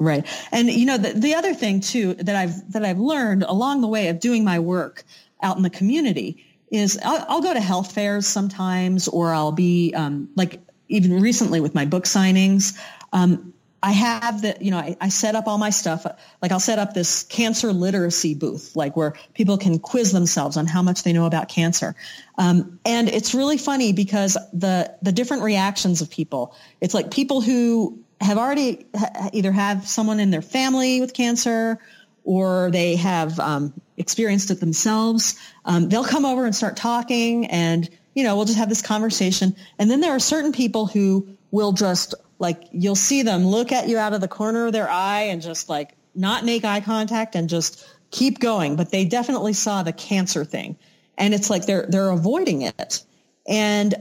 Right. 0.00 0.26
And 0.50 0.68
you 0.68 0.86
know, 0.86 0.98
the, 0.98 1.12
the 1.12 1.34
other 1.34 1.54
thing 1.54 1.80
too 1.80 2.14
that 2.14 2.34
I've, 2.34 2.72
that 2.72 2.84
I've 2.84 2.98
learned 2.98 3.44
along 3.44 3.82
the 3.82 3.88
way 3.88 4.08
of 4.08 4.18
doing 4.18 4.44
my 4.44 4.58
work 4.58 5.04
out 5.40 5.56
in 5.56 5.62
the 5.62 5.70
community 5.70 6.44
is 6.72 6.98
I'll, 7.04 7.24
I'll 7.28 7.42
go 7.42 7.52
to 7.52 7.60
health 7.60 7.92
fairs 7.92 8.26
sometimes, 8.26 9.06
or 9.06 9.32
I'll 9.32 9.52
be, 9.52 9.92
um, 9.94 10.30
like 10.34 10.60
even 10.92 11.20
recently 11.20 11.60
with 11.60 11.74
my 11.74 11.84
book 11.86 12.04
signings, 12.04 12.78
um, 13.12 13.54
I 13.82 13.90
have 13.90 14.42
the, 14.42 14.56
you 14.60 14.70
know, 14.70 14.78
I, 14.78 14.96
I, 15.00 15.08
set 15.08 15.34
up 15.34 15.48
all 15.48 15.58
my 15.58 15.70
stuff. 15.70 16.06
Like 16.40 16.52
I'll 16.52 16.60
set 16.60 16.78
up 16.78 16.94
this 16.94 17.24
cancer 17.24 17.72
literacy 17.72 18.34
booth, 18.34 18.76
like 18.76 18.96
where 18.96 19.14
people 19.34 19.58
can 19.58 19.80
quiz 19.80 20.12
themselves 20.12 20.56
on 20.56 20.68
how 20.68 20.82
much 20.82 21.02
they 21.02 21.12
know 21.12 21.26
about 21.26 21.48
cancer. 21.48 21.96
Um, 22.38 22.78
and 22.84 23.08
it's 23.08 23.34
really 23.34 23.58
funny 23.58 23.92
because 23.92 24.38
the, 24.52 24.94
the 25.02 25.10
different 25.10 25.42
reactions 25.42 26.00
of 26.00 26.10
people, 26.10 26.54
it's 26.80 26.94
like 26.94 27.10
people 27.10 27.40
who 27.40 27.98
have 28.20 28.38
already 28.38 28.86
ha- 28.94 29.30
either 29.32 29.50
have 29.50 29.88
someone 29.88 30.20
in 30.20 30.30
their 30.30 30.42
family 30.42 31.00
with 31.00 31.12
cancer 31.12 31.80
or 32.22 32.70
they 32.70 32.94
have 32.94 33.40
um, 33.40 33.74
experienced 33.96 34.52
it 34.52 34.60
themselves. 34.60 35.36
Um, 35.64 35.88
they'll 35.88 36.04
come 36.04 36.24
over 36.24 36.44
and 36.44 36.54
start 36.54 36.76
talking 36.76 37.46
and 37.46 37.90
you 38.14 38.24
know, 38.24 38.36
we'll 38.36 38.44
just 38.44 38.58
have 38.58 38.68
this 38.68 38.82
conversation. 38.82 39.56
And 39.78 39.90
then 39.90 40.00
there 40.00 40.12
are 40.12 40.20
certain 40.20 40.52
people 40.52 40.86
who 40.86 41.28
will 41.50 41.72
just 41.72 42.14
like, 42.38 42.62
you'll 42.72 42.94
see 42.94 43.22
them 43.22 43.46
look 43.46 43.72
at 43.72 43.88
you 43.88 43.98
out 43.98 44.12
of 44.12 44.20
the 44.20 44.28
corner 44.28 44.66
of 44.66 44.72
their 44.72 44.88
eye 44.88 45.24
and 45.24 45.40
just 45.40 45.68
like 45.68 45.96
not 46.14 46.44
make 46.44 46.64
eye 46.64 46.80
contact 46.80 47.34
and 47.34 47.48
just 47.48 47.86
keep 48.10 48.38
going. 48.38 48.76
But 48.76 48.90
they 48.90 49.04
definitely 49.04 49.52
saw 49.52 49.82
the 49.82 49.92
cancer 49.92 50.44
thing. 50.44 50.76
And 51.16 51.34
it's 51.34 51.50
like 51.50 51.66
they're, 51.66 51.86
they're 51.88 52.10
avoiding 52.10 52.62
it. 52.62 53.04
And 53.46 53.94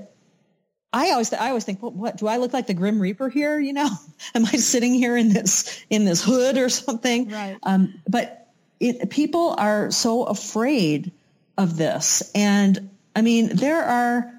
I 0.93 1.11
always, 1.11 1.31
I 1.31 1.49
always 1.49 1.63
think, 1.63 1.81
well, 1.81 1.91
what 1.91 2.17
do 2.17 2.27
I 2.27 2.37
look 2.37 2.51
like 2.51 2.67
the 2.67 2.73
Grim 2.73 3.01
Reaper 3.01 3.29
here? 3.29 3.59
You 3.59 3.73
know, 3.73 3.89
am 4.35 4.45
I 4.45 4.51
sitting 4.57 4.93
here 4.93 5.15
in 5.15 5.29
this, 5.29 5.83
in 5.89 6.03
this 6.05 6.23
hood 6.23 6.57
or 6.57 6.69
something? 6.69 7.29
Right. 7.29 7.57
Um, 7.63 8.01
but 8.07 8.49
it, 8.79 9.09
people 9.09 9.55
are 9.57 9.91
so 9.91 10.23
afraid 10.23 11.11
of 11.57 11.77
this. 11.77 12.31
And 12.33 12.89
I 13.15 13.21
mean, 13.21 13.55
there 13.55 13.83
are 13.83 14.33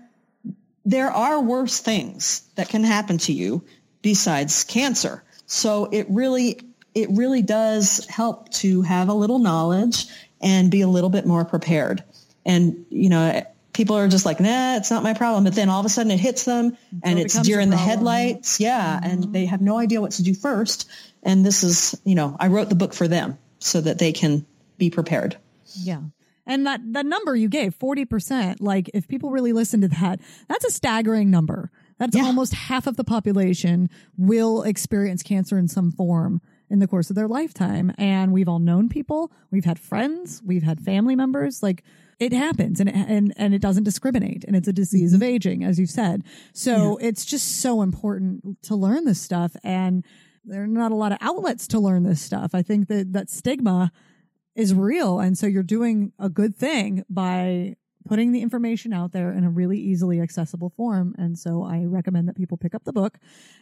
there 0.85 1.11
are 1.11 1.41
worse 1.41 1.79
things 1.79 2.43
that 2.57 2.69
can 2.69 2.85
happen 2.85 3.19
to 3.19 3.33
you 3.33 3.65
besides 4.03 4.65
cancer. 4.65 5.23
So 5.47 5.89
it 5.93 6.07
really 6.09 6.61
it 6.95 7.09
really 7.11 7.43
does 7.43 8.07
help 8.07 8.51
to 8.51 8.83
have 8.83 9.09
a 9.09 9.15
little 9.15 9.39
knowledge 9.39 10.07
and 10.41 10.71
be 10.71 10.83
a 10.83 10.89
little 10.89 11.11
bit 11.11 11.27
more 11.27 11.45
prepared. 11.45 12.03
And, 12.45 12.85
you 12.91 13.09
know, 13.09 13.47
people 13.73 13.97
are 13.97 14.09
just 14.09 14.27
like, 14.27 14.41
nah, 14.41 14.77
it's 14.77 14.91
not 14.91 15.03
my 15.03 15.15
problem. 15.15 15.45
But 15.45 15.55
then 15.55 15.69
all 15.69 15.81
of 15.81 15.87
a 15.87 15.89
sudden 15.89 16.11
it 16.11 16.21
hits 16.21 16.45
them 16.45 16.77
and 17.03 17.19
it 17.19 17.27
it's 17.27 17.41
deer 17.41 17.61
in 17.61 17.71
the 17.71 17.77
headlights. 17.77 18.61
Yeah. 18.61 19.01
And 19.03 19.33
they 19.33 19.47
have 19.47 19.63
no 19.63 19.79
idea 19.79 20.01
what 20.01 20.13
to 20.13 20.23
do 20.23 20.35
first. 20.35 20.91
And 21.23 21.47
this 21.47 21.63
is, 21.63 21.99
you 22.05 22.15
know, 22.15 22.37
I 22.39 22.49
wrote 22.49 22.69
the 22.69 22.75
book 22.75 22.93
for 22.93 23.09
them 23.09 23.39
so 23.61 23.81
that 23.81 23.99
they 23.99 24.13
can 24.13 24.45
be 24.77 24.91
prepared. 24.91 25.37
Yeah. 25.75 26.01
And 26.47 26.67
that, 26.67 26.81
that 26.93 27.07
number 27.07 27.37
you 27.37 27.49
gave, 27.49 27.79
40%, 27.79 28.57
like 28.61 28.91
if 28.95 29.07
people 29.07 29.31
really 29.31 29.53
listen 29.53 29.81
to 29.83 29.89
that, 29.89 30.21
that's 30.49 30.65
a 30.65 30.71
staggering 30.71 31.31
number. 31.31 31.71
That's 31.99 32.17
Yeah. 32.17 32.25
almost 32.25 32.53
half 32.53 32.87
of 32.87 32.97
the 32.97 33.05
population 33.05 33.89
will 34.17 34.63
experience 34.63 35.23
cancer 35.23 35.57
in 35.57 35.69
some 35.69 35.93
form 35.93 36.41
in 36.69 36.81
the 36.81 36.89
course 36.89 37.11
of 37.11 37.17
their 37.17 37.29
lifetime. 37.29 37.93
And 37.97 38.33
we've 38.33 38.49
all 38.49 38.59
known 38.59 38.89
people, 38.89 39.31
we've 39.51 39.65
had 39.65 39.79
friends, 39.79 40.43
we've 40.45 40.65
had 40.65 40.81
family 40.81 41.15
members. 41.15 41.63
Like 41.63 41.85
it 42.19 42.33
happens 42.33 42.81
and 42.81 42.89
it, 42.89 42.95
and, 42.95 43.33
and 43.37 43.55
it 43.55 43.61
doesn't 43.61 43.85
discriminate. 43.85 44.45
And 44.45 44.57
it's 44.57 44.69
a 44.69 44.73
disease 44.73 45.13
of 45.13 45.21
mm-hmm. 45.21 45.35
aging, 45.35 45.65
as 45.65 45.79
you 45.79 45.87
said. 45.87 46.25
So 46.53 46.97
it's 47.01 47.25
just 47.25 47.61
so 47.61 47.83
important 47.83 48.63
to 48.63 48.75
learn 48.75 49.05
this 49.05 49.21
stuff. 49.21 49.55
And 49.63 50.05
there 50.45 50.63
are 50.63 50.67
not 50.67 50.93
a 50.93 50.97
lot 50.97 51.13
of 51.13 51.19
outlets 51.21 51.69
to 51.69 51.79
learn 51.79 52.03
this 52.03 52.21
stuff. 52.21 52.55
I 52.55 52.63
think 52.63 52.89
that 52.89 53.13
that 53.13 53.31
stigma 53.31 53.93
is 54.55 54.75
real. 54.75 55.21
And 55.21 55.37
so 55.37 55.47
you're 55.47 55.63
doing 55.63 56.13
a 56.19 56.29
good 56.29 56.57
thing 56.57 57.05
by 57.09 57.77
putting 58.05 58.33
the 58.33 58.43
information 58.43 58.93
out 58.93 59.13
there 59.13 59.33
in 59.33 59.45
a 59.45 59.51
really 59.51 59.79
easily 59.79 60.21
accessible 60.21 60.71
form. 60.71 61.15
And 61.19 61.39
so 61.39 61.63
I 61.63 61.85
recommend 61.85 62.29
that 62.29 62.37
people 62.37 62.57
pick 62.57 62.75
up 62.75 62.85
the 62.85 62.93
book. 62.93 63.19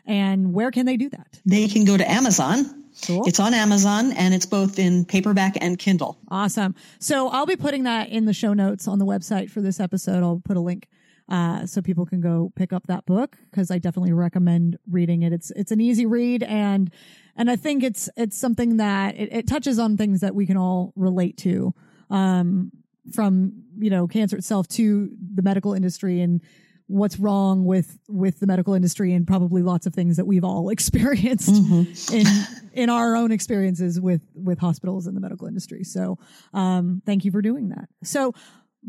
And 0.07 0.53
where 0.53 0.71
can 0.71 0.87
they 0.87 0.97
do 0.97 1.09
that? 1.11 1.41
They 1.45 1.69
can 1.69 1.85
go 1.85 1.97
to 1.97 2.11
Amazon. 2.11 2.85
Cool. 3.07 3.25
It's 3.27 3.39
on 3.39 3.55
Amazon 3.55 4.13
and 4.13 4.35
it's 4.35 4.47
both 4.47 4.79
in 4.79 5.05
paperback 5.05 5.57
and 5.61 5.79
Kindle. 5.79 6.19
Awesome. 6.29 6.75
So 6.99 7.29
I'll 7.29 7.47
be 7.47 7.57
putting 7.57 7.85
that 7.85 8.09
in 8.09 8.25
the 8.25 8.33
show 8.33 8.53
notes 8.53 8.89
on 8.89 8.99
the 8.99 9.07
website 9.07 9.51
for 9.51 9.61
this 9.61 9.79
episode. 9.79 10.23
I'll 10.23 10.43
put 10.45 10.57
a 10.57 10.61
link 10.61 10.89
uh, 11.31 11.65
so 11.65 11.81
people 11.81 12.05
can 12.05 12.21
go 12.21 12.53
pick 12.57 12.73
up 12.73 12.87
that 12.89 13.07
book 13.07 13.37
because 13.51 13.71
I 13.71 13.79
definitely 13.79 14.13
recommend 14.13 14.79
reading 14.91 15.23
it. 15.23 15.33
It's 15.33 15.51
it's 15.53 15.71
an 15.71 15.81
easy 15.81 16.05
read 16.05 16.43
and 16.43 16.91
and 17.37 17.51
I 17.51 17.57
think 17.57 17.85
it's 17.85 18.11
it's 18.17 18.37
something 18.37 18.79
that 18.79 19.17
it, 19.17 19.33
it 19.33 19.47
touches 19.47 19.79
on 19.79 19.97
things 19.97 20.21
that 20.21 20.35
we 20.35 20.45
can 20.45 20.57
all 20.57 20.93
relate 20.97 21.37
to, 21.39 21.73
um, 22.11 22.73
from 23.13 23.63
you 23.79 23.91
know 23.91 24.09
cancer 24.09 24.37
itself 24.37 24.67
to 24.69 25.11
the 25.35 25.43
medical 25.43 25.73
industry 25.73 26.21
and 26.21 26.41
what's 26.89 27.21
wrong 27.21 27.65
with 27.65 28.01
with 28.09 28.41
the 28.41 28.47
medical 28.49 28.75
industry 28.75 29.13
and 29.13 29.25
probably 29.25 29.63
lots 29.63 29.87
of 29.87 29.95
things 29.95 30.17
that 30.17 30.27
we've 30.27 30.45
all 30.45 30.69
experienced 30.71 32.11
in 32.13 32.27
in 32.73 32.91
our 32.91 33.15
own 33.15 33.31
experiences 33.31 34.01
with 34.01 34.23
with 34.35 34.59
hospitals 34.59 35.07
and 35.07 35.17
the 35.17 35.21
medical 35.21 35.47
industry. 35.47 35.85
So, 35.85 36.19
um, 36.53 37.03
thank 37.07 37.25
you 37.25 37.31
for 37.31 37.41
doing 37.41 37.69
that. 37.69 37.89
So, 38.03 38.35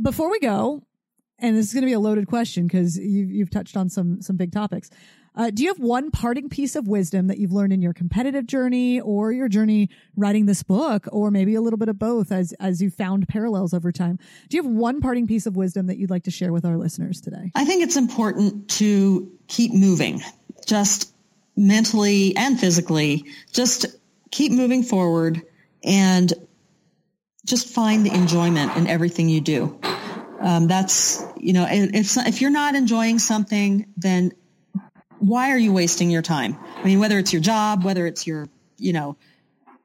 before 0.01 0.31
we 0.31 0.39
go, 0.39 0.81
and 1.41 1.57
this 1.57 1.67
is 1.67 1.73
going 1.73 1.81
to 1.81 1.87
be 1.87 1.93
a 1.93 1.99
loaded 1.99 2.27
question 2.27 2.67
because 2.67 2.97
you've 2.97 3.31
you've 3.31 3.49
touched 3.49 3.75
on 3.75 3.89
some 3.89 4.21
some 4.21 4.37
big 4.37 4.51
topics. 4.51 4.89
Uh, 5.33 5.49
do 5.49 5.63
you 5.63 5.69
have 5.69 5.79
one 5.79 6.11
parting 6.11 6.49
piece 6.49 6.75
of 6.75 6.89
wisdom 6.89 7.27
that 7.27 7.37
you've 7.37 7.53
learned 7.53 7.71
in 7.71 7.81
your 7.81 7.93
competitive 7.93 8.45
journey 8.45 8.99
or 8.99 9.31
your 9.31 9.47
journey 9.47 9.89
writing 10.17 10.45
this 10.45 10.61
book, 10.61 11.07
or 11.09 11.31
maybe 11.31 11.55
a 11.55 11.61
little 11.61 11.77
bit 11.77 11.87
of 11.87 11.97
both 11.97 12.31
as 12.31 12.53
as 12.59 12.81
you 12.81 12.89
found 12.89 13.27
parallels 13.27 13.73
over 13.73 13.91
time? 13.91 14.19
Do 14.49 14.57
you 14.57 14.63
have 14.63 14.71
one 14.71 15.01
parting 15.01 15.27
piece 15.27 15.45
of 15.45 15.55
wisdom 15.55 15.87
that 15.87 15.97
you'd 15.97 16.09
like 16.09 16.23
to 16.23 16.31
share 16.31 16.51
with 16.51 16.65
our 16.65 16.77
listeners 16.77 17.21
today? 17.21 17.51
I 17.55 17.65
think 17.65 17.83
it's 17.83 17.97
important 17.97 18.69
to 18.71 19.31
keep 19.47 19.73
moving, 19.73 20.21
just 20.65 21.13
mentally 21.55 22.35
and 22.35 22.59
physically. 22.59 23.25
Just 23.51 23.85
keep 24.31 24.51
moving 24.51 24.83
forward 24.83 25.41
and 25.83 26.33
just 27.45 27.69
find 27.69 28.05
the 28.05 28.13
enjoyment 28.13 28.75
in 28.77 28.87
everything 28.87 29.29
you 29.29 29.41
do. 29.41 29.79
Um, 30.41 30.67
that's 30.67 31.23
you 31.37 31.53
know, 31.53 31.67
if 31.69 32.17
if 32.17 32.41
you're 32.41 32.51
not 32.51 32.75
enjoying 32.75 33.19
something, 33.19 33.85
then 33.95 34.33
why 35.19 35.51
are 35.51 35.57
you 35.57 35.71
wasting 35.71 36.09
your 36.09 36.23
time? 36.23 36.57
I 36.77 36.83
mean, 36.85 36.99
whether 36.99 37.19
it's 37.19 37.31
your 37.31 37.41
job, 37.41 37.83
whether 37.83 38.07
it's 38.07 38.25
your 38.25 38.49
you 38.77 38.93
know, 38.93 39.17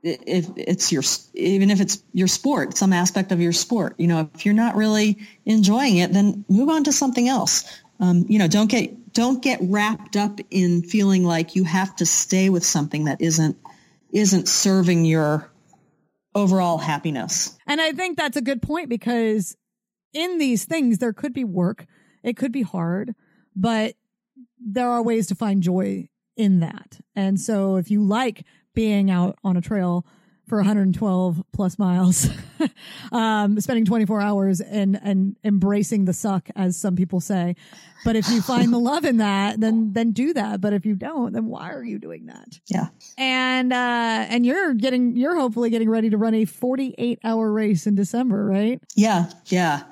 if 0.02 0.48
it's 0.56 0.90
your 0.90 1.02
even 1.34 1.70
if 1.70 1.80
it's 1.80 2.02
your 2.12 2.28
sport, 2.28 2.76
some 2.76 2.92
aspect 2.92 3.32
of 3.32 3.40
your 3.40 3.52
sport, 3.52 3.94
you 3.98 4.06
know, 4.06 4.30
if 4.34 4.46
you're 4.46 4.54
not 4.54 4.76
really 4.76 5.18
enjoying 5.44 5.98
it, 5.98 6.12
then 6.12 6.44
move 6.48 6.68
on 6.68 6.84
to 6.84 6.92
something 6.92 7.28
else. 7.28 7.64
Um, 8.00 8.24
you 8.28 8.38
know, 8.38 8.48
don't 8.48 8.70
get 8.70 9.12
don't 9.12 9.42
get 9.42 9.58
wrapped 9.62 10.16
up 10.16 10.40
in 10.50 10.82
feeling 10.82 11.24
like 11.24 11.54
you 11.54 11.64
have 11.64 11.96
to 11.96 12.06
stay 12.06 12.48
with 12.50 12.64
something 12.64 13.04
that 13.04 13.20
isn't 13.20 13.56
isn't 14.12 14.48
serving 14.48 15.04
your 15.04 15.50
overall 16.34 16.78
happiness. 16.78 17.56
And 17.66 17.80
I 17.80 17.92
think 17.92 18.16
that's 18.16 18.36
a 18.36 18.42
good 18.42 18.62
point 18.62 18.88
because 18.88 19.56
in 20.16 20.38
these 20.38 20.64
things, 20.64 20.98
there 20.98 21.12
could 21.12 21.32
be 21.32 21.44
work, 21.44 21.86
it 22.22 22.36
could 22.36 22.52
be 22.52 22.62
hard, 22.62 23.14
but 23.54 23.94
there 24.58 24.88
are 24.88 25.02
ways 25.02 25.26
to 25.28 25.34
find 25.34 25.62
joy 25.62 26.08
in 26.36 26.60
that. 26.60 26.98
And 27.14 27.40
so 27.40 27.76
if 27.76 27.90
you 27.90 28.02
like 28.02 28.44
being 28.74 29.10
out 29.10 29.38
on 29.44 29.56
a 29.56 29.60
trail 29.60 30.06
for 30.46 30.58
112 30.58 31.42
plus 31.52 31.78
miles, 31.78 32.28
um, 33.12 33.60
spending 33.60 33.84
24 33.84 34.20
hours 34.20 34.60
and, 34.60 34.98
and 35.02 35.36
embracing 35.42 36.04
the 36.04 36.12
suck, 36.12 36.48
as 36.54 36.76
some 36.76 36.94
people 36.94 37.20
say. 37.20 37.56
But 38.04 38.14
if 38.14 38.28
you 38.28 38.40
find 38.40 38.72
the 38.72 38.78
love 38.78 39.04
in 39.04 39.16
that, 39.16 39.58
then, 39.58 39.92
then 39.92 40.12
do 40.12 40.32
that. 40.34 40.60
But 40.60 40.72
if 40.72 40.86
you 40.86 40.94
don't, 40.94 41.32
then 41.32 41.46
why 41.46 41.72
are 41.72 41.82
you 41.82 41.98
doing 41.98 42.26
that? 42.26 42.60
Yeah. 42.66 42.88
And, 43.18 43.72
uh, 43.72 43.76
and 44.28 44.46
you're 44.46 44.74
getting, 44.74 45.16
you're 45.16 45.34
hopefully 45.34 45.68
getting 45.68 45.90
ready 45.90 46.10
to 46.10 46.16
run 46.16 46.34
a 46.34 46.44
48 46.44 47.18
hour 47.24 47.50
race 47.50 47.86
in 47.86 47.96
December, 47.96 48.44
right? 48.44 48.80
Yeah. 48.94 49.30
Yeah. 49.46 49.82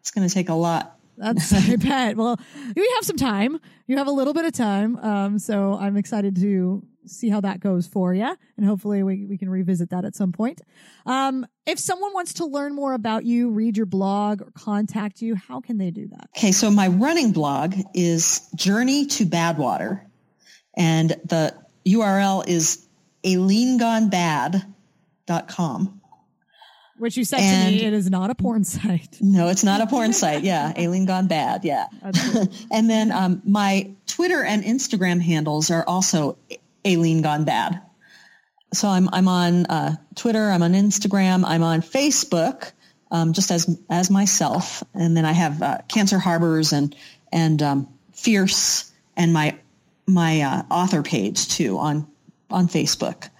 It's 0.00 0.10
going 0.10 0.26
to 0.26 0.32
take 0.32 0.48
a 0.48 0.54
lot. 0.54 0.96
That's 1.16 1.52
I 1.52 1.76
bet. 1.76 2.16
Well, 2.16 2.40
you 2.74 2.92
have 2.96 3.04
some 3.04 3.16
time. 3.16 3.60
You 3.86 3.98
have 3.98 4.06
a 4.06 4.12
little 4.12 4.32
bit 4.32 4.46
of 4.46 4.52
time. 4.52 4.96
Um, 4.96 5.38
so 5.38 5.76
I'm 5.78 5.96
excited 5.96 6.36
to 6.36 6.82
see 7.06 7.28
how 7.28 7.40
that 7.40 7.60
goes 7.60 7.86
for 7.86 8.14
you, 8.14 8.36
and 8.56 8.66
hopefully 8.66 9.02
we 9.02 9.26
we 9.26 9.36
can 9.36 9.50
revisit 9.50 9.90
that 9.90 10.04
at 10.04 10.14
some 10.14 10.32
point. 10.32 10.62
Um, 11.06 11.46
if 11.66 11.78
someone 11.78 12.14
wants 12.14 12.34
to 12.34 12.46
learn 12.46 12.74
more 12.74 12.94
about 12.94 13.24
you, 13.24 13.50
read 13.50 13.76
your 13.76 13.86
blog, 13.86 14.42
or 14.42 14.50
contact 14.54 15.20
you, 15.20 15.34
how 15.34 15.60
can 15.60 15.78
they 15.78 15.90
do 15.90 16.06
that? 16.08 16.30
Okay, 16.36 16.52
so 16.52 16.70
my 16.70 16.88
running 16.88 17.32
blog 17.32 17.74
is 17.94 18.48
Journey 18.54 19.06
to 19.06 19.26
Badwater, 19.26 20.02
and 20.74 21.10
the 21.24 21.54
URL 21.86 22.46
is 22.46 22.86
aileengonebad.com. 23.24 25.99
Which 27.00 27.16
you 27.16 27.24
said 27.24 27.38
to 27.38 27.70
me, 27.70 27.82
it 27.82 27.94
is 27.94 28.10
not 28.10 28.28
a 28.28 28.34
porn 28.34 28.62
site. 28.62 29.16
No, 29.22 29.48
it's 29.48 29.64
not 29.64 29.80
a 29.80 29.86
porn 29.86 30.12
site. 30.12 30.42
Yeah, 30.42 30.70
Aileen 30.78 31.06
Gone 31.06 31.28
Bad. 31.28 31.64
Yeah. 31.64 31.86
Cool. 32.14 32.48
and 32.70 32.90
then 32.90 33.10
um, 33.10 33.40
my 33.46 33.92
Twitter 34.06 34.42
and 34.42 34.62
Instagram 34.62 35.18
handles 35.18 35.70
are 35.70 35.82
also 35.86 36.36
Aileen 36.86 37.22
Gone 37.22 37.44
Bad. 37.44 37.80
So 38.74 38.86
I'm 38.86 39.08
I'm 39.14 39.28
on 39.28 39.64
uh, 39.64 39.96
Twitter, 40.14 40.50
I'm 40.50 40.62
on 40.62 40.74
Instagram, 40.74 41.42
I'm 41.46 41.62
on 41.62 41.80
Facebook, 41.80 42.72
um, 43.10 43.32
just 43.32 43.50
as 43.50 43.80
as 43.88 44.10
myself, 44.10 44.84
and 44.92 45.16
then 45.16 45.24
I 45.24 45.32
have 45.32 45.62
uh, 45.62 45.78
Cancer 45.88 46.18
Harbors 46.18 46.74
and 46.74 46.94
and 47.32 47.62
um, 47.62 47.88
Fierce 48.12 48.92
and 49.16 49.32
my 49.32 49.58
my 50.06 50.42
uh, 50.42 50.62
author 50.70 51.02
page 51.02 51.48
too 51.48 51.78
on 51.78 52.06
on 52.50 52.68
Facebook. 52.68 53.30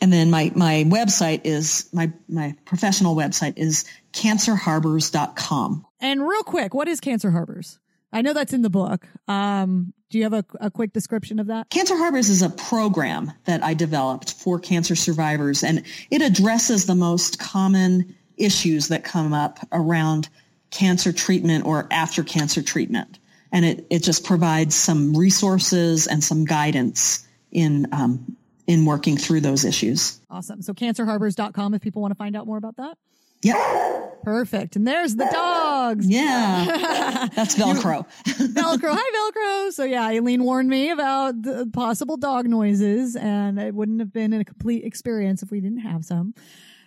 And 0.00 0.12
then 0.12 0.30
my, 0.30 0.52
my 0.54 0.84
website 0.86 1.40
is 1.44 1.88
my, 1.92 2.12
my 2.28 2.54
professional 2.64 3.16
website 3.16 3.54
is 3.56 3.84
cancerharbors.com. 4.12 5.86
And 6.00 6.26
real 6.26 6.42
quick, 6.42 6.74
what 6.74 6.88
is 6.88 7.00
Cancer 7.00 7.30
Harbors? 7.30 7.78
I 8.12 8.22
know 8.22 8.32
that's 8.32 8.52
in 8.52 8.62
the 8.62 8.70
book. 8.70 9.06
Um, 9.26 9.92
do 10.10 10.18
you 10.18 10.24
have 10.24 10.32
a, 10.32 10.44
a 10.60 10.70
quick 10.70 10.92
description 10.92 11.38
of 11.38 11.48
that? 11.48 11.68
Cancer 11.68 11.96
Harbors 11.96 12.30
is 12.30 12.42
a 12.42 12.48
program 12.48 13.32
that 13.44 13.62
I 13.62 13.74
developed 13.74 14.32
for 14.32 14.58
cancer 14.58 14.96
survivors 14.96 15.62
and 15.62 15.84
it 16.10 16.22
addresses 16.22 16.86
the 16.86 16.94
most 16.94 17.38
common 17.38 18.16
issues 18.36 18.88
that 18.88 19.04
come 19.04 19.34
up 19.34 19.58
around 19.72 20.28
cancer 20.70 21.12
treatment 21.12 21.66
or 21.66 21.86
after 21.90 22.22
cancer 22.22 22.62
treatment. 22.62 23.18
And 23.52 23.64
it, 23.64 23.86
it 23.90 24.02
just 24.02 24.24
provides 24.24 24.74
some 24.74 25.14
resources 25.14 26.06
and 26.06 26.22
some 26.22 26.44
guidance 26.44 27.26
in, 27.50 27.88
um, 27.92 28.37
in 28.68 28.84
working 28.84 29.16
through 29.16 29.40
those 29.40 29.64
issues. 29.64 30.20
Awesome. 30.30 30.62
So 30.62 30.74
cancerharbors.com 30.74 31.74
if 31.74 31.80
people 31.82 32.02
want 32.02 32.12
to 32.12 32.16
find 32.16 32.36
out 32.36 32.46
more 32.46 32.58
about 32.58 32.76
that. 32.76 32.96
Yep. 33.42 34.22
Perfect. 34.24 34.76
And 34.76 34.86
there's 34.86 35.16
the 35.16 35.28
dogs. 35.32 36.06
Yeah. 36.06 37.28
That's 37.34 37.54
Velcro. 37.54 38.06
Velcro. 38.24 38.96
Hi, 38.96 39.66
Velcro. 39.66 39.72
So 39.72 39.84
yeah, 39.84 40.06
Aileen 40.08 40.44
warned 40.44 40.68
me 40.68 40.90
about 40.90 41.40
the 41.40 41.70
possible 41.72 42.16
dog 42.18 42.46
noises 42.46 43.16
and 43.16 43.58
it 43.58 43.74
wouldn't 43.74 44.00
have 44.00 44.12
been 44.12 44.32
a 44.34 44.44
complete 44.44 44.84
experience 44.84 45.42
if 45.42 45.50
we 45.50 45.60
didn't 45.60 45.80
have 45.80 46.04
some. 46.04 46.34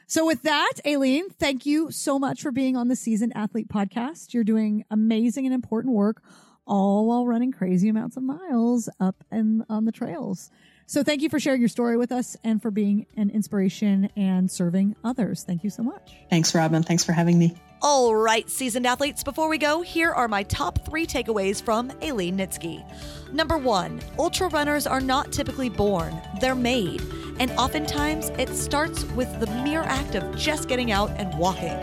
So 0.05 0.25
with 0.25 0.43
that, 0.43 0.73
Aileen, 0.85 1.29
thank 1.29 1.65
you 1.65 1.89
so 1.89 2.19
much 2.19 2.41
for 2.41 2.51
being 2.51 2.75
on 2.75 2.89
the 2.89 2.97
Seasoned 2.97 3.31
Athlete 3.33 3.69
podcast. 3.69 4.33
You're 4.33 4.43
doing 4.43 4.83
amazing 4.91 5.45
and 5.45 5.55
important 5.55 5.95
work. 5.95 6.21
All 6.65 7.07
while 7.07 7.25
running 7.25 7.51
crazy 7.51 7.89
amounts 7.89 8.17
of 8.17 8.23
miles 8.23 8.89
up 8.99 9.23
and 9.31 9.63
on 9.69 9.85
the 9.85 9.91
trails. 9.91 10.49
So 10.85 11.03
thank 11.03 11.21
you 11.21 11.29
for 11.29 11.39
sharing 11.39 11.61
your 11.61 11.69
story 11.69 11.95
with 11.95 12.11
us 12.11 12.35
and 12.43 12.61
for 12.61 12.69
being 12.69 13.05
an 13.15 13.29
inspiration 13.29 14.09
and 14.17 14.51
serving 14.51 14.95
others. 15.03 15.43
Thank 15.43 15.63
you 15.63 15.69
so 15.69 15.83
much. 15.83 16.15
Thanks, 16.29 16.53
Robin. 16.53 16.83
Thanks 16.83 17.05
for 17.05 17.13
having 17.13 17.39
me. 17.39 17.55
All 17.83 18.13
right, 18.13 18.47
seasoned 18.47 18.85
athletes, 18.85 19.23
before 19.23 19.49
we 19.49 19.57
go, 19.57 19.81
here 19.81 20.11
are 20.11 20.27
my 20.27 20.43
top 20.43 20.85
three 20.85 21.07
takeaways 21.07 21.63
from 21.63 21.91
Aileen 22.03 22.37
Nitsky. 22.37 22.83
Number 23.33 23.57
one, 23.57 24.01
ultra 24.19 24.49
runners 24.49 24.85
are 24.85 25.01
not 25.01 25.31
typically 25.31 25.69
born, 25.69 26.15
they're 26.39 26.53
made. 26.53 27.01
And 27.39 27.49
oftentimes, 27.53 28.29
it 28.37 28.49
starts 28.49 29.03
with 29.05 29.39
the 29.39 29.47
mere 29.63 29.81
act 29.81 30.13
of 30.13 30.35
just 30.37 30.67
getting 30.67 30.91
out 30.91 31.09
and 31.11 31.35
walking. 31.39 31.79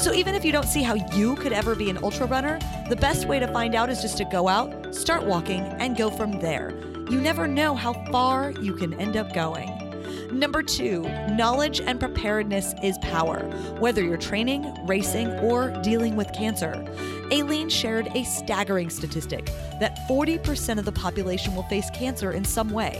So 0.00 0.14
even 0.14 0.34
if 0.34 0.46
you 0.46 0.50
don't 0.50 0.66
see 0.66 0.82
how 0.82 0.94
you 0.94 1.36
could 1.36 1.52
ever 1.52 1.74
be 1.74 1.90
an 1.90 1.98
ultra 2.02 2.24
runner, 2.24 2.58
the 2.88 2.96
best 2.96 3.28
way 3.28 3.38
to 3.38 3.46
find 3.48 3.74
out 3.74 3.90
is 3.90 4.00
just 4.00 4.16
to 4.16 4.24
go 4.24 4.48
out, 4.48 4.94
start 4.94 5.26
walking, 5.26 5.60
and 5.60 5.94
go 5.94 6.08
from 6.10 6.40
there. 6.40 6.70
You 7.10 7.20
never 7.20 7.46
know 7.46 7.74
how 7.74 7.92
far 8.10 8.52
you 8.62 8.72
can 8.72 8.94
end 8.94 9.18
up 9.18 9.34
going. 9.34 9.68
Number 10.32 10.62
two, 10.62 11.02
knowledge 11.32 11.82
and 11.82 12.00
preparedness 12.00 12.72
is 12.82 12.96
power, 13.02 13.40
whether 13.78 14.02
you're 14.02 14.16
training, 14.16 14.74
racing, 14.86 15.28
or 15.40 15.70
dealing 15.82 16.16
with 16.16 16.32
cancer. 16.32 16.82
Aileen 17.30 17.68
shared 17.68 18.08
a 18.14 18.24
staggering 18.24 18.88
statistic 18.88 19.46
that 19.80 19.98
40% 20.08 20.78
of 20.78 20.86
the 20.86 20.92
population 20.92 21.54
will 21.54 21.64
face 21.64 21.90
cancer 21.90 22.32
in 22.32 22.44
some 22.46 22.70
way. 22.70 22.98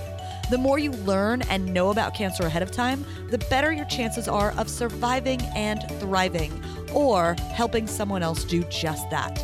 The 0.51 0.59
more 0.59 0.81
you 0.81 0.91
learn 0.91 1.43
and 1.43 1.73
know 1.73 1.91
about 1.91 2.13
cancer 2.13 2.45
ahead 2.45 2.63
of 2.63 2.73
time, 2.73 3.07
the 3.31 3.39
better 3.39 3.73
your 3.73 3.85
chances 3.85 4.27
are 4.27 4.51
of 4.59 4.69
surviving 4.69 5.41
and 5.55 5.81
thriving, 6.01 6.51
or 6.95 7.37
helping 7.53 7.87
someone 7.87 8.23
else 8.23 8.45
do 8.45 8.63
just 8.65 9.09
that. 9.11 9.43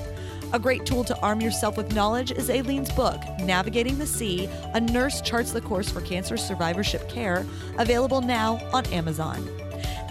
A 0.53 0.59
great 0.59 0.87
tool 0.87 1.03
to 1.05 1.19
arm 1.21 1.41
yourself 1.41 1.77
with 1.77 1.95
knowledge 1.95 2.31
is 2.31 2.51
Aileen's 2.51 2.93
book, 2.93 3.21
Navigating 3.41 3.99
the 3.99 4.07
C 4.07 4.49
A 4.75 4.81
Nurse 4.81 5.21
Charts 5.21 5.53
the 5.53 5.61
Course 5.61 5.91
for 5.91 6.01
Cancer 6.01 6.37
Survivorship 6.37 7.09
Care, 7.09 7.45
available 7.79 8.21
now 8.21 8.59
on 8.73 8.87
Amazon. 8.87 9.49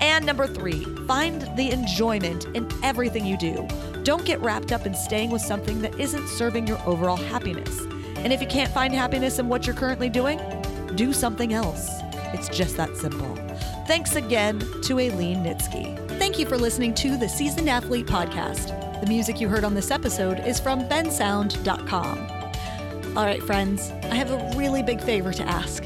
And 0.01 0.25
number 0.25 0.45
three, 0.45 0.83
find 1.07 1.41
the 1.55 1.71
enjoyment 1.71 2.45
in 2.53 2.69
everything 2.83 3.25
you 3.25 3.37
do. 3.37 3.65
Don't 4.03 4.25
get 4.25 4.41
wrapped 4.41 4.73
up 4.73 4.85
in 4.85 4.93
staying 4.93 5.31
with 5.31 5.41
something 5.41 5.81
that 5.81 5.97
isn't 5.99 6.27
serving 6.27 6.67
your 6.67 6.79
overall 6.85 7.15
happiness. 7.15 7.79
And 8.17 8.33
if 8.33 8.41
you 8.41 8.47
can't 8.47 8.71
find 8.71 8.93
happiness 8.93 9.39
in 9.39 9.47
what 9.47 9.65
you're 9.65 9.75
currently 9.75 10.09
doing, 10.09 10.39
do 10.95 11.13
something 11.13 11.53
else. 11.53 11.89
It's 12.33 12.49
just 12.49 12.75
that 12.75 12.97
simple. 12.97 13.35
Thanks 13.87 14.15
again 14.15 14.59
to 14.83 14.99
Aileen 14.99 15.43
Nitsky. 15.43 16.04
Thank 16.17 16.39
you 16.39 16.45
for 16.45 16.57
listening 16.57 16.93
to 16.95 17.17
the 17.17 17.27
Seasoned 17.27 17.69
Athlete 17.69 18.07
Podcast. 18.07 19.01
The 19.01 19.07
music 19.07 19.39
you 19.39 19.49
heard 19.49 19.63
on 19.63 19.73
this 19.73 19.91
episode 19.91 20.39
is 20.39 20.59
from 20.59 20.87
bensound.com. 20.87 23.17
All 23.17 23.25
right, 23.25 23.43
friends, 23.43 23.91
I 24.03 24.15
have 24.15 24.31
a 24.31 24.57
really 24.57 24.81
big 24.81 25.01
favor 25.01 25.33
to 25.33 25.43
ask. 25.43 25.83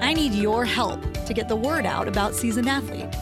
I 0.00 0.12
need 0.12 0.32
your 0.32 0.64
help 0.64 1.00
to 1.26 1.34
get 1.34 1.48
the 1.48 1.56
word 1.56 1.86
out 1.86 2.08
about 2.08 2.34
Seasoned 2.34 2.68
Athlete. 2.68 3.12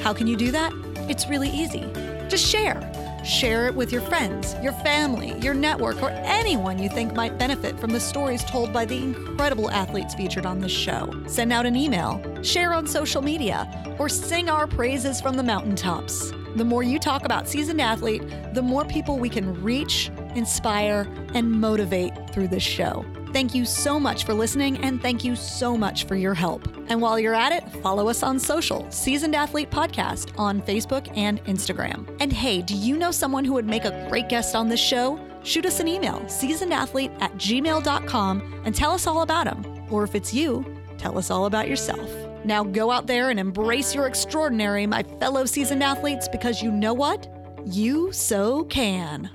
How 0.00 0.12
can 0.12 0.26
you 0.26 0.36
do 0.36 0.50
that? 0.52 0.72
It's 1.08 1.28
really 1.28 1.50
easy. 1.50 1.90
Just 2.28 2.46
share. 2.46 2.80
Share 3.24 3.68
it 3.68 3.74
with 3.74 3.90
your 3.90 4.02
friends, 4.02 4.54
your 4.62 4.74
family, 4.84 5.38
your 5.40 5.54
network, 5.54 6.02
or 6.02 6.10
anyone 6.10 6.78
you 6.78 6.90
think 6.90 7.14
might 7.14 7.38
benefit 7.38 7.80
from 7.80 7.88
the 7.88 7.98
stories 7.98 8.44
told 8.44 8.70
by 8.70 8.84
the 8.84 8.98
incredible 8.98 9.70
athletes 9.70 10.14
featured 10.14 10.44
on 10.44 10.60
this 10.60 10.70
show. 10.70 11.10
Send 11.26 11.50
out 11.50 11.64
an 11.64 11.74
email, 11.74 12.20
share 12.42 12.74
on 12.74 12.86
social 12.86 13.22
media, 13.22 13.66
or 13.98 14.10
sing 14.10 14.50
our 14.50 14.66
praises 14.66 15.22
from 15.22 15.38
the 15.38 15.42
mountaintops. 15.42 16.32
The 16.56 16.66
more 16.66 16.82
you 16.82 16.98
talk 16.98 17.24
about 17.24 17.48
seasoned 17.48 17.80
athlete, 17.80 18.22
the 18.52 18.60
more 18.60 18.84
people 18.84 19.18
we 19.18 19.30
can 19.30 19.58
reach, 19.62 20.10
inspire, 20.34 21.08
and 21.34 21.50
motivate 21.50 22.12
through 22.30 22.48
this 22.48 22.62
show. 22.62 23.04
Thank 23.32 23.52
you 23.52 23.64
so 23.64 23.98
much 23.98 24.24
for 24.24 24.32
listening, 24.32 24.78
and 24.84 25.02
thank 25.02 25.24
you 25.24 25.34
so 25.34 25.76
much 25.76 26.04
for 26.04 26.14
your 26.14 26.34
help. 26.34 26.68
And 26.88 27.00
while 27.00 27.18
you're 27.18 27.34
at 27.34 27.50
it, 27.50 27.68
follow 27.82 28.08
us 28.08 28.22
on 28.22 28.38
social, 28.38 28.88
Seasoned 28.92 29.34
Athlete 29.34 29.70
Podcast 29.70 30.38
on 30.38 30.62
Facebook 30.62 31.10
and 31.16 31.44
Instagram. 31.46 32.06
And 32.20 32.32
hey, 32.32 32.62
do 32.62 32.76
you 32.76 32.96
know 32.96 33.10
someone 33.10 33.44
who 33.44 33.54
would 33.54 33.66
make 33.66 33.84
a 33.84 34.06
great 34.08 34.28
guest 34.28 34.54
on 34.54 34.68
this 34.68 34.80
show? 34.80 35.18
Shoot 35.42 35.66
us 35.66 35.80
an 35.80 35.88
email, 35.88 36.20
seasonedathlete 36.20 37.20
at 37.20 37.32
gmail.com, 37.34 38.62
and 38.64 38.72
tell 38.72 38.92
us 38.92 39.06
all 39.08 39.22
about 39.22 39.46
them. 39.46 39.86
Or 39.90 40.04
if 40.04 40.14
it's 40.14 40.32
you, 40.32 40.64
tell 40.96 41.18
us 41.18 41.30
all 41.30 41.46
about 41.46 41.68
yourself. 41.68 42.08
Now 42.44 42.62
go 42.62 42.90
out 42.90 43.08
there 43.08 43.30
and 43.30 43.40
embrace 43.40 43.94
your 43.96 44.06
extraordinary, 44.06 44.86
my 44.86 45.02
fellow 45.02 45.44
seasoned 45.44 45.82
athletes, 45.82 46.28
because 46.28 46.62
you 46.62 46.70
know 46.70 46.94
what? 46.94 47.26
You 47.66 48.12
so 48.12 48.64
can. 48.64 49.28